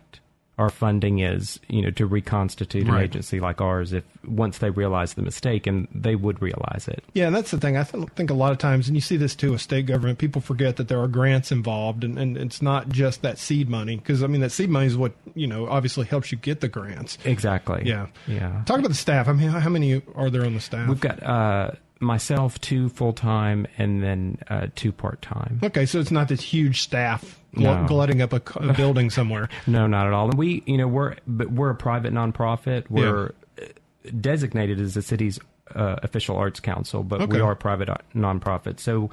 our 0.58 0.70
funding 0.70 1.20
is, 1.20 1.60
you 1.68 1.82
know, 1.82 1.92
to 1.92 2.06
reconstitute 2.06 2.88
an 2.88 2.96
agency 2.96 3.40
like 3.42 3.60
ours 3.60 3.92
if 3.92 4.04
once 4.26 4.60
they 4.60 4.70
realize 4.70 5.14
the 5.16 5.22
mistake 5.22 5.68
and 5.68 5.88
they 5.94 6.16
would 6.16 6.42
realize 6.42 6.88
it. 6.88 7.04
Yeah, 7.14 7.28
and 7.28 7.36
that's 7.36 7.52
the 7.52 7.60
thing. 7.60 7.76
I 7.76 7.84
th- 7.84 8.08
think 8.16 8.30
a 8.30 8.34
lot 8.34 8.54
of 8.54 8.58
times, 8.58 8.88
and 8.88 8.96
you 8.96 9.02
see 9.02 9.18
this 9.18 9.36
too 9.36 9.52
with 9.52 9.62
state 9.62 9.86
government, 9.86 10.18
people 10.18 10.42
forget 10.42 10.78
that 10.78 10.88
there 10.88 11.00
are 11.02 11.10
grants 11.10 11.52
involved, 11.52 12.04
and, 12.06 12.18
and 12.18 12.38
it's 12.38 12.62
not 12.62 12.88
just 12.90 13.22
that 13.22 13.38
seed 13.38 13.70
money. 13.70 13.98
Because 13.98 14.24
I 14.24 14.28
mean, 14.28 14.42
that 14.42 14.52
seed 14.52 14.70
money 14.70 14.86
is 14.88 14.96
what 14.96 15.12
you 15.34 15.48
know 15.48 15.68
obviously 15.68 16.06
helps 16.06 16.32
you 16.32 16.38
get 16.38 16.62
the 16.62 16.70
grants. 16.70 17.18
Exactly. 17.26 17.84
Yeah, 17.86 18.08
Yeah. 18.28 18.64
Talk 18.66 18.80
about 18.80 18.88
the 18.90 18.94
staff. 18.96 19.28
I 19.28 19.34
mean, 19.34 19.50
how, 19.50 19.60
how 19.60 19.70
many 19.70 20.02
are 20.16 20.30
there 20.30 20.46
on 20.46 20.54
the 20.54 20.62
staff? 20.62 20.88
We've 20.88 21.00
got 21.00 21.22
uh, 21.22 21.72
myself, 22.00 22.60
two 22.62 22.90
full 22.90 23.14
time, 23.14 23.66
and 23.78 24.04
then 24.04 24.38
uh, 24.50 24.68
two 24.76 24.92
part 24.92 25.22
time. 25.22 25.60
okay, 25.64 25.86
so 25.86 26.00
it's 26.00 26.12
not 26.12 26.28
this 26.28 26.42
huge 26.42 26.82
staff 26.82 27.40
gl- 27.56 27.82
No. 27.82 27.88
glutting 27.88 28.22
up 28.22 28.34
a 28.34 28.74
building 28.74 29.10
somewhere. 29.10 29.50
No, 29.68 29.88
not 29.88 30.06
at 30.08 30.14
all. 30.14 30.26
And 30.30 30.38
we, 30.38 30.62
you 30.66 30.78
know, 30.78 30.88
we're 30.88 31.16
but 31.28 31.52
we're 31.52 31.70
a 31.72 31.76
private 31.76 32.14
nonprofit. 32.14 32.86
We're 32.90 33.28
uh 33.60 33.66
designated 34.22 34.80
as 34.80 34.94
the 34.94 35.02
city's 35.02 35.40
uh, 35.74 35.96
official 36.04 36.38
arts 36.38 36.60
council, 36.60 37.04
but 37.04 37.22
Okay. 37.22 37.34
we 37.38 37.40
are 37.42 37.54
a 37.54 37.56
private 37.56 37.90
uh, 37.90 37.96
nonprofit. 38.14 38.80
So 38.80 39.10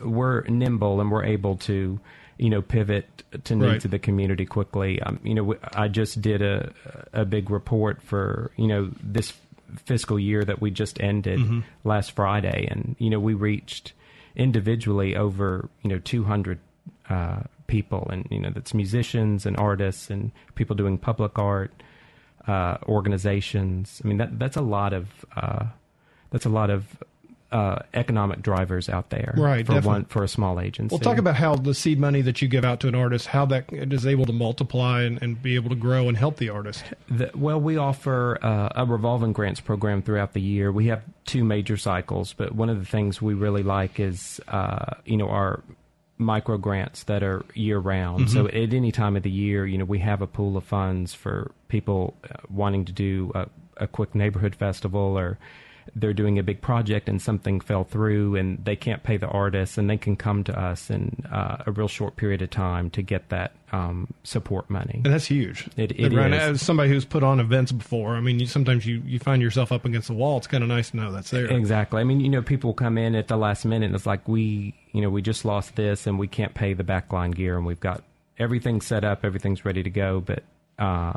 we're 0.00 0.42
nimble 0.42 1.00
and 1.00 1.10
we're 1.10 1.24
able 1.24 1.56
to, 1.56 1.98
you 2.38 2.48
know, 2.50 2.62
pivot 2.62 3.24
to 3.44 3.56
needs 3.56 3.66
Right. 3.66 3.84
of 3.84 3.90
the 3.90 3.98
community 3.98 4.46
quickly. 4.46 5.02
Um, 5.02 5.18
you 5.24 5.34
know, 5.34 5.56
I 5.74 5.88
just 5.88 6.22
did 6.22 6.42
a 6.42 6.72
a 7.12 7.24
big 7.24 7.50
report 7.50 8.00
for 8.02 8.52
you 8.56 8.68
know 8.68 8.90
this 9.02 9.32
fiscal 9.76 10.18
year 10.18 10.44
that 10.44 10.60
we 10.60 10.70
just 10.70 11.00
ended 11.00 11.40
Mm-hmm. 11.40 11.60
last 11.84 12.12
Friday, 12.12 12.66
and 12.70 12.96
you 12.98 13.10
know 13.10 13.20
we 13.20 13.34
reached 13.34 13.92
individually 14.36 15.16
over 15.16 15.68
you 15.82 15.90
know 15.90 15.98
200 15.98 16.58
uh, 17.08 17.40
people, 17.66 18.08
and 18.10 18.26
you 18.30 18.38
know 18.38 18.50
that's 18.50 18.74
musicians 18.74 19.46
and 19.46 19.56
artists 19.56 20.10
and 20.10 20.32
people 20.54 20.76
doing 20.76 20.98
public 20.98 21.38
art, 21.38 21.72
uh, 22.46 22.76
organizations. 22.84 24.00
I 24.04 24.08
mean 24.08 24.18
that 24.18 24.38
that's 24.38 24.56
a 24.56 24.62
lot 24.62 24.92
of 24.92 25.08
uh, 25.36 25.66
that's 26.30 26.46
a 26.46 26.50
lot 26.50 26.70
of 26.70 26.84
uh, 27.52 27.80
economic 27.94 28.42
drivers 28.42 28.88
out 28.88 29.10
there, 29.10 29.34
Right, 29.36 29.66
For 29.66 29.74
definitely. 29.74 29.88
one 29.88 30.04
for 30.04 30.22
a 30.22 30.28
small 30.28 30.60
agency. 30.60 30.92
Well, 30.94 31.00
talk 31.00 31.18
about 31.18 31.34
how 31.34 31.56
the 31.56 31.74
seed 31.74 31.98
money 31.98 32.20
that 32.22 32.40
you 32.40 32.46
give 32.48 32.64
out 32.64 32.78
to 32.80 32.88
an 32.88 32.94
artist, 32.94 33.26
how 33.26 33.44
that 33.46 33.64
is 33.72 34.06
able 34.06 34.24
to 34.26 34.32
multiply 34.32 35.02
and, 35.02 35.20
and 35.20 35.42
be 35.42 35.56
able 35.56 35.70
to 35.70 35.76
grow 35.76 36.08
and 36.08 36.16
help 36.16 36.36
the 36.36 36.48
artist. 36.48 36.84
The, 37.08 37.30
well, 37.34 37.60
we 37.60 37.76
offer 37.76 38.38
uh, 38.40 38.68
a 38.76 38.84
revolving 38.86 39.32
grants 39.32 39.60
program 39.60 40.00
throughout 40.02 40.32
the 40.32 40.40
year. 40.40 40.70
We 40.70 40.86
have 40.86 41.02
two 41.24 41.42
major 41.42 41.76
cycles, 41.76 42.32
but 42.34 42.54
one 42.54 42.70
of 42.70 42.78
the 42.78 42.84
things 42.86 43.20
we 43.20 43.34
really 43.34 43.64
like 43.64 43.98
is, 43.98 44.40
uh, 44.46 44.94
you 45.04 45.16
know, 45.16 45.28
our 45.28 45.62
micro 46.18 46.56
grants 46.58 47.04
that 47.04 47.22
are 47.22 47.44
year 47.54 47.78
round. 47.78 48.30
So 48.30 48.46
at 48.46 48.54
any 48.74 48.92
time 48.92 49.16
of 49.16 49.22
the 49.22 49.30
year, 49.30 49.66
you 49.66 49.78
know, 49.78 49.86
we 49.86 49.98
have 50.00 50.20
a 50.22 50.26
pool 50.26 50.56
of 50.56 50.64
funds 50.64 51.14
for 51.14 51.50
people 51.68 52.14
uh, 52.24 52.34
wanting 52.50 52.84
to 52.84 52.92
do 52.92 53.32
a, 53.34 53.48
a 53.78 53.86
quick 53.86 54.14
neighborhood 54.14 54.54
festival 54.54 55.18
or 55.18 55.38
they're 55.96 56.12
doing 56.12 56.38
a 56.38 56.42
big 56.42 56.60
project 56.60 57.08
and 57.08 57.20
something 57.20 57.60
fell 57.60 57.84
through 57.84 58.36
and 58.36 58.64
they 58.64 58.76
can't 58.76 59.02
pay 59.02 59.16
the 59.16 59.26
artists 59.28 59.76
and 59.78 59.88
they 59.90 59.96
can 59.96 60.16
come 60.16 60.44
to 60.44 60.58
us 60.58 60.90
in 60.90 61.24
uh, 61.32 61.58
a 61.66 61.72
real 61.72 61.88
short 61.88 62.16
period 62.16 62.42
of 62.42 62.50
time 62.50 62.90
to 62.90 63.02
get 63.02 63.28
that 63.30 63.52
um, 63.72 64.08
support 64.24 64.68
money. 64.70 65.00
And 65.04 65.12
that's 65.12 65.26
huge. 65.26 65.68
It- 65.76 65.92
it 65.98 66.12
right, 66.12 66.32
is. 66.32 66.40
As 66.40 66.62
somebody 66.62 66.88
who's 66.90 67.04
put 67.04 67.22
on 67.22 67.40
events 67.40 67.72
before, 67.72 68.14
I 68.16 68.20
mean, 68.20 68.40
you, 68.40 68.46
sometimes 68.46 68.86
you, 68.86 69.02
you 69.06 69.18
find 69.18 69.40
yourself 69.42 69.72
up 69.72 69.84
against 69.84 70.08
the 70.08 70.14
wall. 70.14 70.38
It's 70.38 70.46
kind 70.46 70.62
of 70.62 70.68
nice 70.68 70.90
to 70.90 70.96
know 70.96 71.12
that's 71.12 71.30
there. 71.30 71.46
Exactly. 71.46 72.00
I 72.00 72.04
mean, 72.04 72.20
you 72.20 72.28
know, 72.28 72.42
people 72.42 72.72
come 72.74 72.98
in 72.98 73.14
at 73.14 73.28
the 73.28 73.36
last 73.36 73.64
minute 73.64 73.86
and 73.86 73.94
it's 73.94 74.06
like 74.06 74.26
we, 74.28 74.74
you 74.92 75.00
know, 75.00 75.10
we 75.10 75.22
just 75.22 75.44
lost 75.44 75.76
this 75.76 76.06
and 76.06 76.18
we 76.18 76.26
can't 76.28 76.54
pay 76.54 76.72
the 76.72 76.84
backline 76.84 77.34
gear 77.34 77.56
and 77.56 77.66
we've 77.66 77.80
got 77.80 78.02
everything 78.38 78.80
set 78.80 79.04
up, 79.04 79.24
everything's 79.24 79.64
ready 79.64 79.82
to 79.82 79.90
go, 79.90 80.20
but 80.20 80.42
uh, 80.78 81.12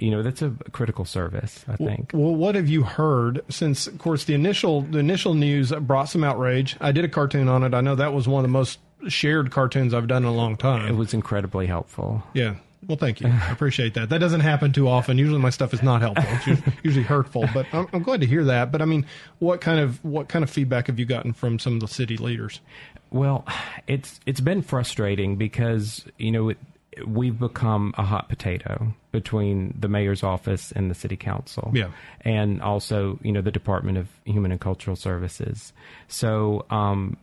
you 0.00 0.10
know, 0.10 0.22
that's 0.22 0.40
a 0.40 0.50
critical 0.72 1.04
service, 1.04 1.64
I 1.68 1.76
think. 1.76 2.12
Well, 2.14 2.34
what 2.34 2.54
have 2.54 2.68
you 2.68 2.82
heard 2.82 3.44
since, 3.50 3.86
of 3.86 3.98
course, 3.98 4.24
the 4.24 4.34
initial 4.34 4.80
the 4.82 4.98
initial 4.98 5.34
news 5.34 5.72
brought 5.72 6.08
some 6.08 6.24
outrage. 6.24 6.76
I 6.80 6.90
did 6.92 7.04
a 7.04 7.08
cartoon 7.08 7.48
on 7.48 7.62
it. 7.64 7.74
I 7.74 7.82
know 7.82 7.94
that 7.94 8.14
was 8.14 8.26
one 8.26 8.44
of 8.44 8.48
the 8.48 8.52
most 8.52 8.78
shared 9.08 9.50
cartoons 9.50 9.92
I've 9.92 10.08
done 10.08 10.22
in 10.22 10.28
a 10.28 10.34
long 10.34 10.56
time. 10.56 10.88
It 10.88 10.96
was 10.96 11.12
incredibly 11.12 11.66
helpful. 11.66 12.22
Yeah. 12.32 12.56
Well, 12.86 12.96
thank 12.96 13.20
you. 13.20 13.28
I 13.28 13.52
appreciate 13.52 13.92
that. 13.94 14.08
That 14.08 14.18
doesn't 14.18 14.40
happen 14.40 14.72
too 14.72 14.88
often. 14.88 15.18
Usually, 15.18 15.38
my 15.38 15.50
stuff 15.50 15.74
is 15.74 15.82
not 15.82 16.00
helpful. 16.00 16.24
It's 16.28 16.46
usually, 16.46 16.72
usually 16.82 17.04
hurtful. 17.04 17.46
But 17.52 17.66
I'm, 17.72 17.86
I'm 17.92 18.02
glad 18.02 18.22
to 18.22 18.26
hear 18.26 18.44
that. 18.44 18.72
But 18.72 18.80
I 18.80 18.86
mean, 18.86 19.04
what 19.38 19.60
kind 19.60 19.80
of 19.80 20.02
what 20.02 20.28
kind 20.28 20.42
of 20.42 20.48
feedback 20.48 20.86
have 20.86 20.98
you 20.98 21.04
gotten 21.04 21.34
from 21.34 21.58
some 21.58 21.74
of 21.74 21.80
the 21.80 21.88
city 21.88 22.16
leaders? 22.16 22.60
Well, 23.10 23.44
it's 23.86 24.18
it's 24.24 24.40
been 24.40 24.62
frustrating 24.62 25.36
because 25.36 26.06
you 26.16 26.32
know 26.32 26.48
it, 26.48 26.58
we've 27.06 27.38
become 27.38 27.94
a 27.98 28.02
hot 28.02 28.30
potato 28.30 28.94
between 29.12 29.74
the 29.78 29.88
mayor's 29.88 30.22
office 30.22 30.72
and 30.72 30.90
the 30.90 30.94
city 30.94 31.16
council. 31.16 31.70
Yeah. 31.74 31.88
and 32.22 32.62
also 32.62 33.18
you 33.22 33.32
know 33.32 33.40
the 33.42 33.50
Department 33.50 33.98
of 33.98 34.08
Human 34.24 34.52
and 34.52 34.60
Cultural 34.60 34.96
Services. 34.96 35.72
So, 36.08 36.64
um, 36.70 37.16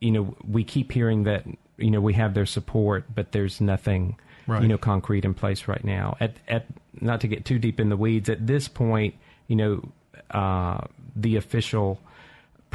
you 0.00 0.10
know, 0.10 0.36
we 0.46 0.64
keep 0.64 0.92
hearing 0.92 1.24
that 1.24 1.44
you 1.78 1.90
know 1.90 2.00
we 2.00 2.14
have 2.14 2.34
their 2.34 2.46
support, 2.46 3.04
but 3.14 3.32
there's 3.32 3.60
nothing 3.60 4.16
Right. 4.48 4.62
you 4.62 4.68
know 4.68 4.78
concrete 4.78 5.24
in 5.24 5.34
place 5.34 5.66
right 5.66 5.82
now. 5.84 6.16
At 6.20 6.36
at 6.46 6.66
not 7.00 7.20
to 7.22 7.28
get 7.28 7.44
too 7.44 7.58
deep 7.58 7.80
in 7.80 7.88
the 7.88 7.96
weeds, 7.96 8.28
at 8.28 8.46
this 8.46 8.68
point, 8.68 9.14
you 9.48 9.56
know, 9.56 9.82
uh, 10.30 10.86
the 11.16 11.34
official 11.36 11.98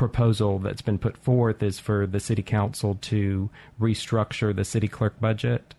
proposal 0.01 0.57
that's 0.57 0.81
been 0.81 0.97
put 0.97 1.15
forth 1.15 1.61
is 1.61 1.77
for 1.77 2.07
the 2.07 2.19
city 2.19 2.41
council 2.41 2.97
to 3.01 3.51
restructure 3.79 4.55
the 4.55 4.65
city 4.65 4.87
clerk 4.87 5.13
budget, 5.21 5.75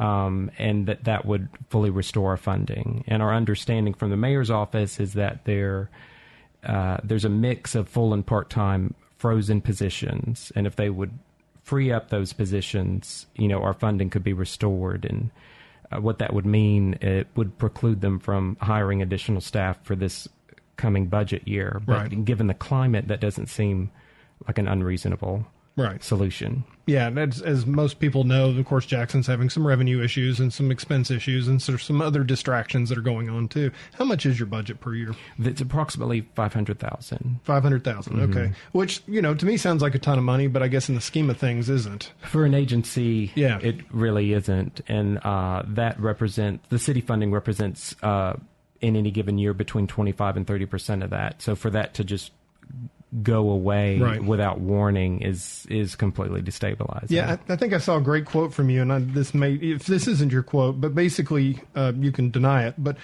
um, 0.00 0.50
and 0.56 0.86
that 0.86 1.04
that 1.04 1.26
would 1.26 1.46
fully 1.68 1.90
restore 1.90 2.30
our 2.30 2.38
funding. 2.38 3.04
And 3.06 3.22
our 3.22 3.34
understanding 3.34 3.92
from 3.92 4.08
the 4.08 4.16
mayor's 4.16 4.50
office 4.50 4.98
is 4.98 5.12
that 5.12 5.44
there 5.44 5.90
uh, 6.64 6.96
there's 7.04 7.26
a 7.26 7.28
mix 7.28 7.74
of 7.74 7.86
full 7.86 8.14
and 8.14 8.24
part 8.24 8.48
time 8.48 8.94
frozen 9.18 9.60
positions, 9.60 10.50
and 10.56 10.66
if 10.66 10.76
they 10.76 10.88
would 10.88 11.10
free 11.62 11.92
up 11.92 12.08
those 12.08 12.32
positions, 12.32 13.26
you 13.36 13.46
know, 13.46 13.60
our 13.60 13.74
funding 13.74 14.08
could 14.08 14.24
be 14.24 14.32
restored 14.32 15.04
and. 15.04 15.30
Uh, 15.92 16.00
what 16.00 16.18
that 16.18 16.34
would 16.34 16.44
mean, 16.44 16.94
it 17.00 17.28
would 17.36 17.56
preclude 17.58 18.00
them 18.00 18.18
from 18.18 18.56
hiring 18.60 19.02
additional 19.02 19.40
staff 19.40 19.76
for 19.84 19.94
this 19.94 20.26
coming 20.76 21.06
budget 21.06 21.46
year. 21.48 21.80
But 21.86 21.92
Right. 22.12 22.24
given 22.24 22.46
the 22.46 22.54
climate, 22.54 23.08
that 23.08 23.20
doesn't 23.20 23.46
seem 23.48 23.90
like 24.46 24.58
an 24.58 24.68
unreasonable 24.68 25.46
Right. 25.78 26.02
solution. 26.02 26.64
Yeah, 26.86 27.08
and 27.08 27.18
as, 27.18 27.42
as 27.42 27.66
most 27.66 27.98
people 27.98 28.24
know, 28.24 28.48
of 28.48 28.64
course, 28.64 28.86
Jackson's 28.86 29.26
having 29.26 29.50
some 29.50 29.66
revenue 29.66 30.00
issues 30.02 30.40
and 30.40 30.50
some 30.50 30.70
expense 30.70 31.10
issues, 31.10 31.48
and 31.48 31.60
sort 31.60 31.74
of 31.74 31.82
some 31.82 32.00
other 32.00 32.22
distractions 32.24 32.88
that 32.88 32.96
are 32.96 33.02
going 33.02 33.28
on 33.28 33.48
too. 33.48 33.70
How 33.98 34.04
much 34.06 34.24
is 34.24 34.38
your 34.38 34.46
budget 34.46 34.80
per 34.80 34.94
year? 34.94 35.14
It's 35.38 35.60
approximately 35.60 36.22
five 36.34 36.54
hundred 36.54 36.78
thousand 36.78 37.40
Five 37.42 37.62
hundred 37.62 37.84
thousand. 37.84 38.20
Okay, 38.20 38.52
which 38.72 39.02
you 39.06 39.20
know 39.20 39.34
to 39.34 39.44
me 39.44 39.56
sounds 39.58 39.82
like 39.82 39.94
a 39.94 39.98
ton 39.98 40.16
of 40.16 40.24
money, 40.24 40.46
but 40.46 40.62
I 40.62 40.68
guess 40.68 40.88
in 40.88 40.94
the 40.94 41.00
scheme 41.02 41.28
of 41.28 41.36
things, 41.36 41.68
isn't. 41.68 42.12
for 42.22 42.44
an 42.46 42.54
agency. 42.54 43.32
Yeah. 43.34 43.58
it 43.60 43.80
really 43.90 44.32
isn't, 44.32 44.80
and 44.88 45.18
uh, 45.24 45.62
that 45.66 45.98
represent 46.00 46.62
the 46.70 46.78
city 46.78 47.00
funding 47.02 47.32
represents 47.32 47.96
uh, 48.02 48.34
in 48.80 48.96
any 48.96 49.10
given 49.10 49.38
year 49.38 49.54
between 49.54 49.86
twenty 49.86 50.12
five 50.12 50.36
and 50.36 50.46
thirty 50.46 50.66
percent 50.66 51.02
of 51.02 51.10
that. 51.10 51.42
So 51.42 51.54
for 51.54 51.70
that 51.70 51.94
to 51.94 52.04
just 52.04 52.32
go 53.22 53.50
away 53.50 53.98
Right. 53.98 54.22
without 54.22 54.60
warning 54.60 55.22
is 55.22 55.64
is 55.70 55.94
completely 55.94 56.42
destabilizing. 56.42 57.10
Yeah, 57.10 57.36
I, 57.48 57.52
I 57.52 57.56
think 57.56 57.72
I 57.72 57.78
saw 57.78 57.96
a 57.96 58.00
great 58.00 58.26
quote 58.26 58.52
from 58.52 58.68
you, 58.68 58.82
and 58.82 58.92
I, 58.92 58.98
this 58.98 59.32
may 59.32 59.52
if 59.54 59.86
this 59.86 60.08
isn't 60.08 60.32
your 60.32 60.42
quote, 60.42 60.80
but 60.80 60.94
basically 60.94 61.60
uh, 61.76 61.92
you 61.96 62.10
can 62.10 62.30
deny 62.30 62.66
it. 62.66 62.74
But 62.76 62.96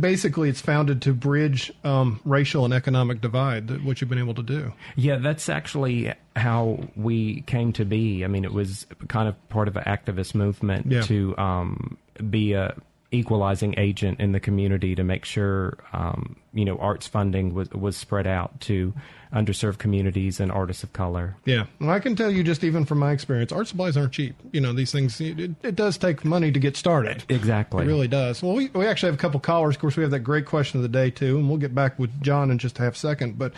basically 0.00 0.48
it's 0.48 0.60
founded 0.60 1.02
to 1.02 1.14
bridge 1.14 1.72
um, 1.84 2.20
racial 2.24 2.64
and 2.64 2.74
economic 2.74 3.20
divide. 3.20 3.68
that- 3.68 3.84
What 3.84 4.00
you've 4.00 4.10
been 4.10 4.18
able 4.18 4.34
to 4.34 4.42
do. 4.42 4.72
Yeah, 4.96 5.16
that's 5.16 5.48
actually 5.48 6.12
how 6.34 6.80
we 6.96 7.42
came 7.42 7.72
to 7.74 7.84
be. 7.84 8.24
I 8.24 8.28
mean, 8.28 8.44
it 8.44 8.52
was 8.52 8.86
kind 9.06 9.28
of 9.28 9.48
part 9.48 9.68
of 9.68 9.76
an 9.76 9.84
activist 9.84 10.34
movement 10.34 10.86
Yeah. 10.86 11.02
to 11.02 11.38
um, 11.38 11.96
be 12.28 12.52
a 12.54 12.74
equalizing 13.10 13.74
agent 13.78 14.20
in 14.20 14.32
the 14.32 14.40
community 14.40 14.94
to 14.94 15.02
make 15.02 15.24
sure 15.24 15.78
um, 15.92 16.36
you 16.52 16.64
know 16.64 16.76
arts 16.78 17.06
funding 17.06 17.54
was 17.54 17.70
was 17.70 17.96
spread 17.96 18.26
out 18.26 18.60
to 18.60 18.92
underserved 19.32 19.78
communities 19.78 20.40
and 20.40 20.52
artists 20.52 20.82
of 20.82 20.92
color. 20.92 21.36
Yeah, 21.44 21.66
and 21.80 21.90
I 21.90 22.00
can 22.00 22.16
tell 22.16 22.30
you 22.30 22.42
just 22.42 22.64
even 22.64 22.84
from 22.84 22.98
my 22.98 23.12
experience, 23.12 23.52
art 23.52 23.66
supplies 23.66 23.96
aren't 23.96 24.12
cheap. 24.12 24.36
You 24.52 24.60
know, 24.60 24.72
these 24.72 24.92
things 24.92 25.20
it, 25.20 25.38
it 25.62 25.74
does 25.74 25.96
take 25.96 26.24
money 26.24 26.52
to 26.52 26.58
get 26.58 26.76
started. 26.76 27.24
Exactly. 27.28 27.84
It 27.84 27.86
really 27.86 28.08
does. 28.08 28.42
Well, 28.42 28.54
we, 28.54 28.68
we 28.68 28.86
actually 28.86 29.08
have 29.08 29.18
a 29.18 29.22
couple 29.22 29.40
callers. 29.40 29.76
Of 29.76 29.80
course, 29.80 29.96
we 29.96 30.02
have 30.02 30.12
that 30.12 30.20
great 30.20 30.46
question 30.46 30.78
of 30.78 30.82
the 30.82 30.88
day 30.88 31.10
too, 31.10 31.38
and 31.38 31.48
we'll 31.48 31.58
get 31.58 31.74
back 31.74 31.98
with 31.98 32.20
John 32.22 32.50
in 32.50 32.58
just 32.58 32.78
a 32.78 32.82
half 32.82 32.96
second. 32.96 33.38
But 33.38 33.54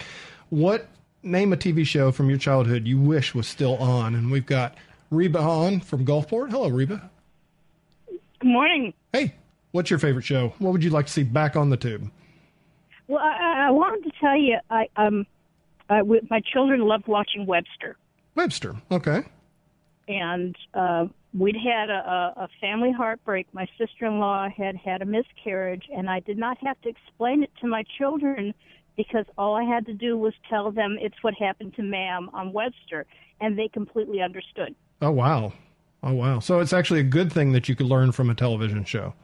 what 0.51 0.89
name 1.23 1.53
a 1.53 1.57
TV 1.57 1.85
show 1.85 2.13
from 2.13 2.29
your 2.29 2.39
childhood 2.39 2.87
you 2.87 3.01
wish 3.01 3.35
was 3.35 3.49
still 3.49 3.77
on? 3.79 4.15
And 4.15 4.31
we've 4.31 4.47
got 4.47 4.77
Reba 5.11 5.41
on 5.41 5.81
from 5.81 6.05
Gulfport. 6.05 6.51
Hello, 6.51 6.69
Reba. 6.69 7.11
Good 8.09 8.49
morning. 8.49 8.95
Hey, 9.13 9.35
what's 9.73 9.91
your 9.91 9.99
favorite 9.99 10.25
show? 10.25 10.53
What 10.59 10.73
would 10.73 10.85
you 10.85 10.91
like 10.91 11.07
to 11.07 11.13
see 11.13 11.23
back 11.23 11.57
on 11.57 11.71
the 11.71 11.77
tube? 11.77 12.11
Well, 13.09 13.21
I, 13.21 13.37
I- 13.41 13.67
I 13.67 13.71
wanted 13.71 14.05
to 14.05 14.13
tell 14.21 14.37
you, 14.37 14.59
I 14.71 14.89
um, 14.97 15.27
we, 16.05 16.21
my 16.31 16.41
children 16.53 16.81
loved 16.81 17.07
watching 17.09 17.47
Webster, 17.47 17.97
Webster. 18.35 18.77
Okay. 18.91 19.23
and 20.09 20.57
uh, 20.75 21.07
we'd 21.35 21.57
had 21.57 21.91
a, 21.91 21.93
a 22.39 22.45
a 22.45 22.49
family 22.61 22.93
heartbreak. 22.93 23.47
My 23.53 23.67
sister-in-law 23.79 24.49
had 24.57 24.77
had 24.77 25.03
a 25.03 25.05
miscarriage, 25.05 25.85
and 25.95 26.09
I 26.09 26.21
did 26.21 26.39
not 26.39 26.59
have 26.59 26.81
to 26.83 26.89
explain 26.89 27.43
it 27.43 27.51
to 27.61 27.67
my 27.67 27.85
children 27.99 28.55
because 28.97 29.25
all 29.39 29.55
I 29.55 29.65
had 29.65 29.87
to 29.87 29.95
do 29.95 30.17
was 30.17 30.33
tell 30.49 30.71
them 30.73 30.97
it's 31.01 31.17
what 31.23 31.35
happened 31.35 31.75
to 31.77 31.83
Ma'am 31.83 32.29
on 32.33 32.53
Webster, 32.53 33.07
and 33.41 33.59
they 33.59 33.69
completely 33.69 34.21
understood. 34.23 34.75
Oh 35.03 35.11
wow. 35.13 35.53
Oh 36.03 36.13
wow. 36.15 36.39
So 36.41 36.61
it's 36.61 36.73
actually 36.73 37.01
a 37.01 37.05
good 37.19 37.33
thing 37.33 37.53
that 37.53 37.69
you 37.69 37.75
could 37.77 37.87
learn 37.87 38.13
from 38.13 38.31
a 38.31 38.35
television 38.35 38.85
show. 38.85 39.15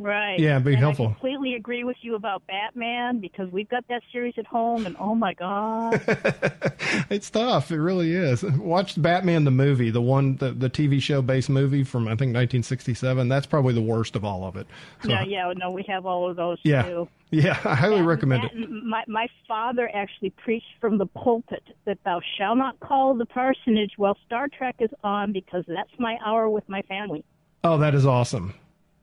Right. 0.00 0.38
Yeah, 0.38 0.58
be 0.60 0.72
and 0.72 0.80
helpful. 0.80 1.08
I 1.08 1.12
completely 1.12 1.56
agree 1.56 1.84
with 1.84 1.98
you 2.00 2.14
about 2.14 2.46
Batman 2.46 3.20
because 3.20 3.52
we've 3.52 3.68
got 3.68 3.86
that 3.88 4.02
series 4.10 4.32
at 4.38 4.46
home, 4.46 4.86
and 4.86 4.96
oh 4.98 5.14
my 5.14 5.34
god. 5.34 6.00
It's 7.10 7.28
tough. 7.28 7.70
It 7.70 7.78
really 7.80 8.14
is. 8.14 8.42
Watch 8.42 9.00
Batman 9.00 9.44
the 9.44 9.50
movie, 9.50 9.90
the 9.90 10.00
one, 10.00 10.36
the, 10.36 10.52
the 10.52 10.70
TV 10.70 11.02
show 11.02 11.20
based 11.20 11.50
movie 11.50 11.82
from 11.82 12.04
I 12.04 12.12
think 12.12 12.30
1967. 12.34 13.28
That's 13.28 13.46
probably 13.46 13.74
the 13.74 13.82
worst 13.82 14.16
of 14.16 14.24
all 14.24 14.44
of 14.44 14.56
it. 14.56 14.66
So, 15.02 15.10
yeah, 15.10 15.24
yeah, 15.24 15.52
no, 15.56 15.70
we 15.70 15.84
have 15.88 16.06
all 16.06 16.30
of 16.30 16.36
those 16.36 16.58
yeah, 16.62 16.82
too. 16.82 17.08
yeah. 17.30 17.58
I 17.64 17.74
highly 17.74 18.02
recommend 18.02 18.44
it. 18.44 18.52
My 18.84 19.04
my 19.08 19.28
father 19.46 19.90
actually 19.92 20.30
preached 20.30 20.72
from 20.80 20.98
the 20.98 21.06
pulpit 21.06 21.64
that 21.84 21.98
thou 22.04 22.20
shalt 22.38 22.58
not 22.58 22.78
call 22.80 23.14
the 23.14 23.26
parsonage 23.26 23.92
while 23.96 24.16
Star 24.26 24.48
Trek 24.48 24.76
is 24.78 24.90
on 25.04 25.32
because 25.32 25.64
that's 25.68 25.92
my 25.98 26.16
hour 26.24 26.48
with 26.48 26.68
my 26.68 26.82
family. 26.82 27.24
Oh, 27.64 27.76
that 27.78 27.94
is 27.94 28.06
awesome. 28.06 28.54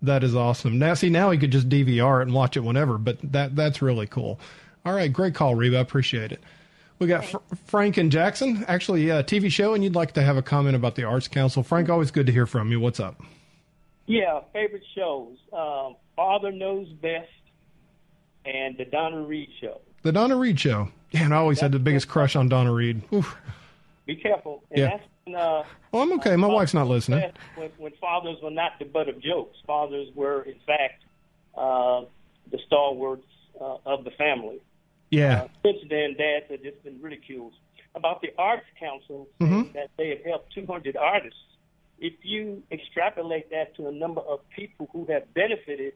That 0.02 0.24
is 0.24 0.36
awesome. 0.36 0.78
Now, 0.78 0.94
see, 0.94 1.10
now 1.10 1.32
he 1.32 1.38
could 1.40 1.52
just 1.52 1.70
DVR 1.70 2.20
it 2.20 2.24
and 2.24 2.34
watch 2.34 2.56
it 2.56 2.60
whenever, 2.62 2.98
but 2.98 3.18
that 3.32 3.56
that's 3.56 3.82
really 3.82 4.06
cool. 4.08 4.40
All 4.86 4.94
right, 4.94 5.12
great 5.12 5.34
call, 5.36 5.56
Reba. 5.56 5.78
I 5.78 5.82
appreciate 5.82 6.32
it. 6.32 6.42
We 7.00 7.08
got 7.08 7.26
Fr- 7.26 7.38
Frank 7.66 7.98
and 7.98 8.12
Jackson, 8.12 8.64
actually, 8.68 9.10
a 9.10 9.24
TV 9.24 9.52
show, 9.52 9.74
and 9.74 9.84
you'd 9.84 9.96
like 9.96 10.14
to 10.14 10.22
have 10.24 10.38
a 10.38 10.42
comment 10.42 10.76
about 10.76 10.96
the 10.96 11.04
Arts 11.04 11.28
Council. 11.28 11.62
Frank, 11.64 11.90
always 11.90 12.10
good 12.12 12.26
to 12.28 12.32
hear 12.32 12.46
from 12.46 12.72
you. 12.72 12.80
What's 12.80 13.00
up? 13.00 13.22
Yeah, 14.06 14.40
favorite 14.54 14.84
shows. 14.96 15.36
Um, 15.52 15.96
Father 16.16 16.52
Knows 16.52 16.88
Best 17.02 17.30
and 18.46 18.78
the 18.78 18.86
Donna 18.86 19.22
Reed 19.22 19.50
Show. 19.62 19.82
The 20.04 20.12
Donna 20.12 20.36
Reed 20.38 20.60
Show. 20.60 20.90
Yeah, 21.12 21.24
and 21.26 21.34
I 21.34 21.38
always 21.38 21.60
had 21.60 21.72
the 21.72 21.80
biggest 21.80 22.08
crush 22.08 22.36
on 22.36 22.50
Donna 22.50 22.72
Reed. 22.72 23.02
Oof. 23.14 23.36
Be 24.06 24.16
careful. 24.16 24.64
And 24.72 24.80
Yeah. 24.80 24.88
that's 24.92 25.04
when, 25.04 25.10
uh, 25.36 25.64
Oh, 25.94 26.02
I'm 26.02 26.12
okay. 26.14 26.36
My 26.36 26.48
wife's 26.48 26.74
not 26.74 26.88
listening. 26.88 27.32
when, 27.56 27.70
when 27.78 27.92
fathers 28.00 28.38
were 28.44 28.52
not 28.52 28.74
the 28.80 28.86
butt 28.86 29.10
of 29.10 29.20
jokes. 29.22 29.58
Fathers 29.66 30.10
were, 30.16 30.42
in 30.44 30.56
fact, 30.66 31.04
uh, 31.58 32.02
the 32.52 32.60
stalwarts 32.68 33.26
uh, 33.60 33.78
of 33.86 34.04
the 34.04 34.12
family. 34.12 34.60
Yeah. 35.10 35.44
Uh, 35.44 35.48
since 35.64 35.78
then, 35.90 36.16
dads 36.18 36.46
have 36.50 36.62
just 36.62 36.84
been 36.84 37.02
ridiculed. 37.02 37.54
About 37.96 38.22
the 38.22 38.30
Arts 38.38 38.66
Council, 38.80 39.28
saying 39.40 39.72
that 39.74 39.90
they 39.98 40.10
have 40.10 40.24
helped 40.26 40.54
200 40.54 40.96
artists. 40.98 41.40
If 42.00 42.14
you 42.22 42.62
extrapolate 42.72 43.50
that 43.50 43.76
to 43.78 43.88
a 43.88 43.92
number 43.92 44.22
of 44.22 44.42
people 44.56 44.88
who 44.94 45.06
have 45.12 45.34
benefited 45.34 45.94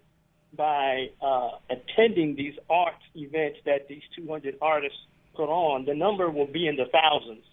by 0.58 1.10
uh, 1.22 1.52
attending 1.70 2.36
these 2.36 2.56
arts 2.70 3.04
events 3.14 3.60
that 3.66 3.88
these 3.88 4.02
200 4.16 4.58
artists 4.62 4.98
put 5.36 5.48
on, 5.48 5.86
the 5.86 5.94
number 5.94 6.32
will 6.32 6.48
be 6.48 6.68
in 6.68 6.76
the 6.76 6.86
thousands. 6.92 7.44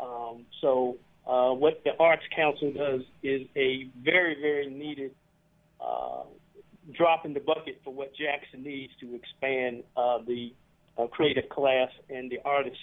Um, 0.00 0.46
so, 0.60 0.96
uh, 1.26 1.52
what 1.52 1.82
the 1.84 1.90
Arts 1.98 2.22
Council 2.34 2.72
does 2.72 3.02
is 3.22 3.42
a 3.56 3.88
very, 4.02 4.40
very 4.40 4.70
needed 4.70 5.12
uh, 5.80 6.22
drop 6.92 7.24
in 7.24 7.34
the 7.34 7.40
bucket 7.40 7.80
for 7.84 7.92
what 7.92 8.12
Jackson 8.14 8.62
needs 8.62 8.92
to 9.00 9.14
expand 9.14 9.84
uh, 9.96 10.18
the 10.26 10.52
uh, 10.98 11.06
creative 11.06 11.48
class 11.48 11.90
and 12.08 12.30
the 12.30 12.38
artists 12.44 12.78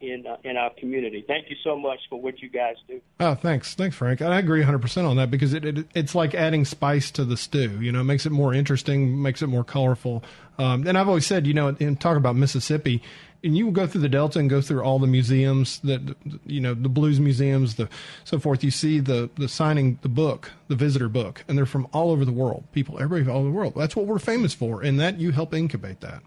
in 0.00 0.26
uh, 0.26 0.36
in 0.44 0.56
our 0.56 0.70
community. 0.78 1.24
Thank 1.26 1.50
you 1.50 1.56
so 1.62 1.76
much 1.76 1.98
for 2.08 2.20
what 2.20 2.40
you 2.40 2.48
guys 2.48 2.76
do. 2.88 3.00
Oh, 3.18 3.34
thanks, 3.34 3.74
thanks, 3.74 3.96
Frank. 3.96 4.22
I 4.22 4.38
agree 4.38 4.60
100 4.60 4.78
percent 4.80 5.06
on 5.06 5.16
that 5.16 5.30
because 5.30 5.52
it, 5.52 5.64
it 5.64 5.86
it's 5.94 6.14
like 6.14 6.34
adding 6.34 6.64
spice 6.64 7.10
to 7.12 7.24
the 7.24 7.36
stew. 7.36 7.80
You 7.80 7.92
know, 7.92 8.00
it 8.00 8.04
makes 8.04 8.26
it 8.26 8.30
more 8.30 8.54
interesting, 8.54 9.20
makes 9.20 9.42
it 9.42 9.48
more 9.48 9.64
colorful. 9.64 10.22
Um, 10.58 10.86
and 10.86 10.96
I've 10.96 11.08
always 11.08 11.26
said, 11.26 11.46
you 11.46 11.54
know, 11.54 11.68
in 11.78 11.96
talk 11.96 12.16
about 12.16 12.36
Mississippi, 12.36 13.02
and 13.42 13.56
you 13.56 13.70
go 13.70 13.86
through 13.86 14.02
the 14.02 14.08
Delta 14.08 14.38
and 14.38 14.50
go 14.50 14.60
through 14.60 14.82
all 14.82 14.98
the 14.98 15.06
museums 15.06 15.78
that 15.80 16.16
you 16.46 16.60
know, 16.60 16.74
the 16.74 16.88
blues 16.88 17.20
museums, 17.20 17.76
the 17.76 17.88
so 18.24 18.38
forth. 18.38 18.62
You 18.62 18.70
see 18.70 19.00
the 19.00 19.30
the 19.36 19.48
signing 19.48 19.98
the 20.02 20.08
book, 20.08 20.52
the 20.68 20.76
visitor 20.76 21.08
book, 21.08 21.44
and 21.48 21.56
they're 21.56 21.66
from 21.66 21.88
all 21.92 22.10
over 22.10 22.24
the 22.24 22.32
world. 22.32 22.64
People, 22.72 22.96
everybody 23.00 23.24
from 23.24 23.32
all 23.32 23.40
over 23.40 23.48
the 23.48 23.54
world. 23.54 23.74
That's 23.76 23.96
what 23.96 24.06
we're 24.06 24.18
famous 24.18 24.54
for, 24.54 24.82
and 24.82 25.00
that 25.00 25.18
you 25.18 25.32
help 25.32 25.54
incubate 25.54 26.00
that. 26.00 26.22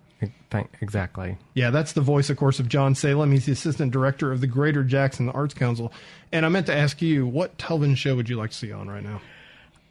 Thank, 0.50 0.70
exactly. 0.82 1.38
Yeah, 1.54 1.70
that's 1.70 1.94
the 1.94 2.02
voice, 2.02 2.30
of 2.30 2.38
course, 2.38 2.60
of 2.60 2.70
John 2.70 2.96
Salem. 2.96 3.32
He's 3.32 3.46
the 3.46 3.52
assistant 3.52 3.92
director 3.92 4.32
of 4.32 4.42
the 4.42 4.48
Greater 4.48 4.84
Jackson 4.84 5.30
Arts 5.30 5.54
Council. 5.54 5.92
And 6.32 6.46
I 6.46 6.50
meant 6.50 6.68
to 6.68 6.76
ask 6.76 7.02
you, 7.02 7.28
what 7.28 7.58
television 7.58 7.96
show 7.96 8.16
would 8.16 8.30
you 8.30 8.38
like 8.38 8.52
to 8.52 8.56
see 8.56 8.72
on 8.72 8.88
right 8.88 9.04
now? 9.04 9.22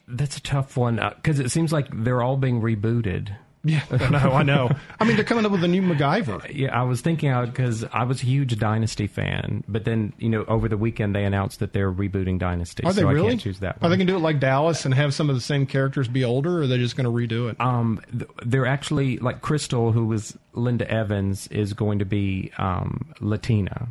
That's 0.08 0.36
a 0.36 0.42
tough 0.42 0.76
one 0.76 0.98
uh, 0.98 1.12
because 1.16 1.38
it 1.38 1.50
seems 1.50 1.72
like 1.72 1.88
they're 1.92 2.22
all 2.22 2.36
being 2.36 2.60
rebooted. 2.60 3.36
Yeah, 3.64 3.82
I 3.90 4.08
know, 4.08 4.18
I 4.18 4.42
know. 4.42 4.70
I 4.98 5.04
mean, 5.04 5.14
they're 5.16 5.24
coming 5.24 5.46
up 5.46 5.52
with 5.52 5.62
a 5.62 5.68
new 5.68 5.82
MacGyver. 5.82 6.52
Yeah, 6.52 6.78
I 6.78 6.82
was 6.82 7.00
thinking 7.00 7.28
out 7.28 7.46
because 7.46 7.84
I 7.92 8.02
was 8.04 8.20
a 8.22 8.26
huge 8.26 8.58
Dynasty 8.58 9.06
fan, 9.06 9.62
but 9.68 9.84
then 9.84 10.12
you 10.18 10.28
know 10.28 10.44
over 10.48 10.68
the 10.68 10.76
weekend 10.76 11.14
they 11.14 11.24
announced 11.24 11.60
that 11.60 11.72
they're 11.72 11.92
rebooting 11.92 12.38
Dynasty. 12.38 12.82
Are 12.84 12.92
they 12.92 13.02
so 13.02 13.08
really? 13.08 13.26
I 13.26 13.30
can't 13.30 13.40
choose 13.40 13.60
that 13.60 13.76
Are 13.80 13.88
they 13.88 13.96
going 13.96 14.06
to 14.06 14.12
do 14.12 14.16
it 14.16 14.20
like 14.20 14.40
Dallas 14.40 14.84
and 14.84 14.92
have 14.94 15.14
some 15.14 15.30
of 15.30 15.36
the 15.36 15.40
same 15.40 15.66
characters 15.66 16.08
be 16.08 16.24
older, 16.24 16.58
or 16.58 16.62
are 16.62 16.66
they 16.66 16.78
just 16.78 16.96
going 16.96 17.04
to 17.04 17.10
redo 17.10 17.50
it? 17.50 17.60
um, 17.60 18.00
they're 18.44 18.66
actually 18.66 19.18
like 19.18 19.40
Krystle, 19.42 19.92
who 19.92 20.06
was 20.06 20.36
Linda 20.54 20.90
Evans, 20.90 21.46
is 21.48 21.72
going 21.72 22.00
to 22.00 22.04
be 22.04 22.50
um, 22.58 23.14
Latina. 23.20 23.88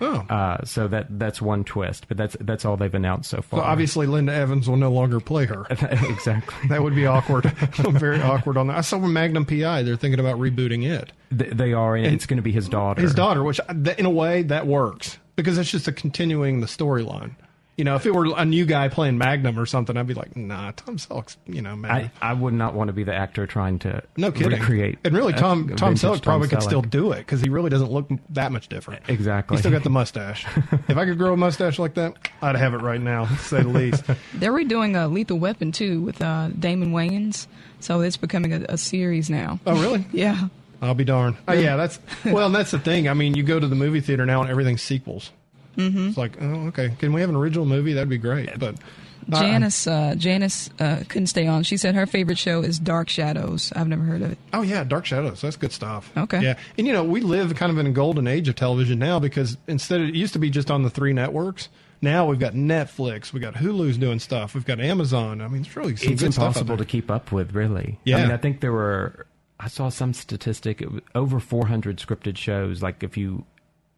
Oh. 0.00 0.14
Uh, 0.28 0.64
so 0.64 0.88
that 0.88 1.18
that's 1.18 1.40
one 1.40 1.64
twist, 1.64 2.08
but 2.08 2.16
that's 2.16 2.36
that's 2.40 2.64
all 2.64 2.76
they've 2.76 2.94
announced 2.94 3.30
so 3.30 3.42
far. 3.42 3.60
so 3.60 3.64
obviously, 3.64 4.06
Linda 4.06 4.32
Evans 4.32 4.68
will 4.68 4.76
no 4.76 4.90
longer 4.90 5.20
play 5.20 5.46
her. 5.46 5.66
exactly. 5.70 6.68
That 6.68 6.82
would 6.82 6.94
be 6.94 7.06
awkward. 7.06 7.44
Very 7.76 8.20
awkward 8.20 8.56
on 8.56 8.68
that. 8.68 8.76
I 8.76 8.80
saw 8.80 8.98
with 8.98 9.10
Magnum 9.10 9.46
PI, 9.46 9.82
they're 9.82 9.96
thinking 9.96 10.20
about 10.20 10.38
rebooting 10.38 10.84
it. 10.84 11.12
Th- 11.36 11.52
they 11.52 11.72
are, 11.72 11.96
and, 11.96 12.06
it's 12.06 12.26
going 12.26 12.38
to 12.38 12.42
be 12.42 12.52
his 12.52 12.68
daughter. 12.68 13.00
his 13.00 13.14
daughter, 13.14 13.42
which 13.42 13.60
in 13.98 14.06
a 14.06 14.10
way 14.10 14.42
that 14.42 14.66
works 14.66 15.18
because 15.36 15.58
it's 15.58 15.70
just 15.70 15.86
a 15.86 15.92
continuing 15.92 16.60
the 16.60 16.66
storyline. 16.66 17.34
You 17.76 17.84
know, 17.84 17.94
if 17.94 18.06
it 18.06 18.14
were 18.14 18.32
a 18.34 18.44
new 18.46 18.64
guy 18.64 18.88
playing 18.88 19.18
Magnum 19.18 19.58
or 19.58 19.66
something, 19.66 19.98
I'd 19.98 20.06
be 20.06 20.14
like, 20.14 20.34
nah, 20.34 20.72
Tom 20.74 20.96
Selleck's, 20.96 21.36
you 21.46 21.60
know, 21.60 21.76
man. 21.76 21.90
I, 21.90 22.10
I 22.22 22.32
would 22.32 22.54
not 22.54 22.72
want 22.72 22.88
to 22.88 22.94
be 22.94 23.04
the 23.04 23.14
actor 23.14 23.46
trying 23.46 23.78
to 23.80 24.02
no 24.16 24.32
kidding. 24.32 24.58
recreate. 24.58 24.98
and 25.04 25.14
really, 25.14 25.34
Tom 25.34 25.68
Tom 25.76 25.94
vintage 25.94 26.00
Selleck 26.00 26.22
probably 26.22 26.48
Tom 26.48 26.58
could 26.58 26.64
still 26.64 26.80
do 26.80 27.12
it 27.12 27.18
because 27.18 27.42
he 27.42 27.50
really 27.50 27.68
doesn't 27.68 27.92
look 27.92 28.08
that 28.30 28.50
much 28.50 28.68
different. 28.68 29.02
Exactly. 29.08 29.56
He's 29.56 29.60
still 29.60 29.72
got 29.72 29.84
the 29.84 29.90
mustache. 29.90 30.46
if 30.88 30.96
I 30.96 31.04
could 31.04 31.18
grow 31.18 31.34
a 31.34 31.36
mustache 31.36 31.78
like 31.78 31.94
that, 31.94 32.14
I'd 32.40 32.56
have 32.56 32.72
it 32.72 32.78
right 32.80 33.00
now, 33.00 33.26
to 33.26 33.36
say 33.36 33.62
the 33.62 33.68
least. 33.68 34.04
They're 34.34 34.52
redoing 34.52 34.98
a 34.98 35.06
Lethal 35.08 35.38
Weapon 35.38 35.70
too 35.70 36.00
with 36.00 36.22
uh, 36.22 36.48
Damon 36.48 36.92
Wayans, 36.92 37.46
so 37.80 38.00
it's 38.00 38.16
becoming 38.16 38.54
a, 38.54 38.64
a 38.70 38.78
series 38.78 39.28
now. 39.28 39.60
Oh, 39.66 39.80
really? 39.80 40.06
Yeah. 40.12 40.48
I'll 40.80 40.94
be 40.94 41.04
darned. 41.04 41.36
Oh, 41.48 41.52
yeah, 41.54 41.76
that's 41.76 41.98
well, 42.24 42.50
that's 42.50 42.70
the 42.70 42.78
thing. 42.78 43.08
I 43.08 43.14
mean, 43.14 43.34
you 43.34 43.42
go 43.42 43.58
to 43.58 43.66
the 43.66 43.74
movie 43.74 44.00
theater 44.00 44.26
now 44.26 44.42
and 44.42 44.50
everything's 44.50 44.82
sequels. 44.82 45.30
Mm-hmm. 45.76 46.08
It's 46.08 46.16
like, 46.16 46.40
oh, 46.40 46.68
okay. 46.68 46.90
Can 46.98 47.12
we 47.12 47.20
have 47.20 47.30
an 47.30 47.36
original 47.36 47.66
movie? 47.66 47.92
That'd 47.92 48.08
be 48.08 48.18
great. 48.18 48.58
But 48.58 48.76
Janice 49.28 49.86
uh, 49.86 50.14
Janice 50.16 50.70
uh, 50.78 51.02
couldn't 51.08 51.26
stay 51.26 51.46
on. 51.46 51.64
She 51.64 51.76
said 51.76 51.94
her 51.94 52.06
favorite 52.06 52.38
show 52.38 52.62
is 52.62 52.78
Dark 52.78 53.08
Shadows. 53.08 53.72
I've 53.74 53.88
never 53.88 54.02
heard 54.02 54.22
of 54.22 54.32
it. 54.32 54.38
Oh 54.52 54.62
yeah, 54.62 54.84
Dark 54.84 55.06
Shadows. 55.06 55.40
That's 55.40 55.56
good 55.56 55.72
stuff. 55.72 56.12
Okay. 56.16 56.42
Yeah, 56.42 56.58
and 56.78 56.86
you 56.86 56.92
know 56.92 57.04
we 57.04 57.20
live 57.20 57.54
kind 57.56 57.72
of 57.72 57.78
in 57.78 57.86
a 57.86 57.90
golden 57.90 58.26
age 58.26 58.48
of 58.48 58.54
television 58.54 58.98
now 58.98 59.18
because 59.18 59.56
instead 59.66 60.00
of, 60.00 60.08
it 60.08 60.14
used 60.14 60.32
to 60.34 60.38
be 60.38 60.50
just 60.50 60.70
on 60.70 60.82
the 60.82 60.90
three 60.90 61.12
networks. 61.12 61.68
Now 62.02 62.26
we've 62.26 62.38
got 62.38 62.52
Netflix, 62.52 63.32
we've 63.32 63.42
got 63.42 63.54
Hulu's 63.54 63.96
doing 63.96 64.18
stuff, 64.18 64.54
we've 64.54 64.66
got 64.66 64.80
Amazon. 64.80 65.40
I 65.40 65.48
mean, 65.48 65.62
it's 65.62 65.74
really 65.74 65.96
some 65.96 66.12
it's 66.12 66.22
good 66.22 66.32
stuff 66.32 66.42
out 66.42 66.46
impossible 66.48 66.76
there. 66.76 66.84
to 66.84 66.90
keep 66.90 67.10
up 67.10 67.32
with, 67.32 67.54
really. 67.54 67.98
Yeah. 68.04 68.18
I 68.18 68.22
mean, 68.22 68.30
I 68.32 68.36
think 68.36 68.60
there 68.60 68.72
were. 68.72 69.26
I 69.58 69.68
saw 69.68 69.88
some 69.88 70.12
statistic 70.12 70.82
it 70.82 70.92
was 70.92 71.00
over 71.14 71.40
400 71.40 71.96
scripted 71.96 72.36
shows. 72.36 72.82
Like 72.82 73.02
if 73.02 73.16
you 73.16 73.46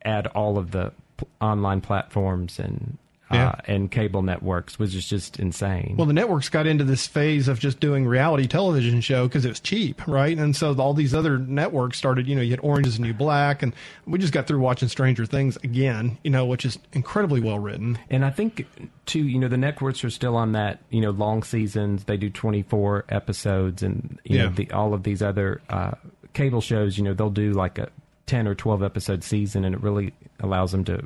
add 0.05 0.29
all 0.29 0.57
of 0.57 0.71
the 0.71 0.93
p- 1.19 1.27
online 1.41 1.81
platforms 1.83 2.59
and 2.59 2.97
Yeah. 3.31 3.49
uh, 3.49 3.55
and 3.67 3.91
cable 3.91 4.23
networks, 4.23 4.79
which 4.79 4.95
is 4.95 5.07
just 5.07 5.39
insane. 5.39 5.97
Well, 5.99 6.07
the 6.07 6.15
networks 6.15 6.49
got 6.49 6.67
into 6.67 6.83
this 6.83 7.07
phase 7.07 7.47
of 7.47 7.59
just 7.61 7.79
doing 7.79 8.07
reality 8.07 8.47
television 8.47 9.03
show 9.03 9.29
because 9.29 9.45
it 9.45 9.51
was 9.51 9.61
cheap, 9.61 10.01
right? 10.09 10.35
And 10.39 10.57
so 10.57 10.75
all 10.77 10.95
these 10.95 11.13
other 11.15 11.37
networks 11.37 11.99
started, 11.99 12.27
you 12.27 12.35
know, 12.35 12.41
you 12.41 12.53
had 12.53 12.61
Orange 12.63 12.87
is 12.87 12.97
the 12.97 13.03
New 13.03 13.13
Black, 13.13 13.63
and 13.63 13.75
we 14.07 14.19
just 14.19 14.33
got 14.33 14.47
through 14.47 14.61
watching 14.61 14.89
Stranger 14.89 15.27
Things 15.27 15.59
again, 15.63 16.17
you 16.25 16.31
know, 16.31 16.47
which 16.47 16.65
is 16.65 16.79
incredibly 16.95 17.41
well 17.43 17.59
written. 17.59 17.99
And 18.09 18.25
I 18.25 18.31
think 18.31 18.67
too, 19.05 19.21
you 19.29 19.39
know, 19.39 19.49
the 19.49 19.59
networks 19.59 20.03
are 20.05 20.11
still 20.11 20.35
on 20.35 20.53
that, 20.53 20.81
you 20.89 21.03
know, 21.03 21.11
long 21.11 21.43
seasons. 21.43 22.05
They 22.05 22.17
do 22.17 22.31
24 22.31 23.05
episodes, 23.11 23.83
and 23.83 24.19
you 24.25 24.39
Yeah. 24.39 24.45
know, 24.45 24.51
the, 24.53 24.71
all 24.71 24.95
of 24.95 25.03
these 25.03 25.21
other 25.21 25.61
uh, 25.69 25.91
cable 26.33 26.63
shows, 26.63 26.97
you 26.97 27.05
know, 27.05 27.13
they'll 27.13 27.29
do 27.29 27.53
like 27.53 27.77
a 27.77 27.91
10 28.29 28.47
or 28.47 28.55
12 28.55 28.83
episode 28.85 29.25
season, 29.25 29.65
and 29.65 29.75
it 29.75 29.83
really 29.83 30.13
allows 30.39 30.71
them 30.73 30.85
to 30.85 31.03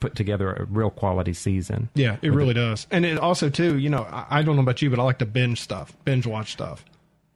put 0.00 0.14
together 0.14 0.52
a 0.52 0.64
real 0.66 0.90
quality 0.90 1.32
season. 1.32 1.88
Yeah, 1.94 2.16
it 2.22 2.32
really 2.32 2.54
does. 2.54 2.86
And 2.90 3.04
it 3.04 3.18
also 3.18 3.48
too, 3.50 3.78
you 3.78 3.88
know, 3.90 4.02
I, 4.10 4.38
I 4.38 4.42
don't 4.42 4.56
know 4.56 4.62
about 4.62 4.80
you, 4.82 4.88
but 4.90 4.98
I 4.98 5.02
like 5.02 5.18
to 5.18 5.26
binge 5.26 5.60
stuff, 5.60 5.94
binge 6.04 6.26
watch 6.26 6.52
stuff. 6.52 6.84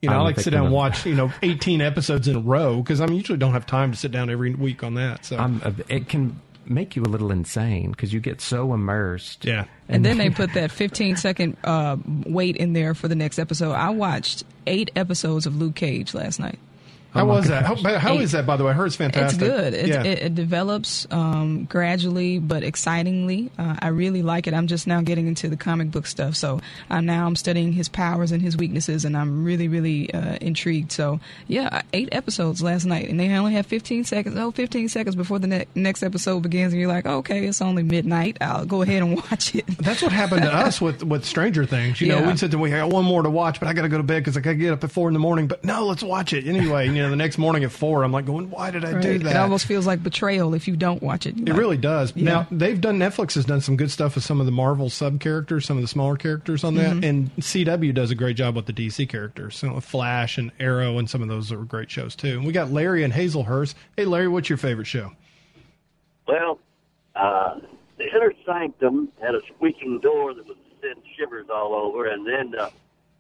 You 0.03 0.09
know, 0.09 0.17
I 0.17 0.19
I'm 0.19 0.25
like 0.25 0.37
to 0.37 0.43
sit 0.43 0.51
down 0.51 0.67
and 0.67 0.75
watch, 0.75 1.05
you 1.05 1.15
know, 1.15 1.31
18 1.43 1.81
episodes 1.83 2.27
in 2.29 2.37
a 2.37 2.41
row 2.41 2.77
because 2.77 3.01
I 3.03 3.07
mean, 3.07 3.17
usually 3.17 3.39
don't 3.39 3.53
have 3.53 3.67
time 3.67 3.93
to 3.93 3.99
sit 3.99 4.11
down 4.13 4.31
every 4.31 4.55
week 4.55 4.83
on 4.83 4.95
that. 4.95 5.27
So, 5.27 5.37
I'm, 5.37 5.61
a- 5.63 5.75
it 5.95 6.09
can 6.09 6.41
make 6.67 6.97
you 6.97 7.03
a 7.03 7.05
little 7.05 7.33
insane 7.33 7.91
because 7.91 8.13
you 8.13 8.21
get 8.21 8.41
so 8.41 8.73
immersed. 8.73 9.45
yeah. 9.45 9.65
And 9.89 10.05
then 10.05 10.19
they 10.19 10.31
put 10.31 10.55
that 10.55 10.71
15 10.71 11.17
second 11.17 11.57
uh, 11.65 11.97
wait 12.27 12.57
in 12.57 12.73
there 12.75 12.95
for 12.95 13.09
the 13.09 13.15
next 13.17 13.39
episode. 13.39 13.73
I 13.73 13.91
watched 13.91 14.45
eight 14.67 14.91
episodes 14.97 15.47
of 15.47 15.57
Luke 15.57 15.75
Cage 15.75 16.15
last 16.15 16.39
night. 16.39 16.59
How 17.13 17.27
was 17.27 17.49
that? 17.49 17.65
How, 17.65 17.75
how 17.99 18.15
Eight. 18.15 18.21
is 18.23 18.33
that, 18.33 18.47
by 18.47 18.57
the 18.57 18.65
way? 18.65 18.71
I 18.71 18.75
heard 18.75 18.87
it's 18.87 18.97
fantastic. 18.97 19.43
It's 19.43 19.51
good. 19.51 19.75
It's, 19.75 19.89
yeah. 19.89 20.03
it, 20.05 20.19
it 20.21 20.35
develops 20.35 21.07
um, 21.11 21.65
gradually 21.65 22.39
but 22.39 22.63
excitingly. 22.63 23.51
Uh, 23.59 23.77
I 23.81 23.89
really 23.89 24.23
like 24.23 24.47
it. 24.47 24.55
I'm 24.55 24.67
just 24.67 24.87
now 24.87 25.01
getting 25.01 25.27
into 25.27 25.49
the 25.49 25.57
comic 25.57 25.91
book 25.91 26.07
stuff, 26.07 26.37
so 26.37 26.61
uh, 26.89 27.01
now 27.01 27.27
I'm 27.27 27.37
studying 27.37 27.73
his 27.73 27.89
powers 27.89 28.33
and 28.33 28.41
his 28.43 28.57
weaknesses, 28.57 29.05
and 29.05 29.17
I'm 29.17 29.45
really, 29.45 29.69
really 29.69 30.13
uh, 30.13 30.37
intrigued. 30.41 30.93
So 30.93 31.21
yeah, 31.49 31.83
eight 31.93 32.09
episodes 32.13 32.63
last 32.63 32.85
night, 32.85 33.09
and 33.09 33.19
they 33.19 33.29
only 33.31 33.55
have 33.55 33.67
15 33.67 34.05
seconds. 34.05 34.37
Oh, 34.39 34.51
15 34.51 34.89
seconds 34.89 35.17
before 35.17 35.39
the 35.39 35.47
ne- 35.47 35.67
next 35.75 36.03
episode 36.03 36.41
begins, 36.41 36.73
and 36.73 36.81
you're 36.81 36.89
like, 36.91 37.07
okay, 37.07 37.47
it's 37.47 37.61
only 37.63 37.83
midnight. 37.83 38.37
I'll 38.41 38.67
go 38.67 38.83
ahead 38.83 39.03
and 39.03 39.17
watch 39.31 39.55
it. 39.55 39.67
That's 39.79 40.03
what 40.03 40.13
happened 40.13 40.43
to 40.43 40.53
us 40.55 40.81
with, 40.81 41.03
with 41.03 41.25
Stranger 41.25 41.65
Things. 41.67 42.01
You 42.01 42.09
know, 42.09 42.19
Yeah. 42.21 42.31
we 42.31 42.37
said 42.37 42.51
that 42.51 42.59
we 42.59 42.71
got 42.71 42.91
one 42.91 43.05
more 43.05 43.23
to 43.23 43.31
watch, 43.31 43.59
but 43.61 43.69
I 43.69 43.73
got 43.73 43.83
to 43.83 43.89
go 43.89 43.97
to 43.97 44.03
bed 44.03 44.21
because 44.21 44.37
I 44.37 44.41
got 44.41 44.51
to 44.51 44.57
get 44.57 44.73
up 44.73 44.85
at 44.85 44.91
four 44.93 45.09
in 45.09 45.15
the 45.15 45.21
morning. 45.21 45.47
But 45.49 45.65
no, 45.65 45.87
let's 45.87 46.03
watch 46.03 46.33
it 46.33 46.47
anyway. 46.47 46.87
You 46.89 46.95
know, 46.95 47.00
the 47.09 47.17
next 47.17 47.39
morning 47.39 47.65
at 47.65 47.73
four, 47.73 48.05
I'm 48.05 48.13
like 48.13 48.27
going, 48.27 48.51
why 48.51 48.71
did 48.71 48.85
I 48.85 49.01
do 49.01 49.19
that? 49.21 49.31
It 49.31 49.37
almost 49.37 49.65
feels 49.65 49.87
like 49.87 50.03
betrayal 50.03 50.53
if 50.55 50.69
you 50.69 50.77
don't 50.77 51.03
watch 51.03 51.25
it. 51.25 51.39
It 51.39 51.55
really 51.55 51.77
does. 51.79 52.13
Yeah. 52.15 52.25
Now 52.25 52.47
they've 52.51 52.81
done. 52.81 52.99
Netflix 52.99 53.35
has 53.35 53.45
done 53.45 53.61
some 53.61 53.77
good 53.77 53.91
stuff 53.91 54.17
with 54.17 54.25
some 54.25 54.41
of 54.41 54.47
the 54.47 54.53
Marvel 54.53 54.91
sub 54.91 55.21
characters, 55.21 55.65
some 55.65 55.79
of 55.79 55.83
the 55.83 55.89
smaller 55.89 56.17
characters 56.17 56.65
on 56.65 56.75
that, 56.75 57.03
and 57.05 57.35
CW 57.37 57.95
does 57.95 58.11
a 58.11 58.15
great 58.15 58.37
job 58.37 58.57
with 58.57 58.67
the 58.67 58.73
DC 58.73 59.09
characters. 59.09 59.57
So 59.57 59.81
Flash 59.81 60.37
and 60.37 60.51
Arrow 60.61 60.99
and 60.99 61.09
some 61.09 61.23
of 61.23 61.29
those 61.29 61.51
are 61.53 61.59
great 61.65 61.91
shows 61.91 62.15
too. 62.15 62.39
And 62.39 62.45
we 62.45 62.53
got 62.53 62.71
Larry 62.71 63.05
and 63.05 63.13
Hazlehurst. 63.13 63.75
Hey 63.97 64.05
Larry, 64.05 64.29
what's 64.29 64.51
your 64.51 64.59
favorite 64.59 64.87
show? 64.87 65.13
Well, 66.27 66.59
uh, 67.17 67.61
the 67.99 68.05
inner 68.05 68.33
sanctum 68.47 69.09
had 69.21 69.35
a 69.35 69.41
squeaking 69.55 70.01
door 70.01 70.35
that 70.35 70.47
would 70.47 70.57
send 70.81 70.97
shivers 71.19 71.47
all 71.53 71.75
over, 71.75 72.07
and 72.07 72.27
then 72.27 72.59
uh, 72.59 72.71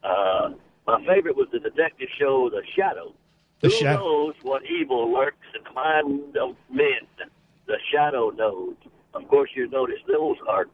uh, 0.03 0.51
my 0.87 1.05
favorite 1.07 1.37
was 1.37 1.49
the 1.53 1.59
detective 1.59 2.09
show, 2.19 2.51
The 2.51 2.63
Shadow. 2.77 3.13
The 3.61 3.69
Who 3.69 3.75
Shadow. 3.75 3.99
knows 4.01 4.35
what 4.43 4.63
evil 4.65 5.13
lurks 5.13 5.37
in 5.57 5.63
the 5.65 5.71
mind 5.73 6.37
of 6.37 6.57
men? 6.71 7.07
The 7.67 7.77
Shadow 7.93 8.31
knows. 8.31 8.75
Of 9.13 9.27
course, 9.29 9.51
you 9.55 9.69
notice 9.69 9.99
those 10.07 10.37
aren't 10.49 10.71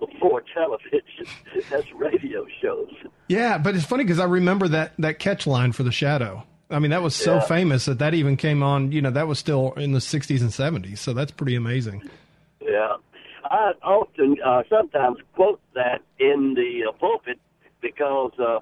before 0.00 0.42
television. 0.54 1.02
That's 1.70 1.86
radio 1.94 2.46
shows. 2.60 2.92
Yeah, 3.28 3.56
but 3.58 3.74
it's 3.76 3.84
funny 3.86 4.04
because 4.04 4.18
I 4.18 4.24
remember 4.24 4.68
that 4.68 4.92
that 4.98 5.18
catch 5.18 5.46
line 5.46 5.72
for 5.72 5.82
the 5.84 5.92
Shadow. 5.92 6.44
I 6.70 6.80
mean, 6.80 6.90
that 6.90 7.02
was 7.02 7.14
so 7.14 7.34
Yeah. 7.36 7.40
famous 7.40 7.84
that 7.86 7.98
that 8.00 8.12
even 8.14 8.36
came 8.36 8.62
on. 8.62 8.92
You 8.92 9.00
know, 9.00 9.10
that 9.10 9.26
was 9.28 9.38
still 9.38 9.72
in 9.74 9.92
the 9.92 10.00
'60s 10.00 10.40
and 10.42 10.50
'70s. 10.50 10.98
So 10.98 11.14
that's 11.14 11.30
pretty 11.30 11.54
amazing. 11.54 12.02
Yeah. 12.60 12.96
I 13.44 13.72
often, 13.82 14.36
uh, 14.44 14.64
sometimes 14.68 15.18
quote 15.34 15.60
that 15.74 16.02
in 16.18 16.54
the 16.54 16.82
uh, 16.88 16.92
pulpit 16.92 17.38
because, 17.80 18.32
uh, 18.38 18.58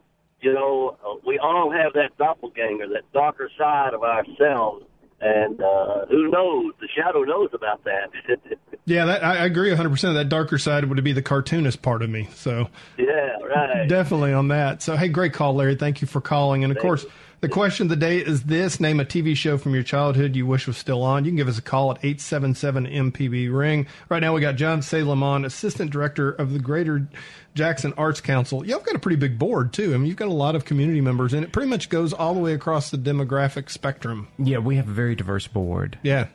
you 0.47 0.55
know, 0.55 0.97
uh, 1.05 1.17
we 1.27 1.41
all 1.41 1.73
have 1.73 1.93
that 1.95 2.17
doppelganger, 2.19 2.87
that 2.91 3.13
darker 3.13 3.51
side 3.59 3.95
of 3.95 4.05
ourselves. 4.05 4.85
And 5.21 5.61
uh, 5.61 6.07
who 6.07 6.29
knows? 6.29 6.73
The 6.81 6.87
shadow 6.95 7.25
knows 7.25 7.51
about 7.53 7.83
that. 7.85 8.11
Yeah, 8.89 9.07
that, 9.07 9.25
I 9.25 9.45
agree 9.45 9.71
100. 9.71 9.91
percent 9.91 10.15
That 10.15 10.29
darker 10.29 10.59
side 10.59 10.85
would 10.85 11.03
be 11.03 11.13
the 11.13 11.21
cartoonist 11.21 11.83
part 11.83 12.03
of 12.03 12.09
me. 12.09 12.29
So 12.37 12.69
yeah, 12.97 13.37
right. 13.43 13.85
definitely 13.89 14.33
on 14.33 14.47
that. 14.49 14.81
So 14.81 14.97
hey, 14.97 15.09
great 15.09 15.33
call, 15.33 15.57
Larry. 15.57 15.75
Thank 15.75 16.03
you 16.03 16.07
for 16.07 16.21
calling. 16.21 16.63
And 16.63 16.71
of 16.71 16.79
course, 16.79 17.03
you. 17.03 17.11
The 17.47 17.53
question 17.53 17.85
of 17.85 17.91
the 17.91 17.97
day 17.97 18.19
is 18.19 18.43
this: 18.43 18.81
Name 18.81 18.99
a 18.99 19.05
TV 19.05 19.37
show 19.37 19.57
from 19.57 19.73
your 19.73 19.85
childhood 19.85 20.35
you 20.35 20.45
wish 20.47 20.67
was 20.67 20.77
still 20.77 21.05
on. 21.05 21.25
You 21.25 21.31
can 21.31 21.37
give 21.37 21.47
us 21.47 21.59
a 21.59 21.63
call 21.63 21.93
at 21.93 21.99
877 21.99 22.87
MPB 22.89 23.57
ring. 23.57 23.87
Right 24.09 24.19
now, 24.19 24.35
we 24.35 24.41
got 24.41 24.57
John 24.57 24.83
Salem 24.83 25.23
on, 25.23 25.45
Assistant 25.45 25.93
Director 25.93 26.33
of 26.33 26.53
the 26.53 26.59
Greater 26.59 27.07
Jackson 27.55 27.95
Arts 27.97 28.21
Council. 28.21 28.67
You've 28.67 28.83
got 28.83 28.97
a 28.97 28.99
pretty 28.99 29.15
big 29.17 29.39
board 29.39 29.73
too. 29.73 29.95
I 29.95 29.97
mean, 29.97 30.07
you've 30.07 30.17
got 30.17 30.27
a 30.27 30.33
lot 30.33 30.57
of 30.57 30.65
community 30.65 31.01
members, 31.01 31.33
and 31.35 31.45
it 31.45 31.53
pretty 31.53 31.69
much 31.71 31.89
goes 31.89 32.13
all 32.13 32.35
the 32.35 32.41
way 32.41 32.53
across 32.53 32.91
the 32.91 32.99
demographic 32.99 33.71
spectrum. 33.71 34.27
Yeah, 34.39 34.59
we 34.59 34.75
have 34.75 34.89
a 34.89 34.93
very 34.93 35.15
diverse 35.15 35.47
board. 35.47 36.01
Yeah. 36.03 36.27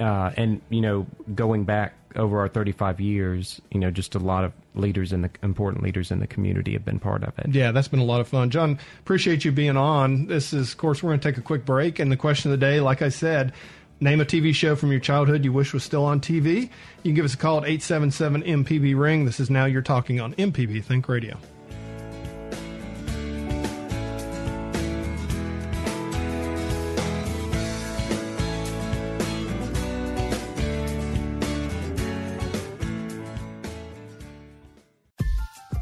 uh, 0.00 0.32
and 0.34 0.62
you 0.70 0.80
know, 0.80 1.06
going 1.34 1.64
back 1.64 1.92
over 2.16 2.40
our 2.40 2.48
35 2.48 3.00
years, 3.00 3.60
you 3.70 3.80
know, 3.80 3.90
just 3.90 4.14
a 4.14 4.18
lot 4.18 4.44
of 4.44 4.52
leaders 4.74 5.12
in 5.12 5.22
the 5.22 5.30
important 5.42 5.82
leaders 5.82 6.10
in 6.10 6.20
the 6.20 6.26
community 6.26 6.72
have 6.72 6.84
been 6.84 6.98
part 6.98 7.22
of 7.24 7.38
it. 7.38 7.54
Yeah, 7.54 7.72
that's 7.72 7.88
been 7.88 8.00
a 8.00 8.04
lot 8.04 8.20
of 8.20 8.28
fun. 8.28 8.50
John, 8.50 8.78
appreciate 9.00 9.44
you 9.44 9.52
being 9.52 9.76
on. 9.76 10.26
This 10.26 10.52
is, 10.52 10.72
of 10.72 10.78
course, 10.78 11.02
we're 11.02 11.10
going 11.10 11.20
to 11.20 11.28
take 11.28 11.38
a 11.38 11.42
quick 11.42 11.64
break. 11.64 11.98
And 11.98 12.10
the 12.10 12.16
question 12.16 12.52
of 12.52 12.58
the 12.58 12.66
day, 12.66 12.80
like 12.80 13.02
I 13.02 13.08
said, 13.08 13.52
name 14.00 14.20
a 14.20 14.24
TV 14.24 14.54
show 14.54 14.76
from 14.76 14.90
your 14.90 15.00
childhood 15.00 15.44
you 15.44 15.52
wish 15.52 15.72
was 15.72 15.84
still 15.84 16.04
on 16.04 16.20
TV. 16.20 16.62
You 16.62 16.70
can 17.02 17.14
give 17.14 17.24
us 17.24 17.34
a 17.34 17.38
call 17.38 17.58
at 17.58 17.64
877 17.64 18.42
MPB 18.42 18.98
Ring. 18.98 19.24
This 19.24 19.40
is 19.40 19.50
Now 19.50 19.64
You're 19.64 19.82
Talking 19.82 20.20
on 20.20 20.34
MPB 20.34 20.84
Think 20.84 21.08
Radio. 21.08 21.38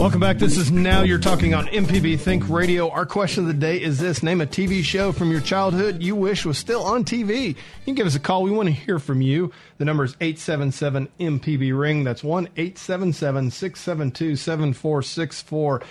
Welcome 0.00 0.20
back. 0.20 0.38
This 0.38 0.56
is 0.56 0.72
Now 0.72 1.02
You're 1.02 1.18
Talking 1.18 1.52
on 1.52 1.66
MPB 1.66 2.18
Think 2.18 2.48
Radio. 2.48 2.88
Our 2.88 3.04
question 3.04 3.42
of 3.44 3.48
the 3.48 3.52
day 3.52 3.82
is 3.82 3.98
this 3.98 4.22
Name 4.22 4.40
a 4.40 4.46
TV 4.46 4.82
show 4.82 5.12
from 5.12 5.30
your 5.30 5.42
childhood 5.42 6.02
you 6.02 6.16
wish 6.16 6.46
was 6.46 6.56
still 6.56 6.82
on 6.84 7.04
TV. 7.04 7.48
You 7.48 7.54
can 7.84 7.96
give 7.96 8.06
us 8.06 8.14
a 8.14 8.18
call. 8.18 8.42
We 8.42 8.50
want 8.50 8.68
to 8.68 8.72
hear 8.72 8.98
from 8.98 9.20
you. 9.20 9.52
The 9.76 9.84
number 9.84 10.02
is 10.04 10.16
877 10.18 11.06
MPB 11.20 11.78
Ring. 11.78 12.02
That's 12.02 12.24
1 12.24 12.48
877 12.56 13.50
672 13.50 14.36
7464. 14.36 15.82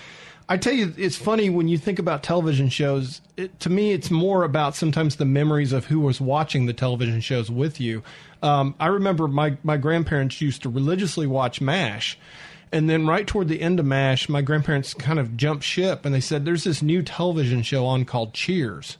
I 0.52 0.58
tell 0.58 0.74
you, 0.74 0.92
it's 0.98 1.16
funny 1.16 1.52
when 1.52 1.68
you 1.68 1.78
think 1.78 2.00
about 2.00 2.24
television 2.24 2.70
shows. 2.70 3.22
It, 3.38 3.60
to 3.60 3.70
me, 3.70 3.92
it's 3.92 4.10
more 4.10 4.44
about 4.44 4.76
sometimes 4.76 5.18
the 5.18 5.26
memories 5.26 5.72
of 5.72 5.86
who 5.86 6.00
was 6.00 6.20
watching 6.20 6.66
the 6.66 6.74
television 6.74 7.22
shows 7.22 7.52
with 7.52 7.80
you. 7.80 8.02
Um, 8.42 8.74
I 8.80 8.88
remember 8.88 9.28
my, 9.28 9.60
my 9.62 9.78
grandparents 9.78 10.42
used 10.42 10.64
to 10.64 10.70
religiously 10.70 11.28
watch 11.28 11.62
MASH. 11.62 12.18
And 12.72 12.90
then 12.90 13.08
right 13.08 13.26
toward 13.26 13.48
the 13.48 13.62
end 13.62 13.80
of 13.80 13.86
MASH, 13.86 14.30
my 14.30 14.42
grandparents 14.42 14.94
kind 14.94 15.20
of 15.20 15.36
jumped 15.36 15.64
ship 15.64 16.06
and 16.06 16.14
they 16.14 16.20
said, 16.20 16.46
there's 16.46 16.64
this 16.64 16.82
new 16.82 17.02
television 17.02 17.64
show 17.64 17.86
on 17.86 18.06
called 18.06 18.34
Cheers 18.34 18.98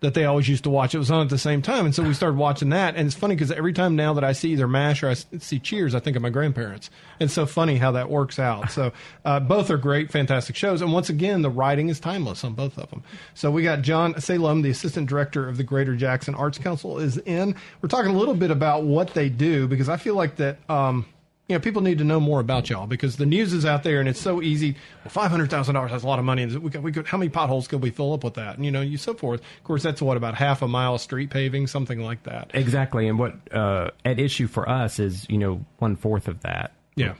that 0.00 0.14
they 0.14 0.24
always 0.24 0.48
used 0.48 0.62
to 0.64 0.70
watch. 0.70 0.94
It 0.94 0.98
was 0.98 1.10
on 1.10 1.22
at 1.22 1.28
the 1.28 1.38
same 1.38 1.60
time. 1.60 1.84
And 1.84 1.94
so 1.94 2.04
we 2.04 2.14
started 2.14 2.36
watching 2.36 2.68
that. 2.70 2.94
And 2.94 3.06
it's 3.06 3.16
funny 3.16 3.34
because 3.34 3.50
every 3.50 3.72
time 3.72 3.96
now 3.96 4.14
that 4.14 4.22
I 4.22 4.32
see 4.32 4.52
either 4.52 4.68
MASH 4.68 5.02
or 5.02 5.08
I 5.08 5.14
see 5.14 5.58
Cheers, 5.58 5.94
I 5.94 6.00
think 6.00 6.16
of 6.16 6.22
my 6.22 6.30
grandparents. 6.30 6.88
It's 7.18 7.32
so 7.32 7.46
funny 7.46 7.78
how 7.78 7.92
that 7.92 8.08
works 8.08 8.38
out. 8.38 8.70
So 8.70 8.92
uh, 9.24 9.40
both 9.40 9.70
are 9.70 9.76
great, 9.76 10.12
fantastic 10.12 10.54
shows. 10.54 10.82
And 10.82 10.92
once 10.92 11.08
again, 11.08 11.42
the 11.42 11.50
writing 11.50 11.88
is 11.88 11.98
timeless 11.98 12.44
on 12.44 12.54
both 12.54 12.78
of 12.78 12.90
them. 12.90 13.02
So 13.34 13.50
we 13.50 13.64
got 13.64 13.82
John 13.82 14.20
Salem, 14.20 14.62
the 14.62 14.70
Assistant 14.70 15.08
Director 15.08 15.48
of 15.48 15.56
the 15.56 15.64
Greater 15.64 15.96
Jackson 15.96 16.34
Arts 16.34 16.58
Council, 16.58 16.98
is 16.98 17.18
in. 17.18 17.56
We're 17.82 17.88
talking 17.88 18.14
a 18.14 18.18
little 18.18 18.34
bit 18.34 18.52
about 18.52 18.84
what 18.84 19.14
they 19.14 19.28
do 19.28 19.66
because 19.66 19.88
I 19.88 19.96
feel 19.96 20.14
like 20.14 20.36
that. 20.36 20.58
Um, 20.70 21.06
you 21.48 21.54
know, 21.56 21.60
people 21.60 21.80
need 21.80 21.98
to 21.98 22.04
know 22.04 22.20
more 22.20 22.40
about 22.40 22.68
y'all 22.68 22.86
because 22.86 23.16
the 23.16 23.24
news 23.24 23.54
is 23.54 23.64
out 23.64 23.82
there 23.82 24.00
and 24.00 24.08
it's 24.08 24.20
so 24.20 24.42
easy. 24.42 24.76
Well, 25.02 25.10
five 25.10 25.30
hundred 25.30 25.50
thousand 25.50 25.74
dollars 25.74 25.90
has 25.92 26.04
a 26.04 26.06
lot 26.06 26.18
of 26.18 26.24
money. 26.26 26.44
We 26.44 26.70
could, 26.70 26.82
we 26.82 26.92
could, 26.92 27.06
how 27.06 27.16
many 27.16 27.30
potholes 27.30 27.66
could 27.66 27.82
we 27.82 27.90
fill 27.90 28.12
up 28.12 28.22
with 28.22 28.34
that? 28.34 28.56
And 28.56 28.66
you 28.66 28.70
know, 28.70 28.82
you 28.82 28.98
so 28.98 29.14
forth. 29.14 29.40
Of 29.40 29.64
course, 29.64 29.82
that's 29.82 30.02
what 30.02 30.18
about 30.18 30.34
half 30.34 30.60
a 30.60 30.68
mile 30.68 30.96
of 30.96 31.00
street 31.00 31.30
paving, 31.30 31.66
something 31.66 32.00
like 32.00 32.24
that. 32.24 32.50
Exactly, 32.52 33.08
and 33.08 33.18
what 33.18 33.34
uh, 33.50 33.90
at 34.04 34.18
issue 34.20 34.46
for 34.46 34.68
us 34.68 34.98
is 34.98 35.26
you 35.30 35.38
know 35.38 35.64
one 35.78 35.96
fourth 35.96 36.28
of 36.28 36.40
that 36.42 36.72
Yeah, 36.96 37.14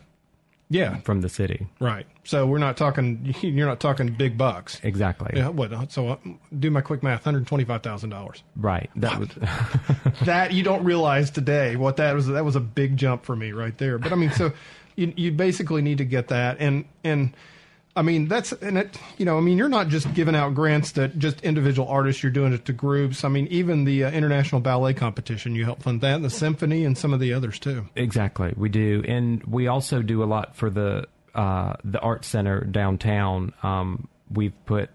yeah, 0.70 0.98
from 1.00 1.20
the 1.20 1.28
city. 1.28 1.66
right. 1.80 2.06
So 2.24 2.46
we're 2.46 2.58
not 2.58 2.76
talking. 2.76 3.34
You're 3.40 3.66
not 3.66 3.80
talking 3.80 4.08
big 4.08 4.36
bucks. 4.36 4.80
Exactly. 4.82 5.30
Yeah, 5.34 5.48
what? 5.48 5.90
So 5.90 6.08
uh, 6.08 6.16
do 6.58 6.70
my 6.70 6.82
quick 6.82 7.02
math: 7.02 7.24
hundred 7.24 7.46
twenty-five 7.46 7.82
thousand 7.82 8.10
dollars. 8.10 8.42
Right. 8.54 8.90
That 8.96 9.18
was 9.18 9.28
that 10.24 10.52
you 10.52 10.62
don't 10.62 10.84
realize 10.84 11.30
today 11.30 11.76
what 11.76 11.96
that 11.96 12.14
was 12.14 12.26
that 12.26 12.44
was 12.44 12.56
a 12.56 12.60
big 12.60 12.96
jump 12.96 13.24
for 13.24 13.34
me 13.34 13.52
right 13.52 13.76
there 13.78 13.98
but 13.98 14.12
i 14.12 14.14
mean 14.14 14.30
so 14.32 14.52
you 14.96 15.12
you 15.16 15.32
basically 15.32 15.80
need 15.80 15.98
to 15.98 16.04
get 16.04 16.28
that 16.28 16.56
and 16.60 16.84
and 17.04 17.34
I 17.98 18.02
mean, 18.02 18.28
that's 18.28 18.52
and 18.52 18.78
it. 18.78 18.96
You 19.18 19.24
know, 19.24 19.36
I 19.36 19.40
mean, 19.40 19.58
you're 19.58 19.68
not 19.68 19.88
just 19.88 20.12
giving 20.14 20.34
out 20.36 20.54
grants 20.54 20.92
to 20.92 21.08
just 21.08 21.40
individual 21.42 21.88
artists. 21.88 22.22
You're 22.22 22.32
doing 22.32 22.52
it 22.52 22.64
to 22.66 22.72
groups. 22.72 23.24
I 23.24 23.28
mean, 23.28 23.46
even 23.48 23.84
the 23.84 24.04
uh, 24.04 24.10
international 24.10 24.60
ballet 24.60 24.94
competition, 24.94 25.54
you 25.54 25.64
help 25.64 25.82
fund 25.82 26.00
that, 26.02 26.22
the 26.22 26.30
symphony, 26.30 26.84
and 26.84 26.96
some 26.96 27.12
of 27.12 27.20
the 27.20 27.32
others 27.34 27.58
too. 27.58 27.86
Exactly, 27.96 28.54
we 28.56 28.68
do, 28.68 29.02
and 29.06 29.42
we 29.44 29.66
also 29.66 30.00
do 30.02 30.22
a 30.22 30.26
lot 30.26 30.54
for 30.56 30.70
the 30.70 31.06
uh, 31.34 31.74
the 31.84 31.98
art 32.00 32.24
center 32.24 32.60
downtown. 32.64 33.52
Um, 33.62 34.08
we've 34.32 34.54
put 34.66 34.90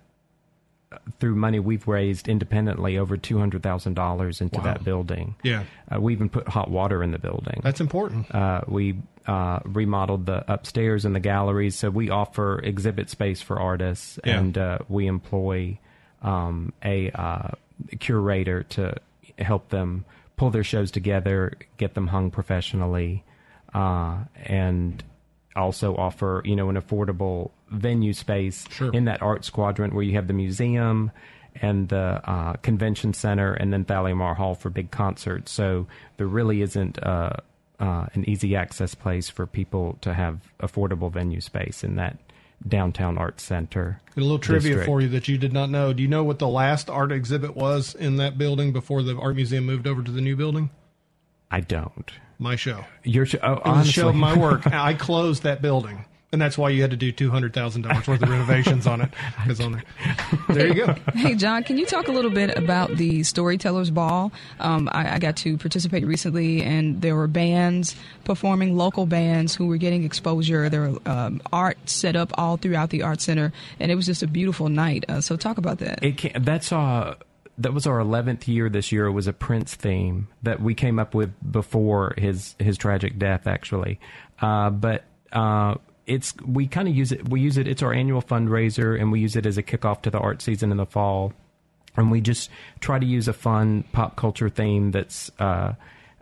through 1.19 1.33
money 1.35 1.59
we've 1.59 1.87
raised 1.87 2.27
independently 2.27 2.97
over 2.99 3.17
two 3.17 3.39
hundred 3.39 3.63
thousand 3.63 3.95
dollars 3.95 4.41
into 4.41 4.59
Wow. 4.59 4.65
that 4.65 4.83
building. 4.83 5.35
Yeah. 5.43 5.63
uh, 5.93 5.99
we 5.99 6.13
even 6.13 6.29
put 6.29 6.47
hot 6.47 6.69
water 6.69 7.01
in 7.03 7.11
the 7.11 7.17
building. 7.19 7.61
That's 7.63 7.81
important. 7.81 8.33
Uh, 8.33 8.61
we 8.67 8.99
uh, 9.27 9.59
remodeled 9.65 10.25
the 10.25 10.43
upstairs 10.51 11.05
and 11.05 11.15
the 11.15 11.19
galleries, 11.19 11.75
so 11.75 11.89
we 11.89 12.09
offer 12.09 12.59
exhibit 12.59 13.09
space 13.09 13.41
for 13.41 13.59
artists, 13.59 14.19
Yeah. 14.25 14.39
and 14.39 14.57
uh, 14.57 14.77
we 14.89 15.07
employ 15.07 15.79
um, 16.21 16.73
a 16.83 17.09
uh, 17.11 17.49
curator 17.99 18.63
to 18.63 18.95
help 19.39 19.69
them 19.69 20.05
pull 20.35 20.49
their 20.49 20.63
shows 20.63 20.91
together, 20.91 21.53
get 21.77 21.93
them 21.93 22.07
hung 22.07 22.31
professionally, 22.31 23.23
uh, 23.73 24.17
and 24.45 25.03
also 25.55 25.95
offer 25.95 26.41
you 26.45 26.55
know 26.55 26.69
an 26.69 26.75
affordable 26.75 27.51
venue 27.71 28.13
space 28.13 28.65
Sure. 28.69 28.91
in 28.91 29.05
that 29.05 29.21
art 29.21 29.49
quadrant 29.53 29.93
where 29.93 30.03
you 30.03 30.13
have 30.13 30.27
the 30.27 30.33
museum 30.33 31.11
and 31.61 31.89
the 31.89 32.19
uh, 32.25 32.53
convention 32.63 33.13
center 33.13 33.53
and 33.53 33.71
then 33.71 33.83
Thalia 33.85 34.15
Mara 34.15 34.33
Hall 34.33 34.55
for 34.55 34.69
big 34.71 34.89
concerts. 34.89 35.51
So 35.51 35.85
there 36.17 36.25
really 36.27 36.61
isn't 36.63 36.97
uh, 37.03 37.37
uh, 37.79 38.07
an 38.13 38.27
easy 38.29 38.55
access 38.55 38.95
place 38.95 39.29
for 39.29 39.45
people 39.45 39.97
to 40.01 40.13
have 40.13 40.39
affordable 40.59 41.11
venue 41.11 41.41
space 41.41 41.83
in 41.83 41.95
that 41.95 42.17
downtown 42.67 43.17
art 43.17 43.39
center. 43.39 44.01
A 44.15 44.19
little 44.19 44.39
trivia 44.39 44.71
district. 44.71 44.85
for 44.85 45.01
you 45.01 45.09
that 45.09 45.27
you 45.27 45.37
did 45.37 45.53
not 45.53 45.69
know. 45.69 45.93
Do 45.93 46.01
you 46.01 46.07
know 46.07 46.23
what 46.23 46.39
the 46.39 46.47
last 46.47 46.89
art 46.89 47.11
exhibit 47.11 47.55
was 47.55 47.95
in 47.95 48.17
that 48.17 48.37
building 48.37 48.71
before 48.71 49.03
the 49.03 49.17
art 49.17 49.35
museum 49.35 49.65
moved 49.65 49.87
over 49.87 50.01
to 50.01 50.11
the 50.11 50.21
new 50.21 50.35
building? 50.35 50.69
I 51.51 51.59
don't. 51.59 52.11
My 52.39 52.55
show. 52.55 52.85
Your 53.03 53.25
show, 53.25 53.39
oh, 53.43 53.53
It 53.53 53.77
was 53.77 53.89
a 53.89 53.91
show 53.91 54.09
of 54.09 54.15
my 54.15 54.37
work. 54.37 54.65
I 54.73 54.93
closed 54.93 55.43
that 55.43 55.61
building. 55.61 56.05
And 56.33 56.41
that's 56.41 56.57
why 56.57 56.69
you 56.69 56.81
had 56.81 56.91
to 56.91 56.97
do 56.97 57.11
two 57.11 57.29
hundred 57.29 57.53
thousand 57.53 57.83
dollars 57.83 58.07
worth 58.07 58.21
of 58.23 58.27
renovations 58.29 58.87
on 58.87 59.01
it. 59.01 59.09
'Cause 59.45 59.59
on 59.61 59.73
there, 59.73 59.83
there 60.49 60.67
you 60.67 60.85
go. 60.85 60.95
Hey, 61.13 61.35
John, 61.35 61.63
can 61.63 61.77
you 61.77 61.85
talk 61.85 62.07
a 62.07 62.11
little 62.11 62.31
bit 62.31 62.57
about 62.57 62.97
the 62.97 63.21
Storytellers 63.23 63.91
Ball? 63.91 64.31
Um, 64.59 64.89
I, 64.91 65.15
I 65.15 65.19
got 65.19 65.37
to 65.37 65.57
participate 65.57 66.05
recently, 66.05 66.63
and 66.63 67.01
there 67.01 67.15
were 67.15 67.27
bands 67.27 67.95
performing, 68.25 68.75
local 68.75 69.05
bands 69.05 69.53
who 69.55 69.67
were 69.67 69.77
getting 69.77 70.03
exposure. 70.03 70.69
There 70.69 70.89
were 70.89 70.99
um, 71.05 71.39
art 71.53 71.77
set 71.87 72.15
up 72.15 72.31
all 72.37 72.57
throughout 72.57 72.89
the 72.89 73.03
art 73.03 73.21
center, 73.21 73.53
and 73.79 73.91
it 73.91 73.95
was 73.95 74.07
just 74.07 74.23
a 74.23 74.27
beautiful 74.27 74.69
night. 74.69 75.05
Uh, 75.07 75.21
so, 75.21 75.37
talk 75.37 75.59
about 75.59 75.77
that. 75.79 76.03
It 76.03 76.17
can, 76.17 76.43
that's 76.43 76.71
uh 76.73 77.15
that 77.59 77.71
was 77.73 77.85
our 77.85 77.99
eleventh 77.99 78.47
year 78.47 78.69
this 78.69 78.91
year. 78.91 79.05
It 79.05 79.11
was 79.11 79.27
a 79.27 79.33
Prince 79.33 79.75
theme 79.75 80.27
that 80.41 80.59
we 80.59 80.73
came 80.73 80.97
up 80.97 81.13
with 81.13 81.31
before 81.51 82.15
his 82.17 82.55
his 82.57 82.75
tragic 82.79 83.19
death, 83.19 83.45
actually. 83.45 83.99
Uh, 84.41 84.71
but 84.71 85.03
uh, 85.31 85.75
it's 86.05 86.35
we 86.45 86.67
kind 86.67 86.87
of 86.87 86.95
use 86.95 87.11
it. 87.11 87.29
We 87.29 87.41
use 87.41 87.57
it. 87.57 87.67
It's 87.67 87.81
our 87.81 87.93
annual 87.93 88.21
fundraiser, 88.21 88.99
and 88.99 89.11
we 89.11 89.19
use 89.19 89.35
it 89.35 89.45
as 89.45 89.57
a 89.57 89.63
kickoff 89.63 90.01
to 90.03 90.11
the 90.11 90.19
art 90.19 90.41
season 90.41 90.71
in 90.71 90.77
the 90.77 90.85
fall. 90.85 91.33
And 91.95 92.09
we 92.09 92.21
just 92.21 92.49
try 92.79 92.99
to 92.99 93.05
use 93.05 93.27
a 93.27 93.33
fun 93.33 93.83
pop 93.91 94.15
culture 94.15 94.49
theme 94.49 94.91
that's 94.91 95.31
uh, 95.39 95.73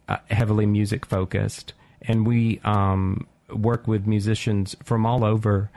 uh, 0.08 0.18
heavily 0.30 0.66
music 0.66 1.06
focused. 1.06 1.74
And 2.02 2.28
we 2.28 2.60
um, 2.64 3.28
work 3.50 3.88
with 3.88 4.06
musicians 4.06 4.76
from 4.84 5.06
all 5.06 5.24
over 5.24 5.70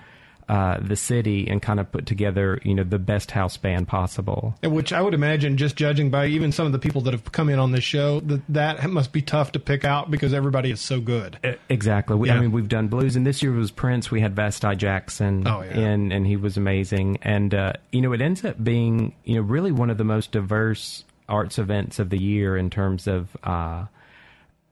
uh, 0.48 0.78
the 0.80 0.96
city 0.96 1.48
and 1.48 1.62
kind 1.62 1.80
of 1.80 1.90
put 1.90 2.06
together, 2.06 2.60
you 2.64 2.74
know, 2.74 2.84
the 2.84 2.98
best 2.98 3.30
house 3.30 3.56
band 3.56 3.88
possible. 3.88 4.54
And 4.62 4.72
which 4.72 4.92
I 4.92 5.00
would 5.00 5.14
imagine, 5.14 5.56
just 5.56 5.76
judging 5.76 6.10
by 6.10 6.26
even 6.26 6.52
some 6.52 6.66
of 6.66 6.72
the 6.72 6.78
people 6.78 7.00
that 7.02 7.12
have 7.14 7.32
come 7.32 7.48
in 7.48 7.58
on 7.58 7.72
this 7.72 7.84
show, 7.84 8.20
that 8.20 8.42
that 8.50 8.90
must 8.90 9.12
be 9.12 9.22
tough 9.22 9.52
to 9.52 9.58
pick 9.58 9.84
out 9.84 10.10
because 10.10 10.34
everybody 10.34 10.70
is 10.70 10.80
so 10.80 11.00
good. 11.00 11.38
Exactly. 11.68 12.16
We, 12.16 12.28
Yeah. 12.28 12.36
I 12.36 12.40
mean, 12.40 12.52
we've 12.52 12.68
done 12.68 12.88
blues, 12.88 13.16
and 13.16 13.26
this 13.26 13.42
year 13.42 13.52
was 13.52 13.70
Prince. 13.70 14.10
We 14.10 14.20
had 14.20 14.34
Vasti 14.34 14.76
Jackson 14.76 15.46
Oh, 15.46 15.62
yeah. 15.62 15.78
in, 15.78 16.12
and 16.12 16.26
he 16.26 16.36
was 16.36 16.56
amazing. 16.56 17.18
And 17.22 17.54
uh, 17.54 17.72
you 17.90 18.00
know, 18.02 18.12
it 18.12 18.20
ends 18.20 18.44
up 18.44 18.62
being 18.62 19.14
you 19.24 19.36
know 19.36 19.42
really 19.42 19.72
one 19.72 19.88
of 19.90 19.98
the 19.98 20.04
most 20.04 20.30
diverse 20.32 21.04
arts 21.28 21.58
events 21.58 21.98
of 21.98 22.10
the 22.10 22.18
year 22.20 22.54
in 22.56 22.68
terms 22.68 23.06
of 23.06 23.34
uh, 23.44 23.86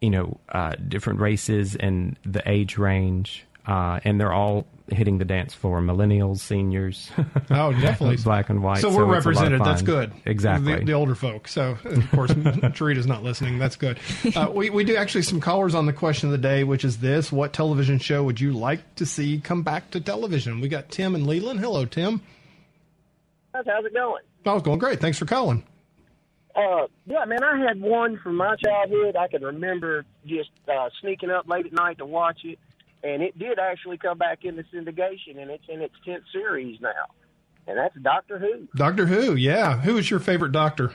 you 0.03 0.11
know 0.11 0.39
uh, 0.51 0.73
different 0.89 1.21
races 1.21 1.77
and 1.77 2.19
the 2.25 2.43
age 2.49 2.77
range, 2.77 3.47
uh, 3.67 4.01
and 4.05 4.21
they're 4.21 4.33
all 4.33 4.67
hitting 4.93 5.19
the 5.19 5.25
dance 5.25 5.55
floor. 5.55 5.81
Millennials, 5.81 6.39
seniors. 6.39 7.11
Oh, 7.51 7.73
definitely. 7.81 8.17
Black 8.17 8.51
and 8.51 8.63
white. 8.63 8.79
So 8.79 8.89
we're 8.89 8.95
so 8.95 8.97
it's 8.97 8.97
a 8.97 9.01
lot 9.01 9.05
of 9.05 9.11
represented. 9.11 9.65
That's 9.65 9.83
good. 9.83 10.13
Exactly. 10.25 10.77
The, 10.77 10.85
the 10.85 10.93
older 10.93 11.15
folk. 11.15 11.49
So, 11.49 11.77
of 11.85 12.11
course, 12.11 12.31
Tarita's 12.75 13.07
not 13.07 13.23
listening. 13.23 13.59
That's 13.59 13.77
good. 13.77 13.99
Uh, 14.35 14.51
we, 14.55 14.71
we 14.71 14.85
do 14.85 14.97
actually 14.97 15.23
some 15.23 15.41
callers 15.41 15.75
on 15.75 15.87
the 15.87 15.93
question 15.93 16.29
of 16.29 16.33
the 16.33 16.39
day, 16.39 16.65
which 16.65 16.85
is 16.85 16.99
this 16.99 17.33
What 17.33 17.53
television 17.53 17.99
show 17.99 18.23
would 18.25 18.41
you 18.41 18.53
like 18.53 18.95
to 18.97 19.07
see 19.07 19.41
come 19.41 19.63
back 19.63 19.91
to 19.93 20.01
television? 20.01 20.61
We 20.61 20.69
got 20.69 20.91
Tim 20.91 21.15
and 21.15 21.27
Leland. 21.27 21.61
Hello, 21.61 21.85
Tim. 21.85 22.21
How's 23.55 23.85
it 23.85 23.93
going? 23.93 24.23
Oh, 24.47 24.57
it's 24.57 24.65
going 24.65 24.79
great. 24.79 25.01
Thanks 25.01 25.19
for 25.19 25.27
calling. 25.27 25.65
Uh, 26.55 26.87
yeah, 27.07 27.25
man, 27.25 27.43
I 27.43 27.59
had 27.59 27.81
one 27.81 28.19
from 28.19 28.37
my 28.37 28.57
childhood. 28.57 29.17
I 29.17 29.29
can 29.29 29.43
remember 29.43 30.05
just 30.27 30.51
uh, 30.69 30.91
sneaking 31.01 31.31
up 31.31 31.49
late 31.49 31.67
at 31.67 31.73
night 31.73 31.99
to 31.99 32.07
watch 32.07 32.41
it, 32.45 32.59
and 33.03 33.23
it 33.23 33.39
did 33.39 33.59
actually 33.59 33.99
come 33.99 34.19
back 34.19 34.45
into 34.45 34.63
syndication, 34.75 35.39
and 35.41 35.51
it's 35.51 35.65
in 35.69 35.81
its 35.83 35.95
tenth 36.05 36.25
series 36.33 36.81
now, 36.81 36.91
and 37.67 37.79
that's 37.79 37.95
Doctor 38.03 38.39
Who. 38.39 38.69
Doctor 38.77 39.07
Who. 39.07 39.35
Yeah. 39.37 39.79
Who 39.81 39.97
is 39.99 40.11
your 40.11 40.21
favorite 40.21 40.53
doctor? 40.53 40.93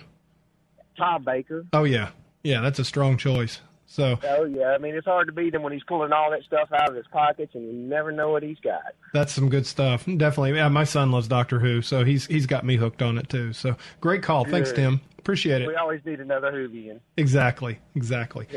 Tom 0.97 1.23
Baker. 1.23 1.65
Oh, 1.73 1.83
yeah. 1.83 2.09
Yeah, 2.43 2.61
that's 2.61 2.79
a 2.79 2.85
strong 2.85 3.17
choice. 3.17 3.61
So 3.89 4.19
Oh 4.23 4.43
yeah, 4.43 4.71
I 4.75 4.79
mean 4.79 4.95
it's 4.95 5.05
hard 5.05 5.27
to 5.27 5.33
beat 5.33 5.55
him 5.55 5.63
when 5.63 5.71
he's 5.71 5.83
pulling 5.83 6.11
all 6.11 6.29
that 6.31 6.43
stuff 6.43 6.73
out 6.73 6.89
of 6.89 6.95
his 6.95 7.05
pockets, 7.07 7.55
and 7.55 7.63
you 7.65 7.71
never 7.71 8.11
know 8.11 8.29
what 8.31 8.43
he's 8.43 8.59
got. 8.59 8.81
that's 9.13 9.31
some 9.31 9.47
good 9.47 9.65
stuff. 9.65 10.03
Definitely. 10.05 10.55
Yeah, 10.55 10.67
my 10.67 10.83
son 10.83 11.09
loves 11.09 11.29
Doctor 11.29 11.57
Who, 11.59 11.81
so 11.81 12.03
he's 12.03 12.25
he's 12.25 12.45
got 12.47 12.65
me 12.65 12.75
hooked 12.75 13.01
on 13.01 13.17
it 13.17 13.29
too. 13.29 13.53
So 13.53 13.77
great 14.01 14.23
call. 14.23 14.43
Thanks, 14.43 14.73
Tim. 14.73 14.99
Appreciate 15.17 15.61
it. 15.61 15.69
We 15.69 15.75
always 15.75 16.01
need 16.03 16.19
another 16.19 16.51
Whovian. 16.51 16.99
Exactly. 17.15 17.79
Exactly. 17.95 18.47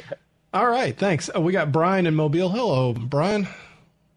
All 0.53 0.67
right. 0.69 0.97
Thanks. 0.97 1.31
Uh, 1.35 1.41
we 1.41 1.53
got 1.53 1.71
Brian 1.73 2.07
in 2.07 2.15
Mobile. 2.15 2.49
Hello, 2.49 2.93
Brian. 2.93 3.47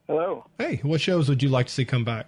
Hello. 0.08 0.46
Hey, 0.58 0.80
what 0.84 1.00
shows 1.02 1.30
would 1.30 1.44
you 1.44 1.50
like 1.50 1.68
to 1.68 1.72
see 1.74 1.86
come 1.86 2.04
back? 2.04 2.26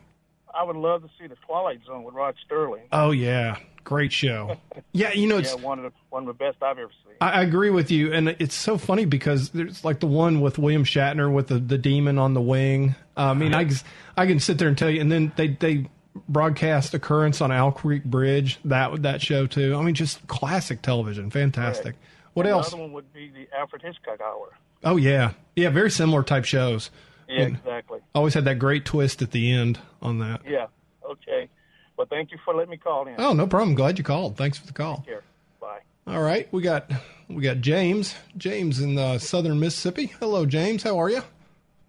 I 0.53 0.63
would 0.63 0.75
love 0.77 1.01
to 1.03 1.09
see 1.19 1.27
the 1.27 1.35
Twilight 1.45 1.79
Zone 1.85 2.03
with 2.03 2.15
Rod 2.15 2.35
Serling. 2.49 2.83
Oh 2.91 3.11
yeah, 3.11 3.57
great 3.83 4.11
show. 4.13 4.57
Yeah, 4.93 5.11
you 5.11 5.27
know 5.27 5.37
it's. 5.39 5.53
yeah, 5.53 5.61
one 5.61 5.79
of 5.79 5.83
the 5.85 5.91
one 6.09 6.23
of 6.23 6.27
the 6.27 6.33
best 6.33 6.55
I've 6.61 6.77
ever 6.79 6.89
seen. 7.03 7.15
I 7.19 7.31
I 7.31 7.41
agree 7.41 7.69
with 7.69 7.91
you, 7.91 8.13
and 8.13 8.29
it's 8.29 8.55
so 8.55 8.77
funny 8.77 9.03
because 9.03 9.49
there's 9.49 9.83
like 9.83 9.99
the 9.99 10.07
one 10.07 10.39
with 10.39 10.57
William 10.57 10.85
Shatner 10.85 11.29
with 11.33 11.47
the, 11.47 11.59
the 11.59 11.77
demon 11.77 12.17
on 12.17 12.33
the 12.33 12.39
wing. 12.41 12.95
Uh, 13.17 13.31
I 13.31 13.33
mean, 13.33 13.53
I, 13.53 13.65
can- 13.65 13.75
I 14.15 14.25
can 14.25 14.39
sit 14.39 14.57
there 14.57 14.69
and 14.69 14.77
tell 14.77 14.89
you, 14.89 15.01
and 15.01 15.11
then 15.11 15.33
they 15.35 15.49
they 15.49 15.89
broadcast 16.29 16.93
Occurrence 16.93 17.41
on 17.41 17.51
Owl 17.51 17.73
Creek 17.73 18.05
Bridge. 18.05 18.57
That 18.63 19.01
that 19.01 19.21
show 19.21 19.47
too. 19.47 19.75
I 19.75 19.81
mean, 19.81 19.95
just 19.95 20.25
classic 20.27 20.81
television, 20.81 21.29
fantastic. 21.29 21.95
What 22.35 22.45
else? 22.45 22.67
Another 22.67 22.83
one 22.83 22.93
would 22.93 23.11
be 23.11 23.29
the 23.29 23.47
Alfred 23.57 23.81
Hitchcock 23.81 24.21
Hour. 24.21 24.49
Oh 24.83 24.97
yeah, 24.97 25.31
yeah, 25.55 25.69
very 25.69 25.89
similar 25.89 26.21
type 26.21 26.45
shows. 26.45 26.91
Yeah, 27.27 27.41
And 27.41 27.55
exactly. 27.55 27.99
Always 28.13 28.35
had 28.35 28.45
that 28.45 28.59
great 28.59 28.85
twist 28.85 29.21
at 29.23 29.31
the 29.31 29.51
end 29.51 29.79
on 30.01 30.19
that. 30.19 30.41
Yeah. 30.47 30.67
Okay. 31.09 31.49
Well, 31.97 32.07
thank 32.09 32.31
you 32.31 32.37
for 32.45 32.53
letting 32.53 32.69
me 32.71 32.77
call 32.77 33.07
in. 33.07 33.15
Oh, 33.17 33.33
no 33.33 33.47
problem. 33.47 33.73
Glad 33.73 33.97
you 33.97 34.03
called. 34.03 34.37
Thanks 34.37 34.57
for 34.57 34.67
the 34.67 34.73
call. 34.73 35.03
Here. 35.07 35.23
Bye. 35.61 35.79
All 36.05 36.21
right, 36.21 36.47
we 36.51 36.61
got 36.61 36.91
we 37.29 37.41
got 37.41 37.61
James. 37.61 38.13
James 38.37 38.79
in 38.79 38.97
uh, 38.97 39.17
southern 39.17 39.59
Mississippi. 39.59 40.07
Hello, 40.19 40.45
James. 40.45 40.83
How 40.83 40.99
are 40.99 41.09
you? 41.09 41.23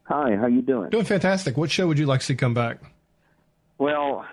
Hi, 0.05 0.37
how 0.37 0.47
you 0.47 0.63
doing? 0.63 0.91
Doing 0.91 1.05
fantastic. 1.05 1.57
What 1.57 1.71
show 1.71 1.89
would 1.89 1.99
you 1.99 2.07
like 2.07 2.21
to 2.21 2.27
see 2.27 2.35
come 2.37 2.55
back? 2.55 2.79
Well, 3.79 4.25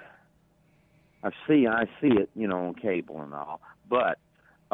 I 1.24 1.32
see, 1.48 1.68
I 1.68 1.86
see 2.00 2.10
it, 2.10 2.30
you 2.36 2.48
know, 2.48 2.68
on 2.68 2.76
cable 2.76 3.22
and 3.22 3.34
all, 3.34 3.60
but 3.90 4.20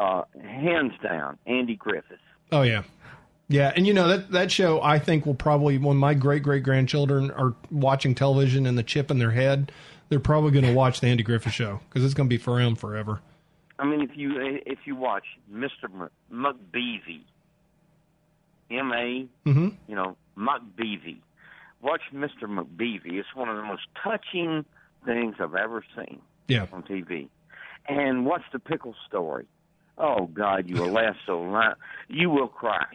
uh, 0.00 0.22
hands 0.42 0.92
down, 1.02 1.36
Andy 1.46 1.76
Griffith. 1.76 2.18
Oh 2.52 2.62
yeah, 2.62 2.82
yeah. 3.48 3.72
And 3.76 3.86
you 3.86 3.92
know 3.94 4.08
that 4.08 4.30
that 4.32 4.50
show 4.50 4.80
I 4.82 4.98
think 4.98 5.26
will 5.26 5.34
probably 5.34 5.78
when 5.78 5.96
my 5.96 6.14
great 6.14 6.42
great 6.42 6.62
grandchildren 6.62 7.30
are 7.32 7.54
watching 7.70 8.14
television 8.14 8.66
and 8.66 8.76
the 8.78 8.82
chip 8.82 9.10
in 9.10 9.18
their 9.18 9.30
head, 9.32 9.70
they're 10.08 10.20
probably 10.20 10.50
going 10.52 10.64
to 10.64 10.72
watch 10.74 11.00
the 11.00 11.06
Andy 11.08 11.22
Griffith 11.22 11.52
Show 11.52 11.80
because 11.88 12.04
it's 12.04 12.14
going 12.14 12.28
to 12.28 12.32
be 12.34 12.38
for 12.38 12.60
them 12.62 12.74
forever. 12.76 13.20
I 13.78 13.84
mean, 13.84 14.00
if 14.02 14.16
you 14.16 14.32
if 14.66 14.78
you 14.86 14.96
watch 14.96 15.24
Mr. 15.52 15.84
M- 15.84 16.10
McBeevee, 16.32 17.22
M 18.70 18.92
A, 18.92 19.26
Mm-hmm. 19.48 19.68
you 19.88 19.94
know, 19.96 20.16
McBeevee, 20.36 21.18
watch 21.82 22.02
Mr. 22.14 22.42
McBeevee. 22.44 23.14
It's 23.14 23.34
one 23.34 23.48
of 23.48 23.56
the 23.56 23.62
most 23.62 23.82
touching 24.02 24.64
things 25.04 25.36
I've 25.40 25.54
ever 25.54 25.82
seen 25.96 26.20
Yeah. 26.48 26.66
on 26.72 26.82
TV. 26.82 27.28
And 27.88 28.26
what's 28.26 28.44
the 28.52 28.58
pickle 28.58 28.94
story? 29.08 29.46
Oh 29.98 30.26
God, 30.26 30.68
you 30.68 30.76
will 30.76 30.90
laugh 30.90 31.16
so 31.26 31.40
loud, 31.40 31.76
you 32.08 32.30
will 32.30 32.48
cry. 32.48 32.86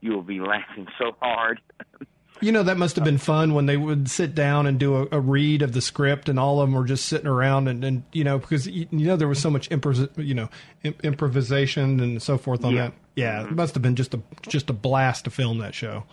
You 0.00 0.12
will 0.12 0.22
be 0.22 0.40
laughing 0.40 0.86
so 0.98 1.16
hard. 1.20 1.60
You 2.42 2.52
know, 2.52 2.62
that 2.62 2.78
must 2.78 2.96
have 2.96 3.04
been 3.04 3.18
fun 3.18 3.52
when 3.52 3.66
they 3.66 3.76
would 3.76 4.08
sit 4.08 4.34
down 4.34 4.66
and 4.66 4.78
do 4.80 4.96
a, 4.96 5.08
a 5.12 5.20
read 5.20 5.60
of 5.60 5.74
the 5.74 5.82
script, 5.82 6.26
and 6.26 6.40
all 6.40 6.62
of 6.62 6.68
them 6.70 6.74
were 6.74 6.86
just 6.86 7.04
sitting 7.04 7.26
around, 7.26 7.68
and, 7.68 7.84
and 7.84 8.02
you 8.12 8.24
know, 8.24 8.38
because 8.38 8.66
you, 8.66 8.86
you 8.90 9.06
know 9.06 9.16
there 9.16 9.28
was 9.28 9.38
so 9.38 9.50
much 9.50 9.68
impro- 9.68 10.08
you 10.16 10.32
know 10.32 10.48
im- 10.82 10.94
improvisation 11.02 12.00
and 12.00 12.22
so 12.22 12.38
forth 12.38 12.64
on 12.64 12.74
Yeah. 12.74 12.82
that. 12.84 12.92
Yeah, 13.14 13.40
it 13.40 13.46
mm-hmm. 13.46 13.56
must 13.56 13.74
have 13.74 13.82
been 13.82 13.94
just 13.94 14.14
a 14.14 14.22
just 14.48 14.70
a 14.70 14.72
blast 14.72 15.24
to 15.24 15.30
film 15.30 15.58
that 15.58 15.74
show. 15.74 16.04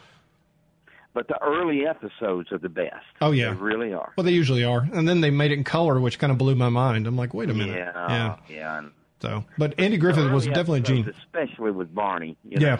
But 1.13 1.29
the 1.29 1.41
early 1.41 1.87
episodes 1.87 2.51
are 2.51 2.57
the 2.57 2.67
best. 2.67 3.05
Oh 3.21 3.31
yeah, 3.31 3.51
They 3.53 3.55
really 3.61 3.93
are. 3.93 4.11
Well, 4.17 4.25
they 4.25 4.33
usually 4.33 4.65
are, 4.65 4.85
and 4.91 5.07
then 5.07 5.21
they 5.21 5.29
made 5.29 5.51
it 5.51 5.55
in 5.57 5.63
color, 5.63 5.97
which 5.97 6.19
kind 6.19 6.31
of 6.31 6.37
blew 6.37 6.55
my 6.55 6.69
mind. 6.69 7.07
I'm 7.07 7.15
like, 7.15 7.33
wait 7.33 7.49
a 7.49 7.53
minute, 7.53 7.77
Yeah, 7.77 8.09
yeah. 8.09 8.35
yeah. 8.53 8.77
and 8.79 8.91
So, 9.19 9.43
but 9.57 9.73
Andy 9.79 9.97
Griffith 9.97 10.25
the 10.25 10.29
was 10.31 10.45
definitely 10.45 10.79
a 10.79 10.83
genius. 10.83 11.15
especially 11.25 11.71
with 11.71 11.93
Barney. 11.93 12.37
You 12.43 12.59
know? 12.59 12.77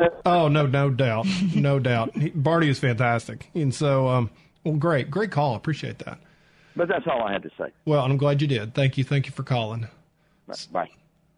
Yeah. 0.00 0.08
Oh 0.24 0.48
no, 0.48 0.66
no 0.66 0.88
doubt, 0.90 1.26
no 1.54 1.78
doubt. 1.80 2.16
He, 2.16 2.30
Barney 2.30 2.68
is 2.68 2.78
fantastic, 2.78 3.50
and 3.54 3.74
so 3.74 4.08
um, 4.08 4.30
well, 4.64 4.76
great, 4.76 5.10
great 5.10 5.30
call. 5.30 5.54
Appreciate 5.56 5.98
that. 6.00 6.18
But 6.74 6.88
that's 6.88 7.06
all 7.06 7.22
I 7.22 7.32
had 7.32 7.42
to 7.42 7.50
say. 7.58 7.66
Well, 7.84 8.02
I'm 8.04 8.16
glad 8.16 8.40
you 8.40 8.48
did. 8.48 8.74
Thank 8.74 8.96
you, 8.98 9.04
thank 9.04 9.26
you 9.26 9.32
for 9.32 9.42
calling. 9.42 9.88
Bye. 10.72 10.90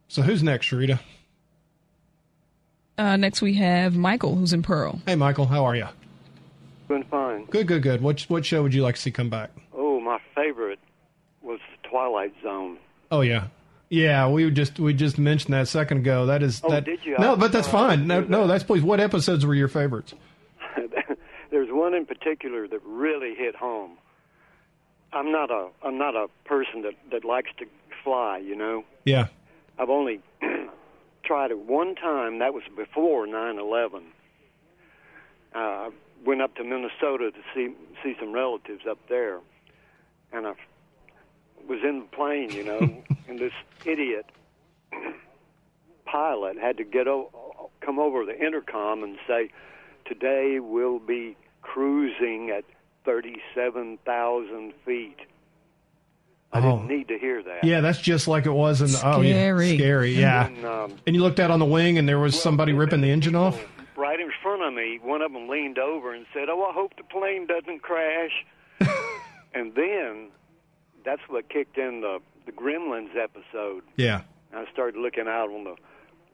So 0.08 0.22
who's 0.22 0.42
next, 0.42 0.66
Sharita? 0.68 1.00
Uh, 2.98 3.16
next 3.16 3.42
we 3.42 3.54
have 3.54 3.96
Michael, 3.96 4.36
who's 4.36 4.52
in 4.52 4.62
Pearl. 4.62 5.00
Hey, 5.06 5.16
Michael, 5.16 5.46
how 5.46 5.64
are 5.64 5.76
you? 5.76 5.86
Doing 6.88 7.04
fine. 7.10 7.44
Good, 7.46 7.66
good, 7.66 7.82
good. 7.82 8.00
What 8.00 8.20
what 8.22 8.46
show 8.46 8.62
would 8.62 8.72
you 8.72 8.82
like 8.82 8.94
to 8.94 9.00
see 9.00 9.10
come 9.10 9.28
back? 9.28 9.50
Oh, 9.74 10.00
my 10.00 10.18
favorite 10.34 10.78
was 11.42 11.58
Twilight 11.90 12.32
Zone. 12.42 12.78
Oh 13.10 13.20
yeah, 13.20 13.48
yeah. 13.88 14.28
We 14.28 14.50
just 14.50 14.78
we 14.78 14.94
just 14.94 15.18
mentioned 15.18 15.54
that 15.54 15.62
a 15.62 15.66
second 15.66 15.98
ago. 15.98 16.26
That 16.26 16.42
is 16.42 16.60
Oh, 16.64 16.70
that. 16.70 16.84
did 16.84 17.00
you? 17.04 17.16
No, 17.18 17.32
I- 17.32 17.36
but 17.36 17.52
that's 17.52 17.68
fine. 17.68 18.06
No, 18.06 18.20
didn't 18.20 18.30
no, 18.30 18.46
that's 18.46 18.64
please. 18.64 18.82
What 18.82 19.00
episodes 19.00 19.44
were 19.46 19.54
your 19.54 19.68
favorites? 19.68 20.14
There's 21.50 21.68
one 21.70 21.94
in 21.94 22.06
particular 22.06 22.66
that 22.68 22.80
really 22.84 23.34
hit 23.34 23.54
home. 23.56 23.98
I'm 25.12 25.30
not 25.32 25.50
a 25.50 25.68
I'm 25.82 25.98
not 25.98 26.14
a 26.16 26.26
person 26.44 26.82
that 26.82 26.94
that 27.10 27.24
likes 27.24 27.50
to 27.58 27.66
fly, 28.04 28.38
you 28.38 28.56
know. 28.56 28.84
Yeah. 29.04 29.28
I've 29.78 29.90
only 29.90 30.20
tried 31.24 31.50
it 31.50 31.58
one 31.58 31.94
time. 31.94 32.38
That 32.40 32.52
was 32.54 32.62
before 32.76 33.26
9/11. 33.26 34.02
Uh, 35.54 35.58
I 35.58 35.90
went 36.24 36.42
up 36.42 36.54
to 36.56 36.64
Minnesota 36.64 37.30
to 37.30 37.38
see 37.54 37.74
see 38.02 38.14
some 38.20 38.32
relatives 38.32 38.82
up 38.88 38.98
there, 39.08 39.38
and 40.32 40.46
I 40.46 40.52
was 41.68 41.80
in 41.82 42.00
the 42.00 42.06
plane, 42.06 42.50
you 42.50 42.64
know, 42.64 42.78
and 43.28 43.38
this 43.38 43.52
idiot 43.84 44.26
pilot 46.04 46.56
had 46.58 46.76
to 46.78 46.84
get 46.84 47.08
o- 47.08 47.70
come 47.80 47.98
over 47.98 48.24
the 48.24 48.38
intercom 48.38 49.02
and 49.02 49.18
say, 49.26 49.50
"Today 50.04 50.60
we'll 50.60 50.98
be 50.98 51.36
cruising 51.62 52.50
at 52.50 52.64
37,000 53.04 54.72
feet." 54.84 55.18
I 56.52 56.58
Oh. 56.60 56.76
didn't 56.78 56.86
need 56.88 57.08
to 57.08 57.18
hear 57.18 57.42
that. 57.42 57.64
Yeah, 57.64 57.80
that's 57.80 58.00
just 58.00 58.28
like 58.28 58.46
it 58.46 58.52
was 58.52 58.80
in 58.80 58.88
the 58.92 59.00
oh 59.04 59.20
yeah, 59.20 59.32
Scary. 59.34 59.76
scary. 59.76 60.10
Yeah. 60.12 60.46
And, 60.46 60.64
um, 60.64 60.96
And 61.06 61.14
you 61.16 61.22
looked 61.22 61.40
out 61.40 61.50
on 61.50 61.58
the 61.58 61.64
wing, 61.66 61.98
and 61.98 62.08
there 62.08 62.18
was 62.20 62.40
somebody 62.40 62.72
ripping 62.72 63.00
the 63.00 63.10
engine 63.10 63.34
off. 63.34 63.60
right 63.96 64.20
in 64.20 64.30
front 64.42 64.62
of 64.62 64.72
me, 64.74 65.00
one 65.02 65.22
of 65.22 65.32
them 65.32 65.48
leaned 65.48 65.78
over 65.78 66.14
and 66.14 66.24
said, 66.32 66.48
"Oh, 66.48 66.62
I 66.64 66.72
hope 66.72 66.96
the 66.96 67.02
plane 67.02 67.46
doesn't 67.46 67.82
crash." 67.82 68.44
and 69.54 69.74
then 69.74 70.28
that's 71.06 71.22
what 71.28 71.48
kicked 71.48 71.78
in 71.78 72.02
the 72.02 72.18
the 72.44 72.52
Gremlins 72.52 73.16
episode. 73.16 73.82
Yeah. 73.96 74.22
I 74.52 74.66
started 74.72 75.00
looking 75.00 75.26
out 75.26 75.48
on 75.50 75.64
the 75.64 75.76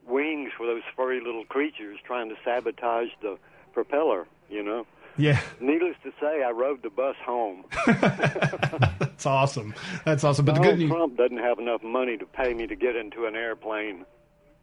wings 0.06 0.50
for 0.56 0.66
those 0.66 0.82
furry 0.96 1.20
little 1.24 1.44
creatures 1.44 1.98
trying 2.04 2.28
to 2.30 2.34
sabotage 2.44 3.08
the 3.20 3.38
propeller. 3.72 4.26
You 4.50 4.64
know. 4.64 4.86
Yeah. 5.18 5.40
Needless 5.60 5.96
to 6.04 6.10
say, 6.20 6.42
I 6.42 6.50
rode 6.50 6.82
the 6.82 6.90
bus 6.90 7.16
home. 7.24 7.64
That's 7.86 9.26
awesome. 9.26 9.74
That's 10.06 10.24
awesome. 10.24 10.46
But 10.46 10.54
the 10.54 10.62
good 10.62 10.78
news. 10.78 10.90
Trump 10.90 11.18
doesn't 11.18 11.38
have 11.38 11.58
enough 11.58 11.82
money 11.82 12.16
to 12.16 12.24
pay 12.24 12.54
me 12.54 12.66
to 12.66 12.74
get 12.74 12.96
into 12.96 13.26
an 13.26 13.36
airplane. 13.36 14.06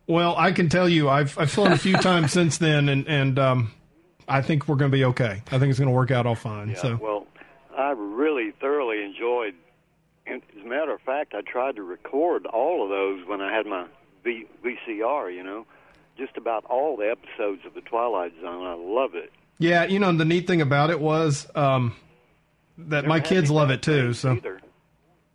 Well, 0.07 0.35
I 0.37 0.51
can 0.51 0.69
tell 0.69 0.89
you, 0.89 1.07
I've 1.07 1.37
I've 1.37 1.51
flown 1.51 1.71
a 1.71 1.77
few 1.77 1.95
times 2.01 2.33
since 2.33 2.57
then, 2.57 2.89
and 2.89 3.07
and 3.07 3.37
um, 3.37 3.71
I 4.27 4.41
think 4.41 4.67
we're 4.67 4.75
going 4.75 4.91
to 4.91 4.97
be 4.97 5.05
okay. 5.05 5.43
I 5.51 5.59
think 5.59 5.69
it's 5.69 5.79
going 5.79 5.89
to 5.89 5.95
work 5.95 6.09
out 6.11 6.25
all 6.25 6.35
fine. 6.35 6.69
Yeah, 6.69 6.81
so 6.81 6.99
well, 7.01 7.27
I 7.77 7.91
really 7.91 8.51
thoroughly 8.59 9.03
enjoyed. 9.03 9.53
And 10.29 10.41
as 10.57 10.65
a 10.65 10.67
matter 10.69 10.93
of 10.93 11.01
fact, 11.01 11.33
I 11.33 11.41
tried 11.41 11.75
to 11.77 11.83
record 11.83 12.45
all 12.45 12.83
of 12.83 12.89
those 12.89 13.27
when 13.27 13.41
I 13.41 13.51
had 13.55 13.65
my 13.65 13.85
v- 14.23 14.47
VCR. 14.63 15.33
You 15.35 15.43
know, 15.43 15.65
just 16.17 16.37
about 16.37 16.65
all 16.65 16.95
the 16.97 17.09
episodes 17.09 17.61
of 17.65 17.73
the 17.73 17.81
Twilight 17.81 18.33
Zone. 18.41 18.65
I 18.67 18.73
love 18.75 19.15
it. 19.15 19.31
yeah, 19.57 19.85
you 19.85 19.99
know, 19.99 20.11
the 20.15 20.25
neat 20.25 20.45
thing 20.47 20.61
about 20.61 20.89
it 20.89 20.99
was 20.99 21.47
um, 21.55 21.95
that 22.77 23.05
my 23.05 23.17
Never 23.17 23.27
had 23.27 23.27
kids 23.27 23.51
love 23.51 23.71
it 23.71 23.81
too. 23.81 24.13
So 24.13 24.33
either. 24.33 24.61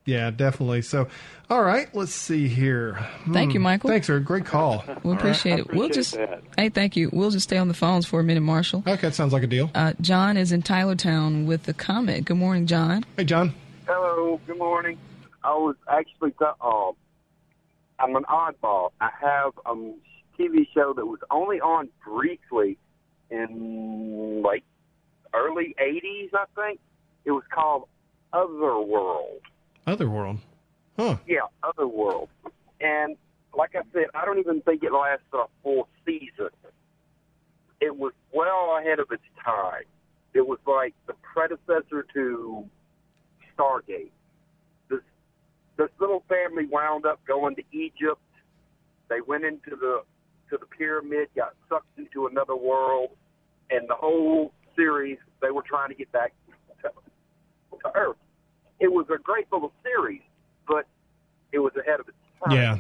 yeah, 0.05 0.31
definitely. 0.31 0.83
So 0.83 1.09
all 1.51 1.63
right, 1.63 1.95
let's 1.95 2.15
see 2.15 2.49
here. 2.49 2.99
Thank 3.33 3.53
you, 3.53 3.61
Hmm, 3.61 3.65
Michael. 3.65 3.91
Thanks, 3.91 4.07
sir. 4.07 4.19
Great 4.21 4.47
call. 4.47 4.85
We 5.03 5.13
appreciate 5.13 5.59
it. 5.59 5.67
we'll 5.75 5.87
appreciate 5.87 5.95
just 5.95 6.13
that. 6.15 6.43
hey, 6.57 6.69
thank 6.71 6.97
you. 6.97 7.11
We'll 7.13 7.31
just 7.31 7.45
stay 7.45 7.59
on 7.59 7.69
the 7.69 7.75
phones 7.75 8.07
for 8.07 8.21
a 8.21 8.25
minute, 8.25 8.41
Marshall. 8.43 8.83
Okay, 8.87 9.01
that 9.03 9.15
sounds 9.15 9.33
like 9.35 9.43
a 9.43 9.47
deal. 9.47 9.71
Uh, 9.75 9.93
John 10.01 10.37
is 10.39 10.53
in 10.53 10.63
Tylertown 10.63 11.47
with 11.47 11.65
the 11.65 11.75
comment. 11.75 12.25
Good 12.27 12.37
morning, 12.39 12.67
John. 12.67 13.05
Hey, 13.17 13.25
John. 13.25 13.53
Hello, 13.87 14.41
good 14.47 14.59
morning. 14.59 14.99
I 15.43 15.55
was 15.55 15.77
actually, 15.91 16.31
th- 16.33 16.51
uh, 16.61 16.93
I'm 17.99 18.17
an 18.17 18.25
oddball. 18.25 18.91
I 19.01 19.11
have 19.21 19.53
a 19.67 19.75
TV 20.39 20.67
show 20.75 20.95
that 20.95 21.05
was 21.07 21.21
only 21.31 21.61
on 21.61 21.89
briefly 22.05 22.79
in 23.31 24.43
like 24.43 24.65
early 25.35 25.75
80s, 25.81 26.31
I 26.33 26.45
think. 26.55 26.81
It 27.25 27.33
was 27.33 27.45
called 27.53 27.89
Otherworld. 28.33 29.41
Otherworld. 29.87 30.39
Huh. 30.99 31.17
Yeah, 31.27 31.41
Otherworld. 31.63 32.29
And 32.81 33.17
like 33.57 33.75
I 33.75 33.83
said, 33.93 34.07
I 34.15 34.25
don't 34.25 34.39
even 34.39 34.63
think 34.63 34.83
it 34.83 34.93
lasted 34.93 35.25
a 35.35 35.45
full 35.63 35.89
season. 36.07 36.49
It 37.81 37.97
was 37.97 38.13
well 38.33 38.79
ahead 38.81 38.99
of 38.99 39.09
its 39.11 39.23
time. 39.45 39.85
It 40.33 40.47
was 40.47 40.59
like 40.67 40.95
the 41.07 41.15
predecessor 41.35 42.07
to 42.15 42.65
Stargate. 43.57 44.11
This 44.89 45.01
this 45.77 45.91
little 46.01 46.25
family 46.29 46.67
wound 46.67 47.07
up 47.07 47.21
going 47.27 47.57
to 47.57 47.63
Egypt. 47.73 48.21
They 49.09 49.21
went 49.21 49.45
into 49.45 49.77
the 49.77 50.03
to 50.51 50.59
the 50.59 50.67
pyramid, 50.67 51.29
got 51.35 51.55
sucked 51.69 51.99
into 51.99 52.27
another 52.27 52.57
world, 52.57 53.11
and 53.71 53.89
the 53.89 53.95
whole 53.95 54.53
series 54.77 55.19
they 55.41 55.51
were 55.51 55.63
trying 55.63 55.89
to 55.89 55.95
get 55.95 56.11
back 56.13 56.33
to, 56.83 56.89
to 57.83 57.97
Earth. 57.97 58.17
It 58.81 58.93
was 58.93 59.07
a 59.15 59.19
great 59.19 59.47
little 59.53 59.73
series, 59.83 60.23
but 60.67 60.87
it 61.53 61.59
was 61.59 61.73
ahead 61.77 62.01
of 62.01 62.09
its 62.09 62.17
time. 62.45 62.57
Yeah. 62.57 62.79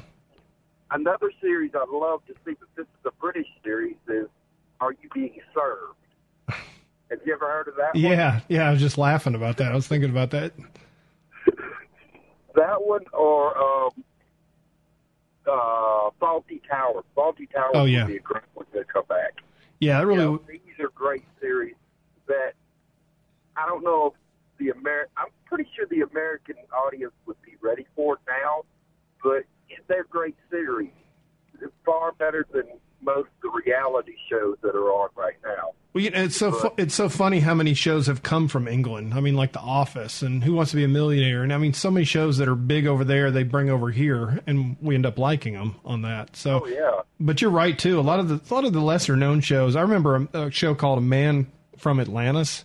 Another 0.90 1.30
series 1.40 1.72
I'd 1.74 1.88
love 1.88 2.24
to 2.26 2.34
see, 2.44 2.54
but 2.58 2.68
this 2.76 2.84
is 2.84 3.06
a 3.06 3.10
British 3.20 3.46
series, 3.62 3.96
is 4.08 4.26
Are 4.80 4.92
You 4.92 5.08
Being 5.14 5.40
Served? 5.54 5.98
Have 7.10 7.20
you 7.24 7.32
ever 7.34 7.46
heard 7.46 7.68
of 7.68 7.76
that 7.76 7.94
one? 7.94 8.02
Yeah. 8.02 8.40
Yeah. 8.48 8.68
I 8.68 8.72
was 8.72 8.80
just 8.80 8.98
laughing 8.98 9.34
about 9.34 9.56
that. 9.58 9.72
I 9.72 9.74
was 9.74 9.86
thinking 9.86 10.10
about 10.10 10.30
that. 10.30 10.52
That 12.54 12.80
one 12.84 13.00
or 13.12 13.58
um, 13.58 14.04
uh, 15.44 16.10
Fawlty 16.22 16.60
Towers. 16.70 17.04
Fawlty 17.16 17.50
Towers 17.52 17.72
Oh, 17.74 17.84
yeah. 17.84 18.04
would 18.04 18.12
be 18.12 18.16
a 18.16 18.20
great 18.20 18.44
one 18.54 18.66
to 18.72 18.84
come 18.84 19.02
back. 19.08 19.38
Yeah, 19.80 19.98
that 19.98 20.06
really. 20.06 20.20
You 20.22 20.30
know, 20.30 20.40
these 20.48 20.60
are 20.80 20.88
great 20.94 21.24
series 21.40 21.74
that 22.28 22.52
I 23.56 23.66
don't 23.66 23.82
know 23.82 24.14
if 24.14 24.58
the 24.58 24.72
Amer. 24.78 25.08
I'm 25.16 25.26
pretty 25.46 25.68
sure 25.74 25.86
the 25.90 26.02
American 26.02 26.54
audience 26.72 27.12
would 27.26 27.42
be 27.42 27.54
ready 27.60 27.86
for 27.96 28.14
it 28.14 28.20
now, 28.28 28.62
but 29.22 29.42
they're 29.88 30.04
great 30.04 30.36
series. 30.48 30.92
It's 31.60 31.72
far 31.84 32.12
better 32.12 32.46
than 32.52 32.64
most 33.04 33.28
of 33.28 33.42
the 33.42 33.50
reality 33.64 34.14
shows 34.30 34.56
that 34.62 34.74
are 34.74 34.90
on 34.90 35.10
right 35.16 35.36
now. 35.44 35.72
Well, 35.92 36.02
you 36.02 36.10
know, 36.10 36.24
it's 36.24 36.36
so 36.36 36.50
fu- 36.50 36.72
it's 36.76 36.94
so 36.94 37.08
funny 37.08 37.38
how 37.38 37.54
many 37.54 37.72
shows 37.74 38.08
have 38.08 38.24
come 38.24 38.48
from 38.48 38.66
England. 38.66 39.14
I 39.14 39.20
mean, 39.20 39.36
like 39.36 39.52
The 39.52 39.60
Office 39.60 40.22
and 40.22 40.42
Who 40.42 40.54
Wants 40.54 40.72
to 40.72 40.76
Be 40.76 40.82
a 40.84 40.88
Millionaire, 40.88 41.44
and 41.44 41.52
I 41.52 41.58
mean, 41.58 41.72
so 41.72 41.88
many 41.90 42.04
shows 42.04 42.38
that 42.38 42.48
are 42.48 42.56
big 42.56 42.86
over 42.88 43.04
there 43.04 43.30
they 43.30 43.44
bring 43.44 43.70
over 43.70 43.90
here, 43.92 44.40
and 44.46 44.76
we 44.82 44.96
end 44.96 45.06
up 45.06 45.18
liking 45.18 45.54
them 45.54 45.76
on 45.84 46.02
that. 46.02 46.34
So, 46.34 46.62
Oh 46.64 46.66
yeah. 46.66 47.02
but 47.20 47.40
you're 47.40 47.50
right 47.52 47.78
too. 47.78 48.00
A 48.00 48.02
lot 48.02 48.18
of 48.18 48.28
the 48.28 48.40
a 48.50 48.54
lot 48.54 48.64
of 48.64 48.72
the 48.72 48.80
lesser 48.80 49.14
known 49.16 49.40
shows. 49.40 49.76
I 49.76 49.82
remember 49.82 50.28
a, 50.34 50.38
a 50.46 50.50
show 50.50 50.74
called 50.74 50.98
A 50.98 51.02
Man 51.02 51.46
from 51.78 52.00
Atlantis 52.00 52.64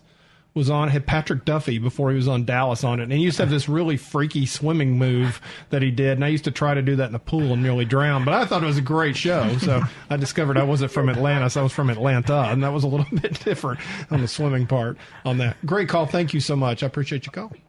was 0.59 0.69
on 0.69 0.89
had 0.89 1.07
Patrick 1.07 1.45
Duffy 1.45 1.79
before 1.79 2.11
he 2.11 2.15
was 2.15 2.27
on 2.27 2.45
Dallas 2.45 2.83
on 2.83 2.99
it, 2.99 3.03
and 3.03 3.13
he 3.13 3.19
used 3.19 3.37
to 3.37 3.43
have 3.43 3.49
this 3.49 3.67
really 3.67 3.97
freaky 3.97 4.45
swimming 4.45 4.97
move 4.99 5.41
that 5.71 5.81
he 5.81 5.89
did, 5.89 6.11
and 6.17 6.23
I 6.23 6.27
used 6.27 6.43
to 6.43 6.51
try 6.51 6.75
to 6.75 6.81
do 6.83 6.97
that 6.97 7.07
in 7.07 7.13
the 7.13 7.19
pool 7.19 7.53
and 7.53 7.63
nearly 7.63 7.85
drown. 7.85 8.25
But 8.25 8.35
I 8.35 8.45
thought 8.45 8.61
it 8.61 8.67
was 8.67 8.77
a 8.77 8.81
great 8.81 9.17
show, 9.17 9.57
so 9.57 9.81
I 10.09 10.17
discovered 10.17 10.57
I 10.57 10.63
wasn't 10.63 10.91
from 10.91 11.09
Atlantis, 11.09 11.57
I 11.57 11.63
was 11.63 11.71
from 11.71 11.89
Atlanta, 11.89 12.41
and 12.49 12.63
that 12.63 12.73
was 12.73 12.83
a 12.83 12.87
little 12.87 13.07
bit 13.21 13.43
different 13.43 13.79
on 14.11 14.21
the 14.21 14.27
swimming 14.27 14.67
part 14.67 14.97
on 15.25 15.39
that. 15.39 15.57
Great 15.65 15.89
call, 15.89 16.05
thank 16.05 16.33
you 16.33 16.39
so 16.39 16.55
much. 16.55 16.83
I 16.83 16.87
appreciate 16.87 17.25
you 17.25 17.31
calling. 17.31 17.61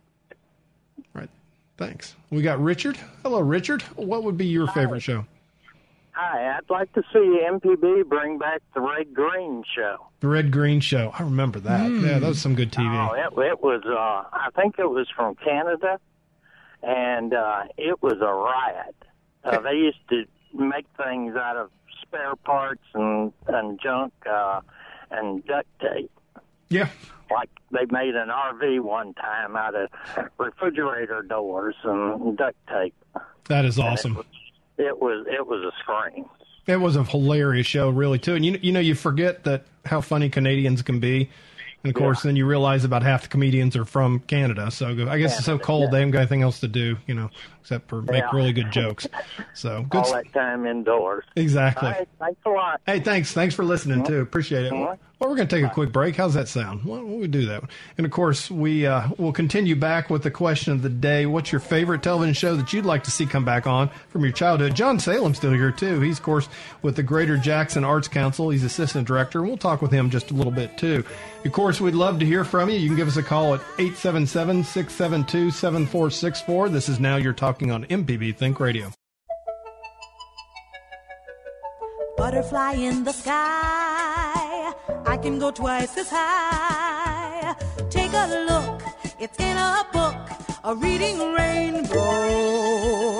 All 0.98 1.20
right, 1.22 1.30
thanks. 1.78 2.16
We 2.28 2.42
got 2.42 2.60
Richard. 2.60 2.98
Hello, 3.22 3.40
Richard. 3.40 3.82
What 3.94 4.24
would 4.24 4.36
be 4.36 4.46
your 4.46 4.66
favorite 4.68 5.00
show? 5.00 5.24
Hi, 6.12 6.56
I'd 6.56 6.68
like 6.68 6.92
to 6.94 7.02
see 7.12 7.40
MPB 7.48 8.08
bring 8.08 8.38
back 8.38 8.62
the 8.74 8.80
Red 8.80 9.14
Green 9.14 9.62
show. 9.74 10.08
The 10.20 10.28
Red 10.28 10.50
Green 10.50 10.80
Show. 10.80 11.12
I 11.18 11.22
remember 11.22 11.60
that. 11.60 11.86
Hmm. 11.86 12.04
Yeah, 12.04 12.18
that 12.18 12.28
was 12.28 12.40
some 12.40 12.54
good 12.54 12.72
TV. 12.72 12.88
Oh, 12.88 13.14
it, 13.14 13.46
it 13.46 13.62
was. 13.62 13.82
Uh, 13.86 14.28
I 14.32 14.48
think 14.56 14.78
it 14.78 14.90
was 14.90 15.08
from 15.14 15.36
Canada, 15.36 15.98
and 16.82 17.32
uh, 17.32 17.62
it 17.78 18.02
was 18.02 18.14
a 18.20 18.32
riot. 18.32 18.96
Uh, 19.44 19.60
they 19.60 19.76
used 19.76 19.98
to 20.10 20.24
make 20.52 20.86
things 20.96 21.36
out 21.36 21.56
of 21.56 21.70
spare 22.02 22.34
parts 22.36 22.82
and 22.94 23.32
and 23.46 23.80
junk 23.80 24.12
uh, 24.28 24.60
and 25.10 25.44
duct 25.46 25.68
tape. 25.80 26.10
Yeah. 26.68 26.88
Like 27.30 27.50
they 27.70 27.86
made 27.90 28.16
an 28.16 28.28
RV 28.28 28.80
one 28.80 29.14
time 29.14 29.56
out 29.56 29.74
of 29.74 29.88
refrigerator 30.38 31.22
doors 31.22 31.76
and 31.84 32.36
duct 32.36 32.56
tape. 32.68 32.94
That 33.48 33.64
is 33.64 33.78
awesome. 33.78 34.24
It 34.80 34.98
was 35.00 35.26
it 35.28 35.46
was 35.46 35.62
a 35.62 35.72
scream. 35.82 36.24
It 36.66 36.76
was 36.76 36.96
a 36.96 37.04
hilarious 37.04 37.66
show, 37.66 37.90
really, 37.90 38.18
too. 38.18 38.34
And 38.34 38.44
you 38.44 38.58
you 38.62 38.72
know 38.72 38.80
you 38.80 38.94
forget 38.94 39.44
that 39.44 39.64
how 39.84 40.00
funny 40.00 40.30
Canadians 40.30 40.82
can 40.82 41.00
be, 41.00 41.30
and 41.82 41.90
of 41.90 41.94
course 41.96 42.22
then 42.22 42.36
you 42.36 42.46
realize 42.46 42.84
about 42.84 43.02
half 43.02 43.22
the 43.22 43.28
comedians 43.28 43.76
are 43.76 43.84
from 43.84 44.20
Canada. 44.20 44.70
So 44.70 44.88
I 45.08 45.18
guess 45.18 45.36
it's 45.36 45.46
so 45.46 45.58
cold 45.58 45.84
yeah. 45.84 45.90
they 45.90 45.98
haven't 46.00 46.12
got 46.12 46.18
anything 46.20 46.42
else 46.42 46.60
to 46.60 46.68
do, 46.68 46.96
you 47.06 47.14
know, 47.14 47.30
except 47.60 47.88
for 47.88 48.02
make 48.02 48.22
Yeah. 48.22 48.30
really 48.32 48.52
good 48.52 48.70
jokes. 48.70 49.06
So 49.54 49.84
good. 49.88 49.98
All 50.04 50.12
that 50.12 50.32
time 50.32 50.66
indoors. 50.66 51.24
Exactly. 51.36 51.88
Right, 51.90 52.08
thanks 52.18 52.40
a 52.46 52.50
lot. 52.50 52.80
Hey, 52.86 53.00
thanks. 53.00 53.32
Thanks 53.32 53.54
for 53.54 53.64
listening 53.64 54.04
too. 54.04 54.20
Appreciate 54.20 54.66
it. 54.66 54.72
Mhm. 54.72 54.96
Well, 55.18 55.28
we're 55.28 55.36
going 55.36 55.48
to 55.48 55.54
take 55.56 55.66
a 55.66 55.74
quick 55.74 55.92
break. 55.92 56.16
How's 56.16 56.32
that 56.32 56.48
sound? 56.48 56.82
Well, 56.84 57.02
we 57.04 57.26
do 57.26 57.44
that. 57.46 57.64
And 57.98 58.06
of 58.06 58.10
course, 58.12 58.50
we 58.50 58.86
uh, 58.86 59.08
will 59.18 59.34
continue 59.34 59.76
back 59.76 60.08
with 60.08 60.22
the 60.22 60.30
question 60.30 60.72
of 60.72 60.80
the 60.80 60.88
day. 60.88 61.26
What's 61.26 61.52
your 61.52 61.60
favorite 61.60 62.02
television 62.02 62.32
show 62.32 62.56
that 62.56 62.72
you'd 62.72 62.86
like 62.86 63.04
to 63.04 63.10
see 63.10 63.26
come 63.26 63.44
back 63.44 63.66
on 63.66 63.90
from 64.08 64.22
your 64.22 64.32
childhood? 64.32 64.74
John 64.74 64.98
Salem's 64.98 65.36
still 65.36 65.52
here 65.52 65.72
too. 65.72 66.00
He's 66.00 66.16
of 66.18 66.24
course 66.24 66.48
with 66.80 66.96
the 66.96 67.02
Greater 67.02 67.36
Jackson 67.36 67.84
Arts 67.84 68.08
Council. 68.08 68.48
He's 68.48 68.64
assistant 68.64 69.06
director. 69.06 69.42
We'll 69.42 69.58
talk 69.58 69.82
with 69.82 69.92
him 69.92 70.08
just 70.08 70.30
a 70.30 70.34
little 70.34 70.52
bit 70.52 70.78
too. 70.78 71.04
Of 71.44 71.52
course, 71.52 71.69
we'd 71.78 71.94
love 71.94 72.18
to 72.20 72.24
hear 72.24 72.42
from 72.42 72.70
you. 72.70 72.78
You 72.78 72.88
can 72.88 72.96
give 72.96 73.06
us 73.06 73.18
a 73.18 73.22
call 73.22 73.52
at 73.52 73.60
877-672-7464. 73.76 76.72
This 76.72 76.88
is 76.88 76.98
now 76.98 77.16
you're 77.16 77.34
talking 77.34 77.70
on 77.70 77.84
MPB 77.84 78.34
Think 78.34 78.58
Radio. 78.58 78.90
Butterfly 82.16 82.72
in 82.72 83.04
the 83.04 83.12
sky. 83.12 84.72
I 85.04 85.18
can 85.20 85.38
go 85.38 85.50
twice 85.50 85.98
as 85.98 86.08
high. 86.08 87.54
Take 87.90 88.14
a 88.14 88.46
look, 88.48 88.80
it's 89.18 89.38
in 89.38 89.58
a 89.58 89.86
book, 89.92 90.16
a 90.64 90.74
reading 90.74 91.34
rainbow. 91.34 93.18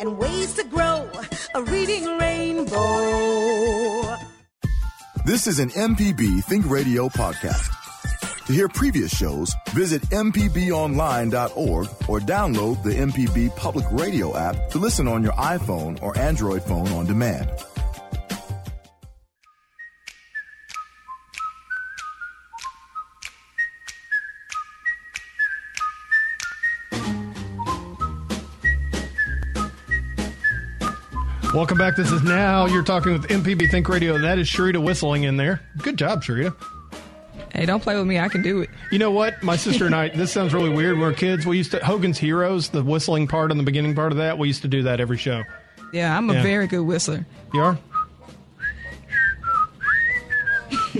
And 0.00 0.18
ways 0.18 0.54
to 0.54 0.64
grow, 0.64 1.08
a 1.54 1.62
reading 1.62 2.04
rainbow. 2.18 4.16
This 5.24 5.46
is 5.46 5.58
an 5.58 5.70
MPB 5.70 6.42
Think 6.44 6.68
Radio 6.70 7.08
podcast. 7.08 7.74
To 8.46 8.52
hear 8.54 8.68
previous 8.68 9.14
shows, 9.14 9.54
visit 9.72 10.00
MPBOnline.org 10.08 11.88
or 12.08 12.20
download 12.20 12.82
the 12.82 12.94
MPB 12.94 13.54
Public 13.56 13.84
Radio 13.90 14.34
app 14.36 14.70
to 14.70 14.78
listen 14.78 15.06
on 15.06 15.22
your 15.22 15.34
iPhone 15.34 16.02
or 16.02 16.16
Android 16.16 16.62
phone 16.62 16.88
on 16.88 17.04
demand. 17.04 17.50
Welcome 31.58 31.76
back. 31.76 31.96
This 31.96 32.12
is 32.12 32.22
now 32.22 32.66
you're 32.66 32.84
talking 32.84 33.12
with 33.12 33.26
MPB 33.26 33.68
Think 33.68 33.88
Radio. 33.88 34.16
That 34.16 34.38
is 34.38 34.48
Sharita 34.48 34.80
whistling 34.80 35.24
in 35.24 35.36
there. 35.36 35.60
Good 35.78 35.98
job, 35.98 36.22
Sharita. 36.22 36.54
Hey, 37.52 37.66
don't 37.66 37.82
play 37.82 37.96
with 37.96 38.06
me. 38.06 38.16
I 38.20 38.28
can 38.28 38.42
do 38.42 38.60
it. 38.60 38.70
You 38.92 39.00
know 39.00 39.10
what? 39.10 39.42
My 39.42 39.56
sister 39.56 39.84
and 39.84 39.92
I. 39.92 40.08
This 40.14 40.30
sounds 40.32 40.54
really 40.54 40.68
weird. 40.68 40.94
We 40.98 41.02
were 41.02 41.12
kids, 41.12 41.46
we 41.46 41.56
used 41.56 41.72
to 41.72 41.84
Hogan's 41.84 42.16
Heroes, 42.16 42.68
the 42.68 42.84
whistling 42.84 43.26
part 43.26 43.50
and 43.50 43.58
the 43.58 43.64
beginning 43.64 43.96
part 43.96 44.12
of 44.12 44.18
that. 44.18 44.38
We 44.38 44.46
used 44.46 44.62
to 44.62 44.68
do 44.68 44.84
that 44.84 45.00
every 45.00 45.16
show. 45.18 45.42
Yeah, 45.92 46.16
I'm 46.16 46.30
a 46.30 46.34
Yeah. 46.34 46.42
very 46.44 46.68
good 46.68 46.82
whistler. 46.82 47.26
You 47.52 47.60
are. 47.60 47.78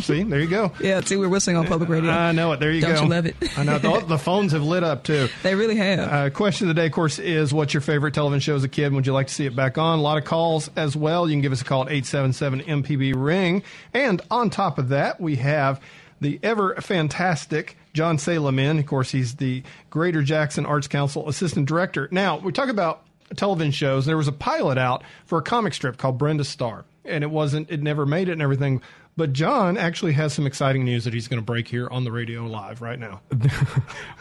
See, 0.01 0.23
there 0.23 0.41
you 0.41 0.47
go. 0.49 0.73
Yeah, 0.81 1.01
see, 1.01 1.17
we're 1.17 1.29
whistling 1.29 1.57
on 1.57 1.67
public 1.67 1.89
radio. 1.89 2.11
I 2.11 2.33
know 2.33 2.53
it. 2.53 2.61
There 2.61 2.73
you 2.73 2.81
go. 2.81 2.89
Don't 2.89 2.97
go. 2.97 3.03
you 3.03 3.09
love 3.09 3.27
it? 3.27 3.59
I 3.59 3.65
know. 3.65 3.79
The, 3.79 4.07
the 4.07 4.19
phones 4.19 4.53
have 4.53 4.63
lit 4.63 4.85
up 4.85 5.05
too. 5.05 5.29
They 5.43 5.55
really 5.55 5.77
have. 5.77 5.99
Uh, 5.99 6.31
question 6.31 6.69
of 6.69 6.75
the 6.75 6.81
day, 6.81 6.87
of 6.87 6.93
course, 6.93 7.19
is 7.19 7.53
what's 7.53 7.75
your 7.75 7.81
favorite 7.81 8.15
television 8.15 8.41
show 8.41 8.55
as 8.55 8.65
a 8.65 8.69
kid? 8.69 8.93
Would 8.93 9.07
you 9.07 9.13
like 9.13 9.29
to 9.29 9.35
see 9.35 9.47
it 9.47 9.57
back 9.57 9.79
on? 9.79 9.99
A 9.99 10.03
lot 10.03 10.19
of 10.19 10.25
calls 10.25 10.71
as 10.77 10.97
well. 10.97 11.29
You 11.29 11.35
can 11.35 11.43
give 11.43 11.53
us 11.53 11.61
a 11.63 11.65
call 11.65 11.83
at 11.83 11.93
877 11.93 12.83
MPB 12.83 13.15
Ring. 13.17 13.63
And 13.95 14.21
on 14.31 14.51
top 14.51 14.79
of 14.79 14.89
that, 14.91 15.21
we 15.21 15.37
have 15.37 15.81
the 16.21 16.39
ever 16.43 16.75
fantastic 16.81 17.77
John 17.95 18.19
Salem 18.19 18.59
in. 18.59 18.79
Of 18.79 18.87
course, 18.87 19.11
he's 19.11 19.37
the 19.37 19.63
Greater 19.91 20.23
Jackson 20.23 20.67
Arts 20.67 20.89
Council 20.89 21.29
Assistant 21.29 21.67
Director. 21.67 22.09
Now, 22.11 22.39
we 22.39 22.53
talk 22.53 22.69
about 22.69 23.03
television 23.37 23.73
shows. 23.73 24.07
There 24.07 24.17
was 24.17 24.29
a 24.29 24.33
pilot 24.33 24.79
out 24.79 25.03
for 25.27 25.39
a 25.39 25.43
comic 25.43 25.75
strip 25.75 25.97
called 25.97 26.19
Brenda 26.19 26.45
Starr, 26.45 26.85
and 27.05 27.23
it 27.23 27.31
wasn't, 27.31 27.71
it 27.71 27.83
never 27.83 28.07
made 28.07 28.29
it 28.29 28.33
and 28.33 28.43
everything. 28.43 28.83
But 29.19 29.33
John 29.35 29.77
actually 29.77 30.13
has 30.13 30.33
some 30.33 30.47
exciting 30.47 30.85
news 30.85 31.05
that 31.05 31.13
he's 31.13 31.27
going 31.29 31.41
to 31.41 31.45
break 31.45 31.67
here 31.69 31.89
on 31.91 32.05
the 32.05 32.13
radio 32.13 32.47
live 32.47 32.81
right 32.81 32.99
now. 32.99 33.21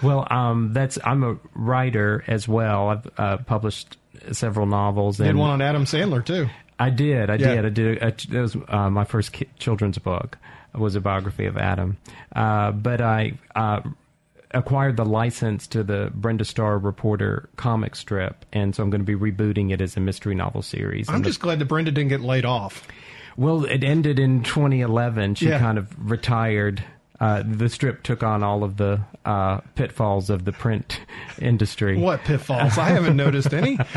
Well, 0.03 0.27
um, 0.29 0.73
that's 0.73 0.97
I'm 1.03 1.23
a 1.23 1.37
writer 1.55 2.23
as 2.27 2.47
well. 2.47 2.89
I've 2.89 3.07
uh, 3.17 3.37
published 3.37 3.97
several 4.31 4.65
novels. 4.65 5.17
Did 5.17 5.27
and 5.27 5.39
one 5.39 5.49
on 5.51 5.61
Adam 5.61 5.85
Sandler 5.85 6.23
too. 6.25 6.47
I 6.79 6.89
did. 6.89 7.29
I 7.29 7.35
Yeah. 7.35 7.55
did. 7.61 7.65
I 7.65 7.69
did. 7.69 7.97
A, 8.03 8.11
that 8.31 8.41
was 8.41 8.57
uh, 8.67 8.89
my 8.89 9.03
first 9.05 9.31
ki- 9.33 9.47
children's 9.57 9.97
book. 9.97 10.37
It 10.73 10.79
was 10.79 10.95
a 10.95 11.01
biography 11.01 11.45
of 11.45 11.57
Adam. 11.57 11.97
Uh, 12.35 12.71
but 12.71 13.01
I 13.01 13.33
uh, 13.55 13.81
acquired 14.51 14.97
the 14.97 15.05
license 15.05 15.65
to 15.67 15.83
the 15.83 16.11
Brenda 16.13 16.45
Starr 16.45 16.77
Reporter 16.77 17.49
comic 17.55 17.95
strip, 17.95 18.45
and 18.53 18.75
so 18.75 18.83
I'm 18.83 18.89
going 18.91 19.03
to 19.03 19.17
be 19.17 19.31
rebooting 19.31 19.71
it 19.71 19.81
as 19.81 19.97
a 19.97 19.99
mystery 19.99 20.35
novel 20.35 20.61
series. 20.61 21.09
I'm 21.09 21.15
And 21.15 21.25
the- 21.25 21.29
just 21.29 21.39
glad 21.39 21.57
that 21.59 21.65
Brenda 21.65 21.91
didn't 21.91 22.09
get 22.09 22.21
laid 22.21 22.45
off. 22.45 22.87
Well, 23.37 23.63
it 23.65 23.83
ended 23.83 24.19
in 24.19 24.43
2011. 24.43 25.35
She 25.35 25.47
Yeah. 25.49 25.59
kind 25.59 25.77
of 25.77 25.87
retired. 26.09 26.83
Uh, 27.19 27.43
the 27.47 27.69
strip 27.69 28.03
took 28.03 28.21
on 28.21 28.43
all 28.43 28.63
of 28.63 28.77
the 28.77 28.99
uh, 29.25 29.57
pitfalls 29.75 30.29
of 30.29 30.45
the 30.45 30.51
print 30.51 30.99
industry. 31.41 31.97
What 31.97 32.21
pitfalls? 32.21 32.77
I 32.77 32.89
haven't 32.89 33.15
noticed 33.15 33.53
any. 33.53 33.77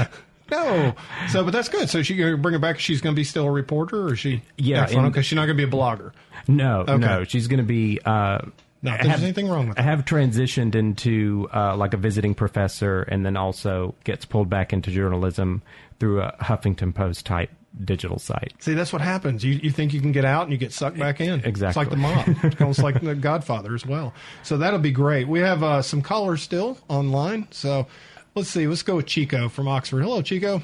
No. 0.51 0.95
So, 1.28 1.45
but 1.45 1.53
that's 1.53 1.68
good. 1.68 1.88
So 1.88 2.03
she 2.03 2.16
going 2.16 2.32
to 2.32 2.36
bring 2.36 2.57
it 2.57 2.61
back. 2.61 2.80
She's 2.80 3.01
going 3.01 3.14
to 3.14 3.16
be 3.16 3.22
still 3.22 3.47
a 3.47 3.51
reporter, 3.53 4.09
or 4.09 4.16
she? 4.16 4.43
Yeah, 4.59 4.86
Okay. 4.91 5.22
She's 5.22 5.36
not 5.36 5.47
going 5.47 5.57
to 5.57 5.64
be 5.66 5.70
a 5.70 5.72
blogger. 5.72 6.11
No, 6.49 6.80
Okay. 6.80 6.97
no, 6.97 7.22
she's 7.22 7.47
going 7.47 7.59
to 7.59 7.64
be. 7.64 8.01
Uh, 8.05 8.38
Not 8.82 9.01
there's 9.01 9.22
anything 9.22 9.49
wrong 9.49 9.68
with 9.68 9.78
I 9.78 9.82
have 9.82 10.05
transitioned 10.05 10.74
into 10.74 11.49
uh, 11.55 11.76
like 11.76 11.95
a 11.95 11.97
visiting 11.99 12.34
professor, 12.34 13.03
and 13.03 13.24
then 13.24 13.36
also 13.36 13.95
gets 14.03 14.24
pulled 14.24 14.51
back 14.51 14.72
into 14.72 14.91
journalism 14.91 15.62
through 16.01 16.20
a 16.22 16.34
Huffington 16.41 16.93
Post 16.93 17.26
type 17.26 17.51
digital 17.84 18.18
site. 18.18 18.54
See, 18.58 18.74
that's 18.74 18.92
what 18.92 19.02
happens. 19.02 19.44
You 19.44 19.54
you 19.54 19.70
think 19.70 19.92
you 19.92 20.00
can 20.00 20.12
get 20.12 20.24
out 20.24 20.44
and 20.44 20.52
you 20.52 20.58
get 20.58 20.72
sucked 20.72 20.98
back 20.98 21.20
in. 21.20 21.44
Exactly. 21.44 21.68
It's 21.68 21.76
like 21.76 21.90
the 21.90 21.96
mob. 21.96 22.26
It's 22.44 22.60
almost 22.60 22.82
like 22.82 23.00
the 23.00 23.14
Godfather 23.14 23.74
as 23.74 23.86
well. 23.86 24.12
So 24.42 24.58
that'll 24.58 24.80
be 24.80 24.90
great. 24.90 25.28
We 25.28 25.40
have 25.40 25.62
uh, 25.62 25.82
some 25.82 26.02
callers 26.02 26.42
still 26.42 26.78
online. 26.88 27.48
So 27.50 27.86
let's 28.34 28.48
see. 28.48 28.66
Let's 28.66 28.82
go 28.82 28.96
with 28.96 29.06
Chico 29.06 29.48
from 29.48 29.68
Oxford. 29.68 30.02
Hello, 30.02 30.22
Chico. 30.22 30.62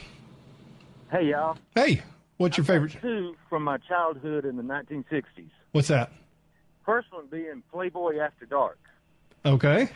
Hey, 1.11 1.31
y'all. 1.31 1.57
Hey, 1.75 2.03
what's 2.39 2.57
your 2.57 2.65
favorite? 2.65 2.97
Two 3.01 3.37
from 3.49 3.63
my 3.63 3.79
childhood 3.79 4.45
in 4.45 4.57
the 4.57 4.63
1960s. 4.63 5.51
What's 5.73 5.89
that? 5.89 6.11
First 6.85 7.13
one 7.13 7.27
being 7.31 7.63
Playboy 7.73 8.19
After 8.19 8.47
Dark. 8.47 8.79
Okay. 9.45 9.89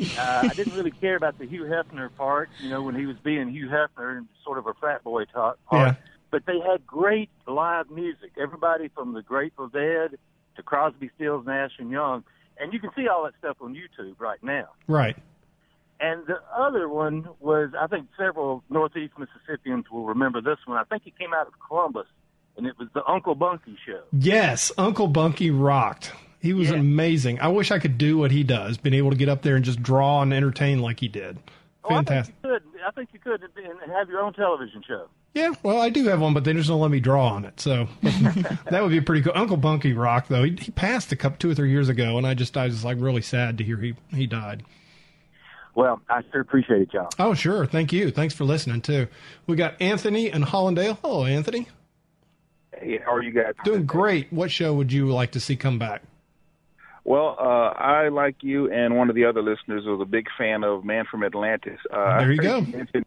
Uh, 0.00 0.48
I 0.50 0.54
didn't 0.54 0.74
really 0.74 0.90
care 0.90 1.16
about 1.16 1.38
the 1.38 1.46
Hugh 1.46 1.64
Hefner 1.64 2.14
part, 2.16 2.48
you 2.62 2.70
know, 2.70 2.82
when 2.82 2.94
he 2.94 3.04
was 3.04 3.16
being 3.18 3.50
Hugh 3.50 3.68
Hefner 3.68 4.16
and 4.16 4.28
sort 4.44 4.56
of 4.58 4.66
a 4.66 4.74
frat 4.74 5.04
boy 5.04 5.24
talk 5.26 5.58
part. 5.66 5.88
Yeah. 5.88 5.94
But 6.30 6.46
they 6.46 6.60
had 6.60 6.86
great 6.86 7.30
live 7.46 7.90
music. 7.90 8.32
Everybody 8.40 8.88
from 8.94 9.14
the 9.14 9.22
Grateful 9.22 9.68
Dead 9.68 10.16
to 10.56 10.62
Crosby, 10.62 11.10
Stills, 11.16 11.46
Nash 11.46 11.72
and 11.78 11.90
Young, 11.90 12.24
and 12.58 12.72
you 12.72 12.80
can 12.80 12.90
see 12.96 13.08
all 13.08 13.24
that 13.24 13.34
stuff 13.38 13.56
on 13.60 13.74
YouTube 13.74 14.14
right 14.18 14.42
now. 14.42 14.68
Right. 14.86 15.16
And 16.00 16.26
the 16.26 16.40
other 16.56 16.88
one 16.88 17.28
was, 17.40 17.70
I 17.78 17.86
think 17.86 18.08
several 18.18 18.62
Northeast 18.70 19.14
Mississippians 19.18 19.90
will 19.90 20.06
remember 20.06 20.40
this 20.40 20.58
one. 20.64 20.78
I 20.78 20.84
think 20.84 21.06
it 21.06 21.18
came 21.18 21.34
out 21.34 21.46
of 21.46 21.52
Columbus, 21.66 22.06
and 22.56 22.66
it 22.66 22.78
was 22.78 22.88
the 22.94 23.04
Uncle 23.06 23.34
Bunky 23.34 23.76
Show. 23.86 24.02
Yes, 24.12 24.72
Uncle 24.78 25.08
Bunky 25.08 25.50
rocked. 25.50 26.12
He 26.40 26.54
was 26.54 26.70
amazing. 26.70 27.38
I 27.40 27.48
wish 27.48 27.70
I 27.70 27.78
could 27.78 27.98
do 27.98 28.16
what 28.16 28.30
he 28.30 28.44
does, 28.44 28.78
been 28.78 28.94
able 28.94 29.10
to 29.10 29.16
get 29.16 29.28
up 29.28 29.42
there 29.42 29.56
and 29.56 29.64
just 29.64 29.82
draw 29.82 30.22
and 30.22 30.32
entertain 30.32 30.78
like 30.78 31.00
he 31.00 31.08
did. 31.08 31.36
Fantastic. 31.86 32.34
Oh, 32.44 32.56
I 32.86 32.90
think 32.92 33.10
you 33.12 33.18
could. 33.18 33.42
I 33.42 33.42
think 33.42 33.54
you 33.56 33.62
could 33.62 33.82
and 33.82 33.92
have 33.92 34.08
your 34.08 34.20
own 34.20 34.32
television 34.32 34.82
show. 34.86 35.06
Yeah, 35.32 35.52
well, 35.62 35.80
I 35.80 35.90
do 35.90 36.04
have 36.08 36.20
one, 36.20 36.34
but 36.34 36.42
they 36.42 36.52
just 36.52 36.68
don't 36.68 36.80
let 36.80 36.90
me 36.90 36.98
draw 36.98 37.28
on 37.28 37.44
it. 37.44 37.60
So 37.60 37.86
that 38.02 38.82
would 38.82 38.90
be 38.90 39.00
pretty 39.00 39.22
cool. 39.22 39.32
Uncle 39.34 39.56
Bunky 39.56 39.92
Rock, 39.92 40.26
though. 40.26 40.42
He, 40.42 40.56
he 40.58 40.72
passed 40.72 41.12
a 41.12 41.16
couple 41.16 41.38
two 41.38 41.50
or 41.50 41.54
three 41.54 41.70
years 41.70 41.88
ago, 41.88 42.18
and 42.18 42.26
I 42.26 42.34
just 42.34 42.56
I 42.56 42.64
was 42.64 42.84
like 42.84 42.96
really 43.00 43.22
sad 43.22 43.58
to 43.58 43.64
hear 43.64 43.76
he 43.76 43.94
he 44.12 44.26
died. 44.26 44.64
Well, 45.76 46.00
I 46.08 46.22
sure 46.32 46.40
appreciate 46.40 46.82
it, 46.82 46.90
John. 46.90 47.08
Oh, 47.18 47.34
sure. 47.34 47.64
Thank 47.64 47.92
you. 47.92 48.10
Thanks 48.10 48.34
for 48.34 48.44
listening 48.44 48.80
too. 48.80 49.06
We 49.46 49.54
got 49.54 49.80
Anthony 49.80 50.30
and 50.30 50.44
Hollandale. 50.44 50.98
Hello, 51.00 51.24
Anthony. 51.24 51.68
Hey, 52.76 52.98
how 53.04 53.14
are 53.14 53.22
you 53.22 53.30
guys? 53.30 53.54
Doing 53.64 53.86
great. 53.86 54.32
What 54.32 54.50
show 54.50 54.74
would 54.74 54.92
you 54.92 55.06
like 55.12 55.32
to 55.32 55.40
see 55.40 55.54
come 55.54 55.78
back? 55.78 56.02
Well, 57.04 57.36
uh, 57.38 57.72
I, 57.78 58.08
like 58.08 58.36
you 58.42 58.70
and 58.70 58.96
one 58.96 59.08
of 59.08 59.16
the 59.16 59.24
other 59.24 59.42
listeners, 59.42 59.84
was 59.86 60.00
a 60.00 60.04
big 60.04 60.26
fan 60.36 60.64
of 60.64 60.84
Man 60.84 61.06
from 61.10 61.22
Atlantis. 61.24 61.78
Uh, 61.90 62.18
There 62.18 62.32
you 62.32 62.42
go. 62.42 62.58
You 62.58 62.76
mention, 62.76 63.06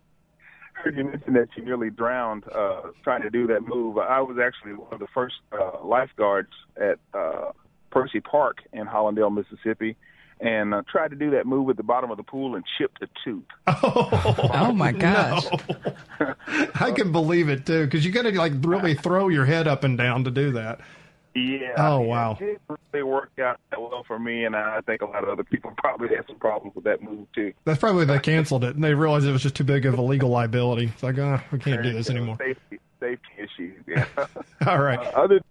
heard 0.84 0.98
you 0.98 1.06
mention 1.06 1.34
that 1.34 1.48
you 1.56 1.64
nearly 1.64 1.90
drowned 1.90 2.44
uh, 2.54 2.82
trying 3.04 3.22
to 3.22 3.30
do 3.30 3.48
that 3.48 3.62
move. 3.66 3.98
I 3.98 4.20
was 4.22 4.38
actually 4.38 4.74
one 4.74 4.94
of 4.94 5.00
the 5.00 5.08
first 5.14 5.36
uh, 5.52 5.84
lifeguards 5.84 6.52
at 6.78 7.00
uh, 7.14 7.52
Percy 7.90 8.20
Park 8.20 8.58
in 8.74 8.86
Hollandale, 8.86 9.34
Mississippi, 9.34 9.96
and 10.40 10.74
uh, 10.74 10.82
tried 10.92 11.12
to 11.12 11.16
do 11.16 11.32
that 11.32 11.46
move 11.46 11.70
at 11.70 11.78
the 11.78 11.84
bottom 11.84 12.12
of 12.12 12.18
the 12.18 12.24
pool 12.24 12.56
and 12.56 12.66
chipped 12.78 13.02
a 13.02 13.08
tooth. 13.24 13.44
Oh 14.66 14.72
my 14.72 14.92
gosh. 14.92 15.46
I 16.76 16.92
can 16.92 17.12
believe 17.12 17.50
it 17.50 17.66
too, 17.66 17.86
because 17.86 18.06
you 18.06 18.12
got 18.12 18.24
to 18.24 18.32
like 18.32 18.54
really 18.62 18.96
throw 18.96 19.28
your 19.28 19.46
head 19.46 19.68
up 19.68 19.84
and 19.84 19.98
down 19.98 20.24
to 20.24 20.32
do 20.32 20.52
that. 20.54 20.80
Yeah. 21.36 21.74
Oh, 21.78 22.02
wow. 22.02 22.34
It 22.34 22.40
didn't 22.40 22.80
really 22.92 23.04
work 23.04 23.32
out 23.40 23.60
that 23.72 23.82
well 23.82 24.04
for 24.06 24.20
me, 24.20 24.46
and 24.46 24.56
I 24.56 24.82
think 24.82 25.02
a 25.02 25.06
lot 25.06 25.24
of 25.24 25.30
other 25.30 25.44
people 25.44 25.74
probably 25.78 26.10
had 26.10 26.26
some 26.28 26.38
problems 26.38 26.76
with 26.76 26.84
that 26.86 27.02
move 27.02 27.28
too. 27.34 27.54
That's 27.66 27.80
probably 27.80 28.06
they 28.06 28.20
canceled 28.20 28.64
it 28.64 28.76
and 28.76 28.84
they 28.84 28.94
realized 28.94 29.26
it 29.26 29.32
was 29.32 29.44
just 29.44 29.56
too 29.56 29.64
big 29.64 29.86
of 29.86 29.98
a 29.98 30.02
legal 30.02 30.30
liability. 30.30 30.86
It's 30.94 31.04
like, 31.04 31.18
oh, 31.18 31.40
we 31.52 31.60
can't 31.60 31.82
do 31.82 31.94
this 31.94 32.10
anymore. 32.10 32.38
Safety, 32.40 32.80
safety 33.00 33.30
issues. 33.38 33.84
Yeah. 33.88 34.06
All 34.68 34.82
right. 34.82 35.00
Uh, 35.00 35.24
other 35.24 35.42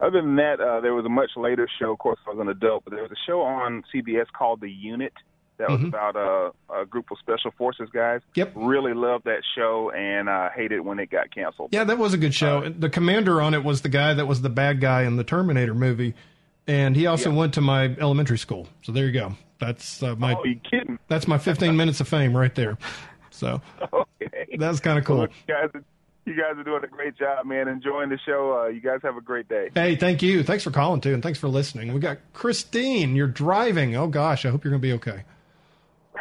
other 0.00 0.20
than 0.20 0.36
that, 0.36 0.60
uh, 0.60 0.80
there 0.80 0.94
was 0.94 1.06
a 1.06 1.08
much 1.08 1.30
later 1.36 1.68
show. 1.78 1.92
Of 1.92 1.98
course, 1.98 2.18
I 2.26 2.30
was 2.30 2.40
an 2.40 2.48
adult, 2.48 2.84
but 2.84 2.92
there 2.92 3.02
was 3.02 3.12
a 3.12 3.22
show 3.26 3.40
on 3.42 3.84
CBS 3.94 4.26
called 4.36 4.60
The 4.60 4.70
Unit 4.70 5.12
that 5.58 5.68
was 5.70 5.80
Mhm. 5.80 5.88
about 5.88 6.16
a, 6.16 6.52
a 6.80 6.86
group 6.86 7.10
of 7.10 7.18
special 7.18 7.50
forces 7.52 7.88
guys. 7.92 8.20
Yep. 8.34 8.52
Really 8.54 8.94
loved 8.94 9.24
that 9.24 9.42
show, 9.54 9.90
and 9.90 10.28
I 10.28 10.50
hated 10.50 10.80
when 10.80 10.98
it 10.98 11.10
got 11.10 11.30
canceled. 11.34 11.70
Yeah, 11.72 11.84
that 11.84 11.98
was 11.98 12.14
a 12.14 12.18
good 12.18 12.34
show. 12.34 12.68
the 12.68 12.88
commander 12.90 13.40
on 13.40 13.54
it 13.54 13.62
was 13.64 13.82
the 13.82 13.88
guy 13.88 14.14
that 14.14 14.26
was 14.26 14.42
the 14.42 14.50
bad 14.50 14.80
guy 14.80 15.02
in 15.02 15.16
the 15.16 15.24
Terminator 15.24 15.74
movie, 15.74 16.14
and 16.66 16.96
he 16.96 17.06
also 17.06 17.32
went 17.32 17.54
to 17.54 17.60
my 17.60 17.94
elementary 18.00 18.38
school. 18.38 18.68
So 18.82 18.92
there 18.92 19.06
you 19.06 19.12
go. 19.12 19.34
That's 19.60 20.02
uh, 20.02 20.16
my. 20.16 20.34
Oh, 20.34 20.44
you 20.44 20.58
kidding? 20.68 20.98
That's 21.08 21.28
my 21.28 21.38
15 21.38 21.76
minutes 21.76 22.00
of 22.00 22.08
fame 22.08 22.36
right 22.36 22.54
there. 22.54 22.78
So 23.30 23.60
Okay. 23.92 24.56
that's 24.58 24.80
kind 24.80 24.98
of 24.98 25.04
cool. 25.04 25.18
Well, 25.18 25.28
you 25.48 25.54
guys, 25.54 25.70
are- 25.74 25.84
you 26.24 26.34
guys 26.34 26.56
are 26.56 26.62
doing 26.62 26.84
a 26.84 26.86
great 26.86 27.16
job, 27.16 27.44
man. 27.46 27.66
Enjoying 27.66 28.08
the 28.08 28.18
show. 28.24 28.60
Uh, 28.62 28.68
you 28.68 28.80
guys 28.80 29.00
have 29.02 29.16
a 29.16 29.20
great 29.20 29.48
day. 29.48 29.70
Hey, 29.74 29.96
thank 29.96 30.22
you. 30.22 30.44
Thanks 30.44 30.62
for 30.62 30.70
calling 30.70 31.00
too, 31.00 31.14
and 31.14 31.20
thanks 31.22 31.38
for 31.40 31.48
listening. 31.48 31.92
We 31.92 31.98
got 32.00 32.18
Christine. 32.32 33.16
You're 33.16 33.26
driving. 33.26 33.96
Oh 33.96 34.06
gosh, 34.06 34.44
I 34.46 34.50
hope 34.50 34.62
you're 34.64 34.70
going 34.70 34.80
to 34.80 34.86
be 34.88 34.92
okay. 34.94 35.24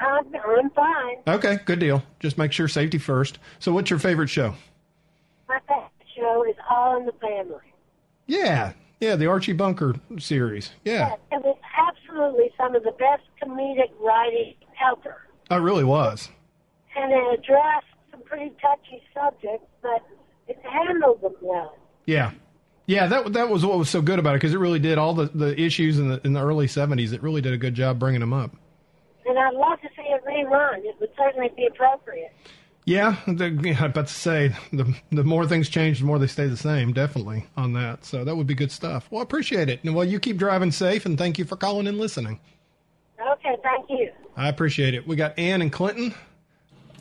I'm, 0.01 0.25
I'm 0.35 0.69
fine. 0.71 1.17
Okay, 1.27 1.59
good 1.65 1.79
deal. 1.79 2.03
Just 2.19 2.37
make 2.37 2.51
sure 2.51 2.67
safety 2.67 2.97
first. 2.97 3.39
So, 3.59 3.71
what's 3.71 3.89
your 3.89 3.99
favorite 3.99 4.29
show? 4.29 4.55
My 5.47 5.59
favorite 5.67 5.89
show 6.15 6.45
is 6.49 6.55
All 6.69 6.97
in 6.99 7.05
the 7.05 7.11
Family. 7.13 7.57
Yeah, 8.27 8.73
yeah, 8.99 9.15
the 9.15 9.27
Archie 9.27 9.53
Bunker 9.53 9.95
series. 10.17 10.71
Yeah, 10.85 11.15
It 11.31 11.43
was 11.43 11.57
absolutely 11.77 12.51
some 12.57 12.75
of 12.75 12.83
the 12.83 12.91
best 12.91 13.23
comedic 13.43 13.91
writing 13.99 14.55
ever. 14.91 15.17
Oh, 15.49 15.57
it 15.57 15.59
really 15.59 15.83
was. 15.83 16.29
And 16.95 17.11
it 17.11 17.39
addressed 17.39 17.87
some 18.11 18.21
pretty 18.23 18.51
touchy 18.61 19.01
subjects, 19.13 19.67
but 19.81 20.01
it 20.47 20.59
handled 20.63 21.21
them 21.21 21.35
well. 21.41 21.77
Yeah, 22.05 22.31
yeah. 22.85 23.07
That 23.07 23.33
that 23.33 23.49
was 23.49 23.65
what 23.65 23.77
was 23.77 23.89
so 23.89 24.01
good 24.01 24.19
about 24.19 24.31
it 24.35 24.37
because 24.37 24.53
it 24.53 24.59
really 24.59 24.79
did 24.79 24.97
all 24.97 25.13
the, 25.13 25.25
the 25.25 25.59
issues 25.59 25.99
in 25.99 26.09
the 26.09 26.21
in 26.25 26.33
the 26.33 26.41
early 26.41 26.67
'70s. 26.67 27.13
It 27.13 27.21
really 27.23 27.41
did 27.41 27.53
a 27.53 27.57
good 27.57 27.75
job 27.75 27.99
bringing 27.99 28.19
them 28.21 28.33
up. 28.33 28.55
And 29.25 29.37
I'd 29.37 29.53
love 29.53 29.79
to 29.81 29.89
see 30.31 30.41
it. 30.41 30.85
It 30.85 30.95
would 30.99 31.09
certainly 31.17 31.49
be 31.55 31.67
appropriate. 31.67 32.33
Yeah, 32.85 33.17
the, 33.27 33.49
yeah, 33.63 33.77
I'm 33.79 33.91
about 33.91 34.07
to 34.07 34.13
say 34.13 34.55
the 34.73 34.95
the 35.11 35.23
more 35.23 35.45
things 35.45 35.69
change, 35.69 35.99
the 35.99 36.05
more 36.05 36.17
they 36.17 36.27
stay 36.27 36.47
the 36.47 36.57
same. 36.57 36.93
Definitely 36.93 37.45
on 37.55 37.73
that. 37.73 38.05
So 38.05 38.23
that 38.23 38.35
would 38.35 38.47
be 38.47 38.55
good 38.55 38.71
stuff. 38.71 39.07
Well, 39.11 39.19
I 39.19 39.23
appreciate 39.23 39.69
it. 39.69 39.83
And 39.83 39.95
well, 39.95 40.05
you 40.05 40.19
keep 40.19 40.37
driving 40.37 40.71
safe, 40.71 41.05
and 41.05 41.17
thank 41.17 41.37
you 41.37 41.45
for 41.45 41.55
calling 41.55 41.87
and 41.87 41.99
listening. 41.99 42.39
Okay, 43.21 43.55
thank 43.61 43.87
you. 43.89 44.11
I 44.35 44.49
appreciate 44.49 44.95
it. 44.95 45.07
We 45.07 45.15
got 45.15 45.37
Ann 45.37 45.61
and 45.61 45.71
Clinton. 45.71 46.15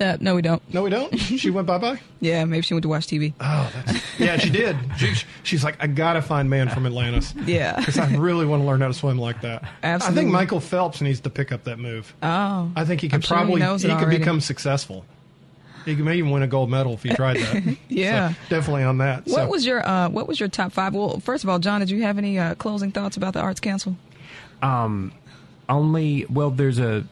Uh, 0.01 0.17
no, 0.21 0.35
we 0.35 0.41
don't. 0.43 0.63
No, 0.73 0.83
we 0.83 0.89
don't. 0.91 1.15
she 1.19 1.51
went 1.51 1.67
bye 1.67 1.77
bye. 1.79 2.01
Yeah, 2.21 2.45
maybe 2.47 2.63
she 2.63 2.73
went 2.75 2.83
to 2.85 2.89
watch 2.89 3.07
TV. 3.07 3.35
Oh, 3.41 3.71
that's 3.87 4.19
yeah, 4.19 4.39
she 4.39 4.49
did. 4.49 4.77
She, 4.97 5.15
she's 5.43 5.63
like, 5.63 5.77
I 5.83 5.87
gotta 5.89 6.23
find 6.23 6.49
man 6.49 6.69
from 6.71 6.87
Atlantis. 6.87 7.35
Yeah. 7.45 7.77
because 7.77 7.99
I 7.99 8.15
really 8.17 8.47
want 8.47 8.63
to 8.63 8.67
learn 8.67 8.81
how 8.81 8.89
to 8.89 8.95
swim 8.95 9.19
like 9.19 9.43
that. 9.43 9.63
Absolutely. 9.83 10.21
I 10.21 10.23
think 10.23 10.33
Michael 10.33 10.61
Phelps 10.61 11.01
needs 11.03 11.21
to 11.21 11.31
pick 11.31 11.53
up 11.53 11.65
that 11.65 11.79
move. 11.79 12.15
Oh, 12.23 12.71
I 12.75 12.85
think 12.87 13.03
he 13.03 13.09
I'm 13.09 13.21
could 13.21 13.25
sure 13.27 13.37
he 13.37 13.43
probably 13.45 13.61
knows 13.61 13.83
he 13.83 13.95
could 13.95 14.09
become 14.11 14.41
successful. 14.41 15.05
He 15.85 15.97
could 15.97 16.05
maybe 16.05 16.19
even 16.19 16.31
win 16.31 16.43
a 16.43 16.47
gold 16.47 16.71
medal 16.71 16.95
if 16.95 17.03
he 17.03 17.09
tried 17.11 17.37
that. 17.39 17.77
Yeah. 17.89 18.31
So, 18.31 18.37
definitely 18.51 18.85
on 18.85 18.99
that. 18.99 19.25
What 19.27 19.35
So- 19.35 19.49
was 19.49 19.67
your 19.67 19.87
uh, 19.87 20.09
What 20.09 20.29
was 20.29 20.39
your 20.41 20.49
top 20.49 20.73
five? 20.73 20.95
Well, 20.95 21.21
first 21.21 21.45
of 21.45 21.51
all, 21.51 21.59
John, 21.59 21.81
did 21.81 21.91
you 21.91 22.03
have 22.03 22.17
any 22.19 22.39
uh, 22.39 22.55
closing 22.55 22.91
thoughts 22.93 23.17
about 23.17 23.33
the 23.35 23.41
Arts 23.41 23.61
Council? 23.61 23.97
Um, 24.63 25.13
only 25.69 26.27
well, 26.29 26.51
there's 26.51 26.79
a 26.79 27.05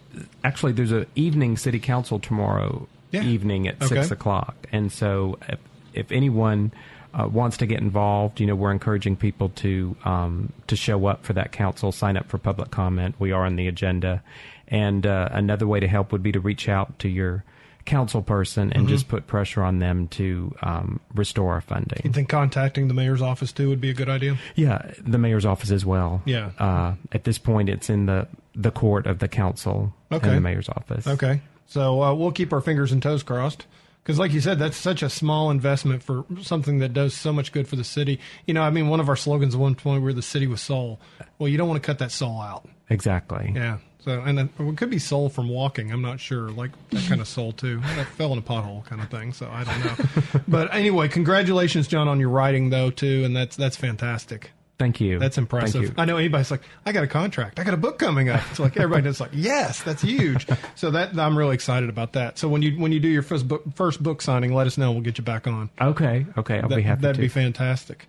actually 0.45 0.73
there's 0.73 0.93
a 0.93 1.07
evening 1.15 1.57
city 1.57 1.79
council 1.81 2.19
tomorrow 2.19 2.87
Yeah. 3.11 3.23
evening 3.23 3.69
at 3.69 3.77
Okay. 3.77 3.87
six 3.87 4.11
o'clock, 4.11 4.57
and 4.73 4.91
so 4.93 5.39
if, 5.49 5.59
if 5.95 6.13
anyone 6.13 6.73
uh, 7.15 7.27
wants 7.27 7.57
to 7.57 7.67
get 7.67 7.81
involved, 7.81 8.39
you 8.39 8.47
know, 8.47 8.55
we're 8.55 8.71
encouraging 8.71 9.17
people 9.17 9.49
to 9.51 9.97
um, 10.05 10.53
to 10.67 10.77
show 10.77 11.07
up 11.07 11.25
for 11.25 11.33
that 11.33 11.53
council, 11.53 11.91
sign 11.91 12.17
up 12.19 12.29
for 12.29 12.37
public 12.39 12.71
comment. 12.71 13.15
We 13.19 13.33
are 13.33 13.47
on 13.47 13.57
the 13.57 13.67
agenda, 13.67 14.23
and 14.69 15.07
uh, 15.07 15.29
another 15.33 15.67
way 15.67 15.81
to 15.81 15.89
help 15.89 16.13
would 16.13 16.23
be 16.23 16.33
to 16.33 16.41
reach 16.41 16.69
out 16.69 16.99
to 17.01 17.09
your 17.09 17.45
council 17.89 18.23
person 18.23 18.73
and 18.73 18.87
Mhm. 18.87 18.91
just 18.91 19.09
put 19.09 19.27
pressure 19.27 19.63
on 19.65 19.81
them 19.81 20.07
to 20.09 20.55
um, 20.63 21.01
restore 21.15 21.55
our 21.55 21.61
funding. 21.61 22.01
You 22.05 22.13
think 22.13 22.29
contacting 22.29 22.87
the 22.89 22.95
mayor's 22.95 23.21
office 23.23 23.51
too 23.51 23.69
would 23.71 23.81
be 23.81 23.91
a 23.91 23.95
good 23.95 24.09
idea? 24.09 24.37
Yeah, 24.55 24.83
the 25.05 25.19
mayor's 25.19 25.45
office 25.45 25.71
as 25.73 25.85
well. 25.85 26.23
Yeah. 26.25 26.51
Uh, 26.59 26.95
at 27.13 27.25
this 27.25 27.39
point, 27.39 27.69
it's 27.69 27.91
in 27.91 28.07
the 28.07 28.29
the 28.55 28.71
court 28.71 29.07
of 29.07 29.19
the 29.21 29.29
council 29.29 29.93
Okay. 30.13 30.29
and 30.29 30.37
the 30.37 30.41
mayor's 30.41 30.69
office. 30.69 31.07
Okay, 31.07 31.41
so 31.67 32.03
uh, 32.03 32.13
we'll 32.15 32.33
keep 32.33 32.53
our 32.53 32.61
fingers 32.61 32.91
and 32.93 33.03
toes 33.03 33.23
crossed. 33.23 33.67
Because, 34.03 34.19
like 34.19 34.33
you 34.33 34.41
said, 34.41 34.59
that's 34.59 34.77
such 34.77 35.03
a 35.03 35.11
small 35.11 35.51
investment 35.51 36.03
for 36.03 36.25
something 36.41 36.79
that 36.79 36.95
does 36.95 37.13
so 37.13 37.31
much 37.31 37.53
good 37.53 37.69
for 37.69 37.77
the 37.77 37.85
city. 37.85 38.19
You 38.47 38.55
know, 38.55 38.63
I 38.63 38.71
mean, 38.71 38.89
one 38.89 39.01
of 39.01 39.09
our 39.11 39.17
slogans 39.17 39.55
at 39.55 39.61
one 39.61 39.75
point 39.75 40.03
were 40.03 40.15
the 40.15 40.23
city 40.23 40.47
with 40.47 40.61
soul. 40.61 40.99
Well, 41.39 41.49
you 41.49 41.59
don't 41.59 41.69
want 41.69 41.83
to 41.83 41.87
cut 41.87 41.99
that 41.99 42.11
soul 42.11 42.41
out. 42.41 42.67
Exactly. 42.89 43.53
Yeah. 43.55 43.79
So, 44.01 44.21
and 44.21 44.39
then, 44.39 44.49
it 44.59 44.77
could 44.77 44.91
be 44.91 44.99
soul 45.01 45.29
from 45.29 45.49
walking. 45.49 45.91
I'm 45.93 46.03
not 46.03 46.21
sure. 46.21 46.51
Like 46.51 46.71
that 46.91 47.05
kind 47.09 47.21
of 47.21 47.27
soul 47.29 47.53
too. 47.53 47.81
That 47.81 48.07
fell 48.07 48.33
in 48.33 48.39
a 48.39 48.43
pothole 48.43 48.85
kind 48.85 49.03
of 49.03 49.11
thing. 49.11 49.33
So 49.33 49.51
I 49.51 49.65
don't 49.65 49.85
know. 49.85 50.41
but 50.49 50.73
anyway, 50.75 51.09
congratulations, 51.09 51.89
John, 51.89 52.07
on 52.09 52.21
your 52.21 52.29
writing 52.31 52.71
though 52.71 52.91
too, 52.91 53.25
and 53.25 53.37
that's 53.37 53.57
that's 53.57 53.77
fantastic. 53.77 54.53
Thank 54.79 55.01
you. 55.01 55.19
That's 55.19 55.37
impressive. 55.39 55.73
Thank 55.83 55.97
you. 55.97 56.01
I 56.01 56.05
know 56.05 56.17
anybody's 56.19 56.53
like, 56.53 56.61
I 56.87 56.93
got 56.93 57.03
a 57.03 57.09
contract. 57.09 57.59
I 57.59 57.65
got 57.65 57.75
a 57.75 57.79
book 57.79 57.99
coming 57.99 58.29
up. 58.29 58.41
It's 58.51 58.61
like 58.61 58.77
everybody 58.77 59.03
just 59.03 59.19
like, 59.19 59.33
yes, 59.33 59.83
that's 59.83 60.03
huge. 60.03 60.47
So 60.77 60.93
that 60.93 61.19
I'm 61.19 61.37
really 61.37 61.55
excited 61.55 61.89
about 61.89 62.13
that. 62.13 62.39
So 62.39 62.49
when 62.49 62.63
you 62.63 62.79
when 62.79 62.93
you 62.93 63.01
do 63.01 63.09
your 63.09 63.23
first 63.23 63.49
book 63.49 63.65
first 63.75 64.01
book 64.01 64.23
signing, 64.23 64.55
let 64.55 64.69
us 64.69 64.79
know. 64.79 64.93
We'll 64.93 65.01
get 65.01 65.19
you 65.19 65.25
back 65.25 65.49
on. 65.49 65.69
Okay. 65.81 66.25
Okay. 66.37 66.61
I'll 66.61 66.69
That- 66.69 66.77
be 66.77 66.83
happy 66.83 67.01
That'd 67.03 67.17
to. 67.17 67.23
be 67.23 67.29
fantastic. 67.29 68.07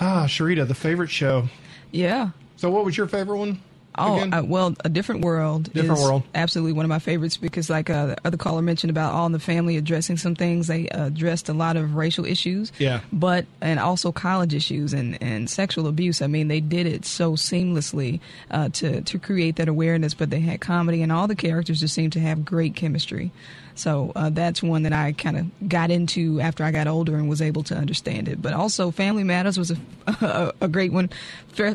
Ah, 0.00 0.24
Sharita, 0.26 0.66
the 0.66 0.74
favorite 0.74 1.10
show. 1.10 1.48
Yeah. 1.92 2.30
So 2.56 2.70
what 2.70 2.84
was 2.84 2.96
your 2.96 3.06
favorite 3.06 3.38
one? 3.38 3.60
Oh, 3.98 4.20
uh, 4.20 4.42
well, 4.44 4.74
a 4.84 4.88
different 4.88 5.22
world. 5.24 5.72
Different 5.72 5.98
is 5.98 6.04
World. 6.04 6.22
Absolutely 6.34 6.72
one 6.72 6.84
of 6.84 6.88
my 6.88 7.00
favorites 7.00 7.36
because, 7.36 7.68
like 7.68 7.90
uh, 7.90 8.06
the 8.06 8.16
other 8.24 8.36
caller 8.36 8.62
mentioned 8.62 8.90
about 8.90 9.12
All 9.12 9.26
in 9.26 9.32
the 9.32 9.40
Family 9.40 9.76
addressing 9.76 10.16
some 10.16 10.34
things, 10.34 10.68
they 10.68 10.88
addressed 10.88 11.48
a 11.48 11.52
lot 11.52 11.76
of 11.76 11.96
racial 11.96 12.24
issues. 12.24 12.72
Yeah. 12.78 13.00
But 13.12 13.46
and 13.60 13.80
also 13.80 14.12
college 14.12 14.54
issues 14.54 14.92
and, 14.92 15.20
and 15.22 15.50
sexual 15.50 15.86
abuse. 15.86 16.22
I 16.22 16.28
mean, 16.28 16.48
they 16.48 16.60
did 16.60 16.86
it 16.86 17.04
so 17.04 17.32
seamlessly 17.32 18.20
uh, 18.50 18.68
to 18.70 19.00
to 19.02 19.18
create 19.18 19.56
that 19.56 19.68
awareness. 19.68 20.14
But 20.14 20.30
they 20.30 20.40
had 20.40 20.60
comedy 20.60 21.02
and 21.02 21.10
all 21.10 21.26
the 21.26 21.36
characters 21.36 21.80
just 21.80 21.94
seemed 21.94 22.12
to 22.12 22.20
have 22.20 22.44
great 22.44 22.76
chemistry. 22.76 23.32
So 23.80 24.12
uh, 24.14 24.28
that's 24.28 24.62
one 24.62 24.82
that 24.82 24.92
I 24.92 25.12
kind 25.12 25.36
of 25.38 25.68
got 25.68 25.90
into 25.90 26.38
after 26.40 26.64
I 26.64 26.70
got 26.70 26.86
older 26.86 27.16
and 27.16 27.28
was 27.30 27.40
able 27.40 27.62
to 27.64 27.74
understand 27.74 28.28
it. 28.28 28.42
But 28.42 28.52
also, 28.52 28.90
Family 28.90 29.24
Matters 29.24 29.58
was 29.58 29.70
a, 29.70 29.76
a, 30.06 30.52
a 30.66 30.68
great 30.68 30.92
one. 30.92 31.08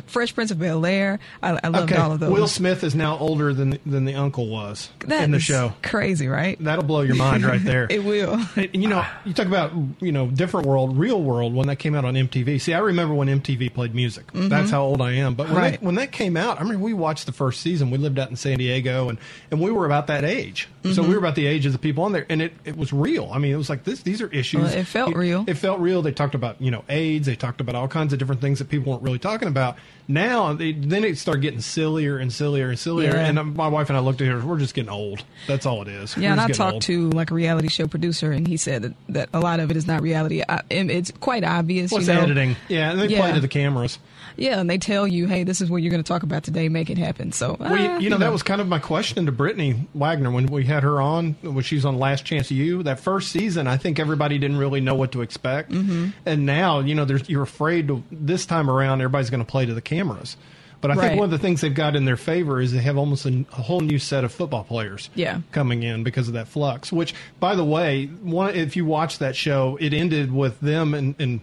Fresh 0.06 0.34
Prince 0.34 0.50
of 0.50 0.58
Bel 0.58 0.84
Air. 0.86 1.18
I, 1.42 1.58
I 1.62 1.68
loved 1.68 1.92
okay. 1.92 2.00
all 2.00 2.12
of 2.12 2.20
those. 2.20 2.32
Will 2.32 2.48
Smith 2.48 2.82
is 2.84 2.94
now 2.94 3.18
older 3.18 3.52
than 3.52 3.78
than 3.84 4.04
the 4.04 4.14
uncle 4.14 4.48
was 4.48 4.88
That 5.00 5.24
in 5.24 5.30
the 5.32 5.40
show. 5.40 5.74
Crazy, 5.82 6.28
right? 6.28 6.56
That'll 6.62 6.84
blow 6.84 7.02
your 7.02 7.16
mind 7.16 7.44
right 7.44 7.62
there. 7.62 7.86
it 7.90 8.04
will. 8.04 8.40
And, 8.56 8.70
you 8.72 8.88
know, 8.88 9.04
you 9.24 9.32
talk 9.34 9.46
about 9.46 9.72
you 10.00 10.12
know 10.12 10.28
different 10.28 10.66
world, 10.66 10.96
real 10.96 11.20
world 11.22 11.54
when 11.54 11.66
that 11.66 11.76
came 11.76 11.94
out 11.94 12.04
on 12.04 12.14
MTV. 12.14 12.60
See, 12.60 12.72
I 12.72 12.78
remember 12.78 13.14
when 13.14 13.28
MTV 13.28 13.74
played 13.74 13.94
music. 13.94 14.32
Mhm. 14.32 14.48
That's 14.48 14.70
how 14.70 14.82
old 14.82 15.02
I 15.02 15.12
am. 15.12 15.34
But 15.34 15.48
when, 15.48 15.56
Right. 15.56 15.70
that, 15.72 15.82
when 15.82 15.96
that 15.96 16.12
came 16.12 16.36
out, 16.36 16.58
I 16.58 16.62
remember 16.62 16.82
we 16.84 16.94
watched 16.94 17.26
the 17.26 17.32
first 17.32 17.60
season. 17.60 17.90
We 17.90 17.98
lived 17.98 18.18
out 18.18 18.30
in 18.30 18.36
San 18.36 18.58
Diego, 18.58 19.08
and 19.08 19.18
and 19.50 19.60
we 19.60 19.70
were 19.70 19.86
about 19.86 20.06
that 20.06 20.24
age. 20.24 20.68
So 20.84 21.02
Mhm. 21.02 21.08
we 21.08 21.14
were 21.14 21.18
about 21.18 21.34
the 21.34 21.46
age 21.46 21.66
of 21.66 21.72
the 21.72 21.78
people 21.78 21.95
people 21.96 22.04
on 22.04 22.12
there, 22.12 22.26
and 22.28 22.42
it, 22.42 22.52
it 22.64 22.76
was 22.76 22.92
real. 22.92 23.30
I 23.32 23.38
mean, 23.38 23.52
it 23.52 23.56
was 23.56 23.70
like 23.70 23.84
this. 23.84 24.02
These 24.02 24.20
are 24.20 24.28
issues. 24.28 24.62
Well, 24.62 24.72
it 24.74 24.86
felt 24.86 25.16
real. 25.16 25.44
It 25.46 25.54
felt 25.54 25.80
real. 25.80 26.02
They 26.02 26.12
talked 26.12 26.34
about 26.34 26.60
you 26.60 26.70
know 26.70 26.84
AIDS. 26.90 27.26
They 27.26 27.36
talked 27.36 27.62
about 27.62 27.74
all 27.74 27.88
kinds 27.88 28.12
of 28.12 28.18
different 28.18 28.42
things 28.42 28.58
that 28.58 28.68
people 28.68 28.92
weren't 28.92 29.02
really 29.02 29.18
talking 29.18 29.48
about. 29.48 29.78
Now, 30.08 30.52
they, 30.52 30.72
then 30.72 31.04
it 31.04 31.16
started 31.18 31.40
getting 31.40 31.62
sillier 31.62 32.18
and 32.18 32.32
sillier 32.32 32.68
and 32.68 32.78
sillier. 32.78 33.14
Yeah. 33.14 33.26
And 33.26 33.38
um, 33.38 33.56
my 33.56 33.68
wife 33.68 33.88
and 33.88 33.96
I 33.96 34.00
looked 34.00 34.20
at 34.20 34.28
her. 34.28 34.44
We're 34.44 34.58
just 34.58 34.74
getting 34.74 34.90
old. 34.90 35.24
That's 35.48 35.64
all 35.66 35.82
it 35.82 35.88
is. 35.88 36.16
Yeah, 36.16 36.28
We're 36.28 36.32
and 36.32 36.40
I 36.42 36.48
talked 36.48 36.74
old. 36.74 36.82
to 36.82 37.10
like 37.10 37.30
a 37.30 37.34
reality 37.34 37.68
show 37.68 37.86
producer, 37.86 38.30
and 38.30 38.46
he 38.46 38.56
said 38.56 38.82
that, 38.82 38.94
that 39.08 39.28
a 39.32 39.40
lot 39.40 39.60
of 39.60 39.70
it 39.70 39.76
is 39.76 39.86
not 39.86 40.02
reality. 40.02 40.42
I, 40.46 40.62
it's 40.70 41.10
quite 41.12 41.44
obvious. 41.44 41.92
Know? 41.92 42.20
editing? 42.20 42.56
Yeah, 42.68 42.92
and 42.92 43.00
they 43.00 43.08
play 43.08 43.32
to 43.32 43.40
the 43.40 43.48
cameras. 43.48 43.98
Yeah, 44.36 44.60
and 44.60 44.68
they 44.68 44.78
tell 44.78 45.06
you, 45.06 45.26
hey, 45.26 45.44
this 45.44 45.60
is 45.60 45.70
what 45.70 45.78
you're 45.82 45.90
going 45.90 46.02
to 46.02 46.08
talk 46.08 46.22
about 46.22 46.42
today. 46.44 46.68
Make 46.68 46.90
it 46.90 46.98
happen. 46.98 47.32
So, 47.32 47.56
Well, 47.58 47.72
ah, 47.72 47.96
you, 47.98 48.04
you 48.04 48.10
know, 48.10 48.18
that 48.18 48.32
was 48.32 48.42
kind 48.42 48.60
of 48.60 48.68
my 48.68 48.78
question 48.78 49.26
to 49.26 49.32
Brittany 49.32 49.86
Wagner 49.94 50.30
when 50.30 50.46
we 50.46 50.64
had 50.64 50.82
her 50.82 51.00
on, 51.00 51.36
when 51.42 51.62
she 51.62 51.74
was 51.76 51.84
on 51.84 51.98
Last 51.98 52.24
Chance 52.24 52.50
U. 52.50 52.82
That 52.82 53.00
first 53.00 53.30
season, 53.30 53.66
I 53.66 53.76
think 53.76 53.98
everybody 53.98 54.38
didn't 54.38 54.58
really 54.58 54.80
know 54.80 54.94
what 54.94 55.12
to 55.12 55.22
expect. 55.22 55.72
Mhm. 55.72 56.12
And 56.24 56.46
now, 56.46 56.80
you 56.80 56.94
know, 56.94 57.04
there's, 57.04 57.28
you're 57.28 57.42
afraid 57.42 57.88
to, 57.88 58.02
this 58.12 58.46
time 58.46 58.68
around, 58.70 59.00
everybody's 59.00 59.30
going 59.30 59.44
to 59.44 59.50
play 59.50 59.66
to 59.66 59.74
the 59.74 59.80
cameras. 59.80 60.36
But 60.82 60.90
I 60.90 60.94
Right. 60.94 61.08
think 61.08 61.18
one 61.20 61.24
of 61.24 61.30
the 61.30 61.38
things 61.38 61.62
they've 61.62 61.72
got 61.74 61.96
in 61.96 62.04
their 62.04 62.18
favor 62.18 62.60
is 62.60 62.70
they 62.72 62.80
have 62.82 62.98
almost 62.98 63.24
a, 63.24 63.46
a 63.52 63.62
whole 63.62 63.80
new 63.80 63.98
set 63.98 64.24
of 64.24 64.30
football 64.30 64.62
players 64.62 65.08
Yeah. 65.14 65.40
coming 65.50 65.82
in 65.82 66.04
because 66.04 66.28
of 66.28 66.34
that 66.34 66.48
flux. 66.48 66.92
Which, 66.92 67.14
by 67.40 67.54
the 67.54 67.64
way, 67.64 68.06
one 68.22 68.54
if 68.54 68.76
you 68.76 68.84
watch 68.84 69.18
that 69.18 69.34
show, 69.34 69.78
it 69.80 69.94
ended 69.94 70.30
with 70.32 70.60
them 70.60 70.92
and 70.92 71.40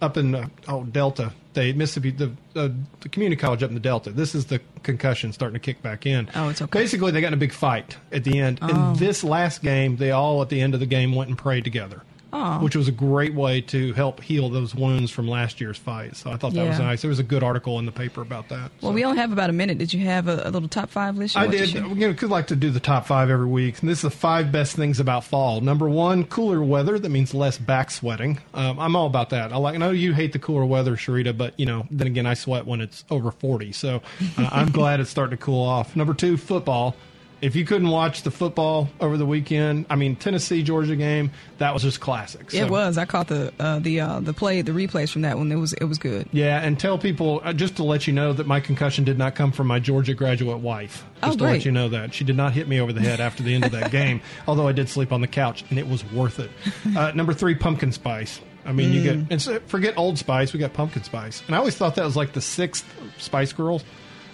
up 0.00 0.16
in 0.16 0.34
uh, 0.34 0.48
oh 0.68 0.84
Delta, 0.84 1.32
they 1.54 1.72
Mississippi, 1.72 2.10
the 2.10 2.32
uh, 2.54 2.68
the 3.00 3.08
community 3.08 3.40
college 3.40 3.62
up 3.62 3.70
in 3.70 3.74
the 3.74 3.80
Delta. 3.80 4.10
This 4.10 4.34
is 4.34 4.46
the 4.46 4.60
concussion 4.82 5.32
starting 5.32 5.54
to 5.54 5.60
kick 5.60 5.82
back 5.82 6.06
in. 6.06 6.28
Oh, 6.34 6.48
it's 6.48 6.62
okay. 6.62 6.80
Basically, 6.80 7.12
they 7.12 7.20
got 7.20 7.28
in 7.28 7.34
a 7.34 7.38
big 7.38 7.52
fight 7.52 7.96
at 8.12 8.24
the 8.24 8.38
end. 8.38 8.58
Oh. 8.62 8.68
In 8.92 8.98
this 8.98 9.24
last 9.24 9.62
game, 9.62 9.96
they 9.96 10.10
all 10.10 10.42
at 10.42 10.48
the 10.48 10.60
end 10.60 10.74
of 10.74 10.80
the 10.80 10.86
game 10.86 11.14
went 11.14 11.28
and 11.30 11.38
prayed 11.38 11.64
together. 11.64 12.02
Oh. 12.32 12.58
Which 12.62 12.74
was 12.74 12.88
a 12.88 12.92
great 12.92 13.34
way 13.34 13.60
to 13.62 13.92
help 13.92 14.20
heal 14.20 14.48
those 14.48 14.74
wounds 14.74 15.10
from 15.10 15.28
last 15.28 15.60
year's 15.60 15.78
fight. 15.78 16.16
So 16.16 16.30
I 16.30 16.36
thought 16.36 16.54
that 16.54 16.68
was 16.68 16.78
nice. 16.78 17.00
There 17.00 17.08
was 17.08 17.20
a 17.20 17.24
good 17.24 17.42
article 17.42 17.78
in 17.78 17.86
the 17.86 17.92
paper 17.92 18.20
about 18.20 18.48
that. 18.48 18.72
Well, 18.80 18.92
we 18.92 19.04
only 19.04 19.18
have 19.18 19.32
about 19.32 19.48
a 19.48 19.52
minute. 19.52 19.78
Did 19.78 19.94
you 19.94 20.00
have 20.06 20.26
a, 20.26 20.42
a 20.44 20.50
little 20.50 20.68
top 20.68 20.90
five 20.90 21.16
list? 21.16 21.36
I 21.36 21.46
did. 21.46 21.72
You 21.72 21.94
know, 21.94 22.14
could 22.14 22.30
like 22.30 22.48
to 22.48 22.56
do 22.56 22.70
the 22.70 22.80
top 22.80 23.06
five 23.06 23.30
every 23.30 23.46
week. 23.46 23.80
And 23.80 23.88
this 23.88 23.98
is 23.98 24.02
the 24.02 24.10
five 24.10 24.50
best 24.50 24.74
things 24.74 24.98
about 24.98 25.24
fall. 25.24 25.60
Number 25.60 25.88
one, 25.88 26.24
cooler 26.24 26.62
weather. 26.62 26.98
That 26.98 27.10
means 27.10 27.32
less 27.32 27.58
back 27.58 27.90
sweating. 27.90 28.40
Um, 28.54 28.78
I'm 28.78 28.96
all 28.96 29.06
about 29.06 29.30
that. 29.30 29.52
I 29.52 29.56
like. 29.56 29.76
I 29.76 29.78
know 29.78 29.90
you 29.90 30.12
hate 30.12 30.32
the 30.32 30.38
cooler 30.38 30.66
weather, 30.66 30.96
Sharita, 30.96 31.36
but 31.36 31.58
you 31.58 31.66
know, 31.66 31.86
then 31.90 32.06
again, 32.08 32.26
I 32.26 32.34
sweat 32.34 32.66
when 32.66 32.80
it's 32.80 33.04
over 33.10 33.30
40. 33.30 33.72
So 33.72 34.02
uh, 34.36 34.48
I'm 34.50 34.70
glad 34.72 35.00
it's 35.00 35.10
starting 35.10 35.38
to 35.38 35.42
cool 35.42 35.64
off. 35.64 35.94
Number 35.94 36.12
two, 36.14 36.36
football. 36.36 36.96
If 37.42 37.54
you 37.54 37.66
couldn't 37.66 37.88
watch 37.90 38.22
the 38.22 38.30
football 38.30 38.88
over 38.98 39.18
the 39.18 39.26
weekend, 39.26 39.84
I 39.90 39.96
mean 39.96 40.16
Tennessee 40.16 40.62
Georgia 40.62 40.96
game, 40.96 41.30
that 41.58 41.74
was 41.74 41.82
just 41.82 42.00
classic. 42.00 42.54
It 42.54 42.70
was. 42.70 42.96
I 42.96 43.04
caught 43.04 43.28
the 43.28 43.52
uh, 43.60 43.78
the 43.78 44.00
uh, 44.00 44.20
the 44.20 44.32
play, 44.32 44.62
the 44.62 44.72
replays 44.72 45.12
from 45.12 45.20
that 45.22 45.36
one. 45.36 45.52
It 45.52 45.56
was 45.56 45.74
it 45.74 45.84
was 45.84 45.98
good. 45.98 46.28
Yeah, 46.32 46.60
and 46.62 46.80
tell 46.80 46.96
people 46.96 47.42
uh, 47.44 47.52
just 47.52 47.76
to 47.76 47.84
let 47.84 48.06
you 48.06 48.14
know 48.14 48.32
that 48.32 48.46
my 48.46 48.58
concussion 48.60 49.04
did 49.04 49.18
not 49.18 49.34
come 49.34 49.52
from 49.52 49.66
my 49.66 49.78
Georgia 49.78 50.14
graduate 50.14 50.58
wife. 50.60 51.04
Oh, 51.22 51.26
Just 51.28 51.38
to 51.40 51.44
let 51.44 51.64
you 51.66 51.72
know 51.72 51.90
that 51.90 52.14
she 52.14 52.24
did 52.24 52.36
not 52.36 52.52
hit 52.54 52.68
me 52.68 52.80
over 52.80 52.92
the 52.92 53.00
head 53.02 53.20
after 53.20 53.42
the 53.42 53.54
end 53.54 53.64
of 53.66 53.72
that 53.72 53.90
game. 53.92 54.22
Although 54.48 54.66
I 54.68 54.72
did 54.72 54.88
sleep 54.88 55.12
on 55.12 55.20
the 55.20 55.28
couch, 55.28 55.62
and 55.68 55.78
it 55.78 55.86
was 55.86 56.10
worth 56.12 56.38
it. 56.40 56.50
Uh, 56.96 57.12
number 57.12 57.34
three, 57.34 57.54
pumpkin 57.54 57.92
spice. 57.92 58.40
I 58.64 58.72
mean, 58.72 58.92
you 58.92 59.02
get 59.02 59.16
Mm. 59.18 59.26
and 59.30 59.42
so, 59.42 59.60
forget 59.66 59.96
Old 59.98 60.18
Spice. 60.18 60.52
We 60.54 60.58
got 60.58 60.72
pumpkin 60.72 61.04
spice, 61.04 61.42
and 61.46 61.54
I 61.54 61.58
always 61.58 61.76
thought 61.76 61.94
that 61.96 62.04
was 62.04 62.16
like 62.16 62.32
the 62.32 62.40
sixth 62.40 62.84
Spice 63.18 63.52
Girls. 63.52 63.84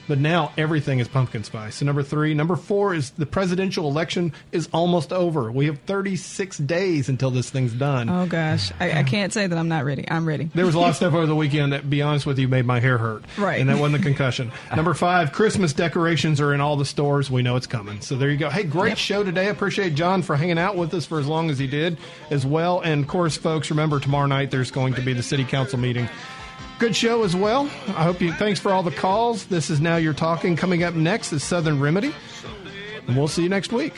But 0.09 0.18
now 0.18 0.53
everything 0.57 0.98
is 0.98 1.09
pumpkin 1.09 1.44
spice. 1.44 1.76
So 1.76 1.86
number 1.86 2.03
three, 2.03 2.34
number 2.34 2.57
four 2.57 2.94
is 2.94 3.11
the 3.11 3.26
presidential 3.26 3.88
election 3.88 4.32
is 4.50 4.68
almost 4.72 5.12
over. 5.12 5.50
We 5.50 5.66
have 5.66 5.78
36 5.80 6.59
days 6.59 7.09
until 7.09 7.30
this 7.30 7.50
thing's 7.50 7.72
done. 7.72 8.09
Oh 8.09 8.26
gosh, 8.26 8.72
I, 8.80 9.00
I 9.00 9.03
can't 9.05 9.32
say 9.32 9.46
that 9.46 9.57
I'm 9.57 9.68
not 9.68 9.84
ready. 9.84 10.09
I'm 10.09 10.26
ready. 10.26 10.50
There 10.55 10.66
was 10.66 10.74
a 10.74 10.78
lot 10.78 10.90
of 10.90 10.96
stuff 11.03 11.14
over 11.14 11.26
the 11.26 11.36
weekend 11.36 11.72
that, 11.72 11.88
be 11.88 12.03
honest 12.03 12.26
with 12.26 12.38
you, 12.38 12.48
made 12.48 12.66
my 12.66 12.80
hair 12.80 12.98
hurt. 12.98 13.24
Right. 13.38 13.61
And 13.61 13.68
that 13.68 13.78
wasn't 13.78 14.03
the 14.03 14.09
concussion. 14.09 14.50
Number 14.76 14.94
five, 14.94 15.32
Christmas 15.32 15.72
decorations 15.72 16.40
are 16.40 16.53
in 16.53 16.61
all 16.61 16.76
the 16.76 16.84
stores. 16.84 17.30
We 17.30 17.42
know 17.42 17.57
it's 17.57 17.66
coming. 17.66 18.00
So 18.00 18.16
there 18.16 18.30
you 18.30 18.36
go. 18.36 18.50
Hey, 18.50 18.64
great 18.64 18.98
show 18.98 19.22
today. 19.22 19.46
I 19.46 19.50
appreciate 19.50 19.94
John 19.94 20.22
for 20.22 20.36
hanging 20.36 20.59
out 20.59 20.76
with 20.76 20.92
us 20.94 21.07
for 21.07 21.18
as 21.20 21.26
long 21.26 21.50
as 21.50 21.59
he 21.59 21.66
did 21.66 21.98
as 22.30 22.44
well. 22.44 22.80
And 22.80 23.03
of 23.03 23.09
course, 23.09 23.36
folks, 23.36 23.70
remember 23.70 24.00
tomorrow 24.00 24.26
night 24.26 24.50
there's 24.50 24.70
going 24.70 24.94
to 24.94 25.00
be 25.00 25.12
the 25.12 25.22
city 25.22 25.44
council 25.44 25.78
meeting. 25.78 26.09
Good 26.83 26.97
show 26.97 27.22
as 27.22 27.37
well. 27.37 27.70
I 27.87 28.03
hope 28.03 28.20
you, 28.20 28.33
thanks 28.33 28.59
for 28.59 28.72
all 28.72 28.83
the 28.83 28.91
calls. 28.91 29.47
This 29.47 29.70
is 29.70 29.80
Now 29.80 29.99
You're 29.99 30.12
Talking. 30.12 30.57
Coming 30.57 30.83
up 30.83 30.95
next 30.95 31.33
is 31.33 31.45
Southern 31.45 31.78
Remedy. 31.78 32.12
And 33.07 33.16
we'll 33.16 33.28
see 33.28 33.45
you 33.45 33.49
next 33.49 33.72
week. 33.72 33.95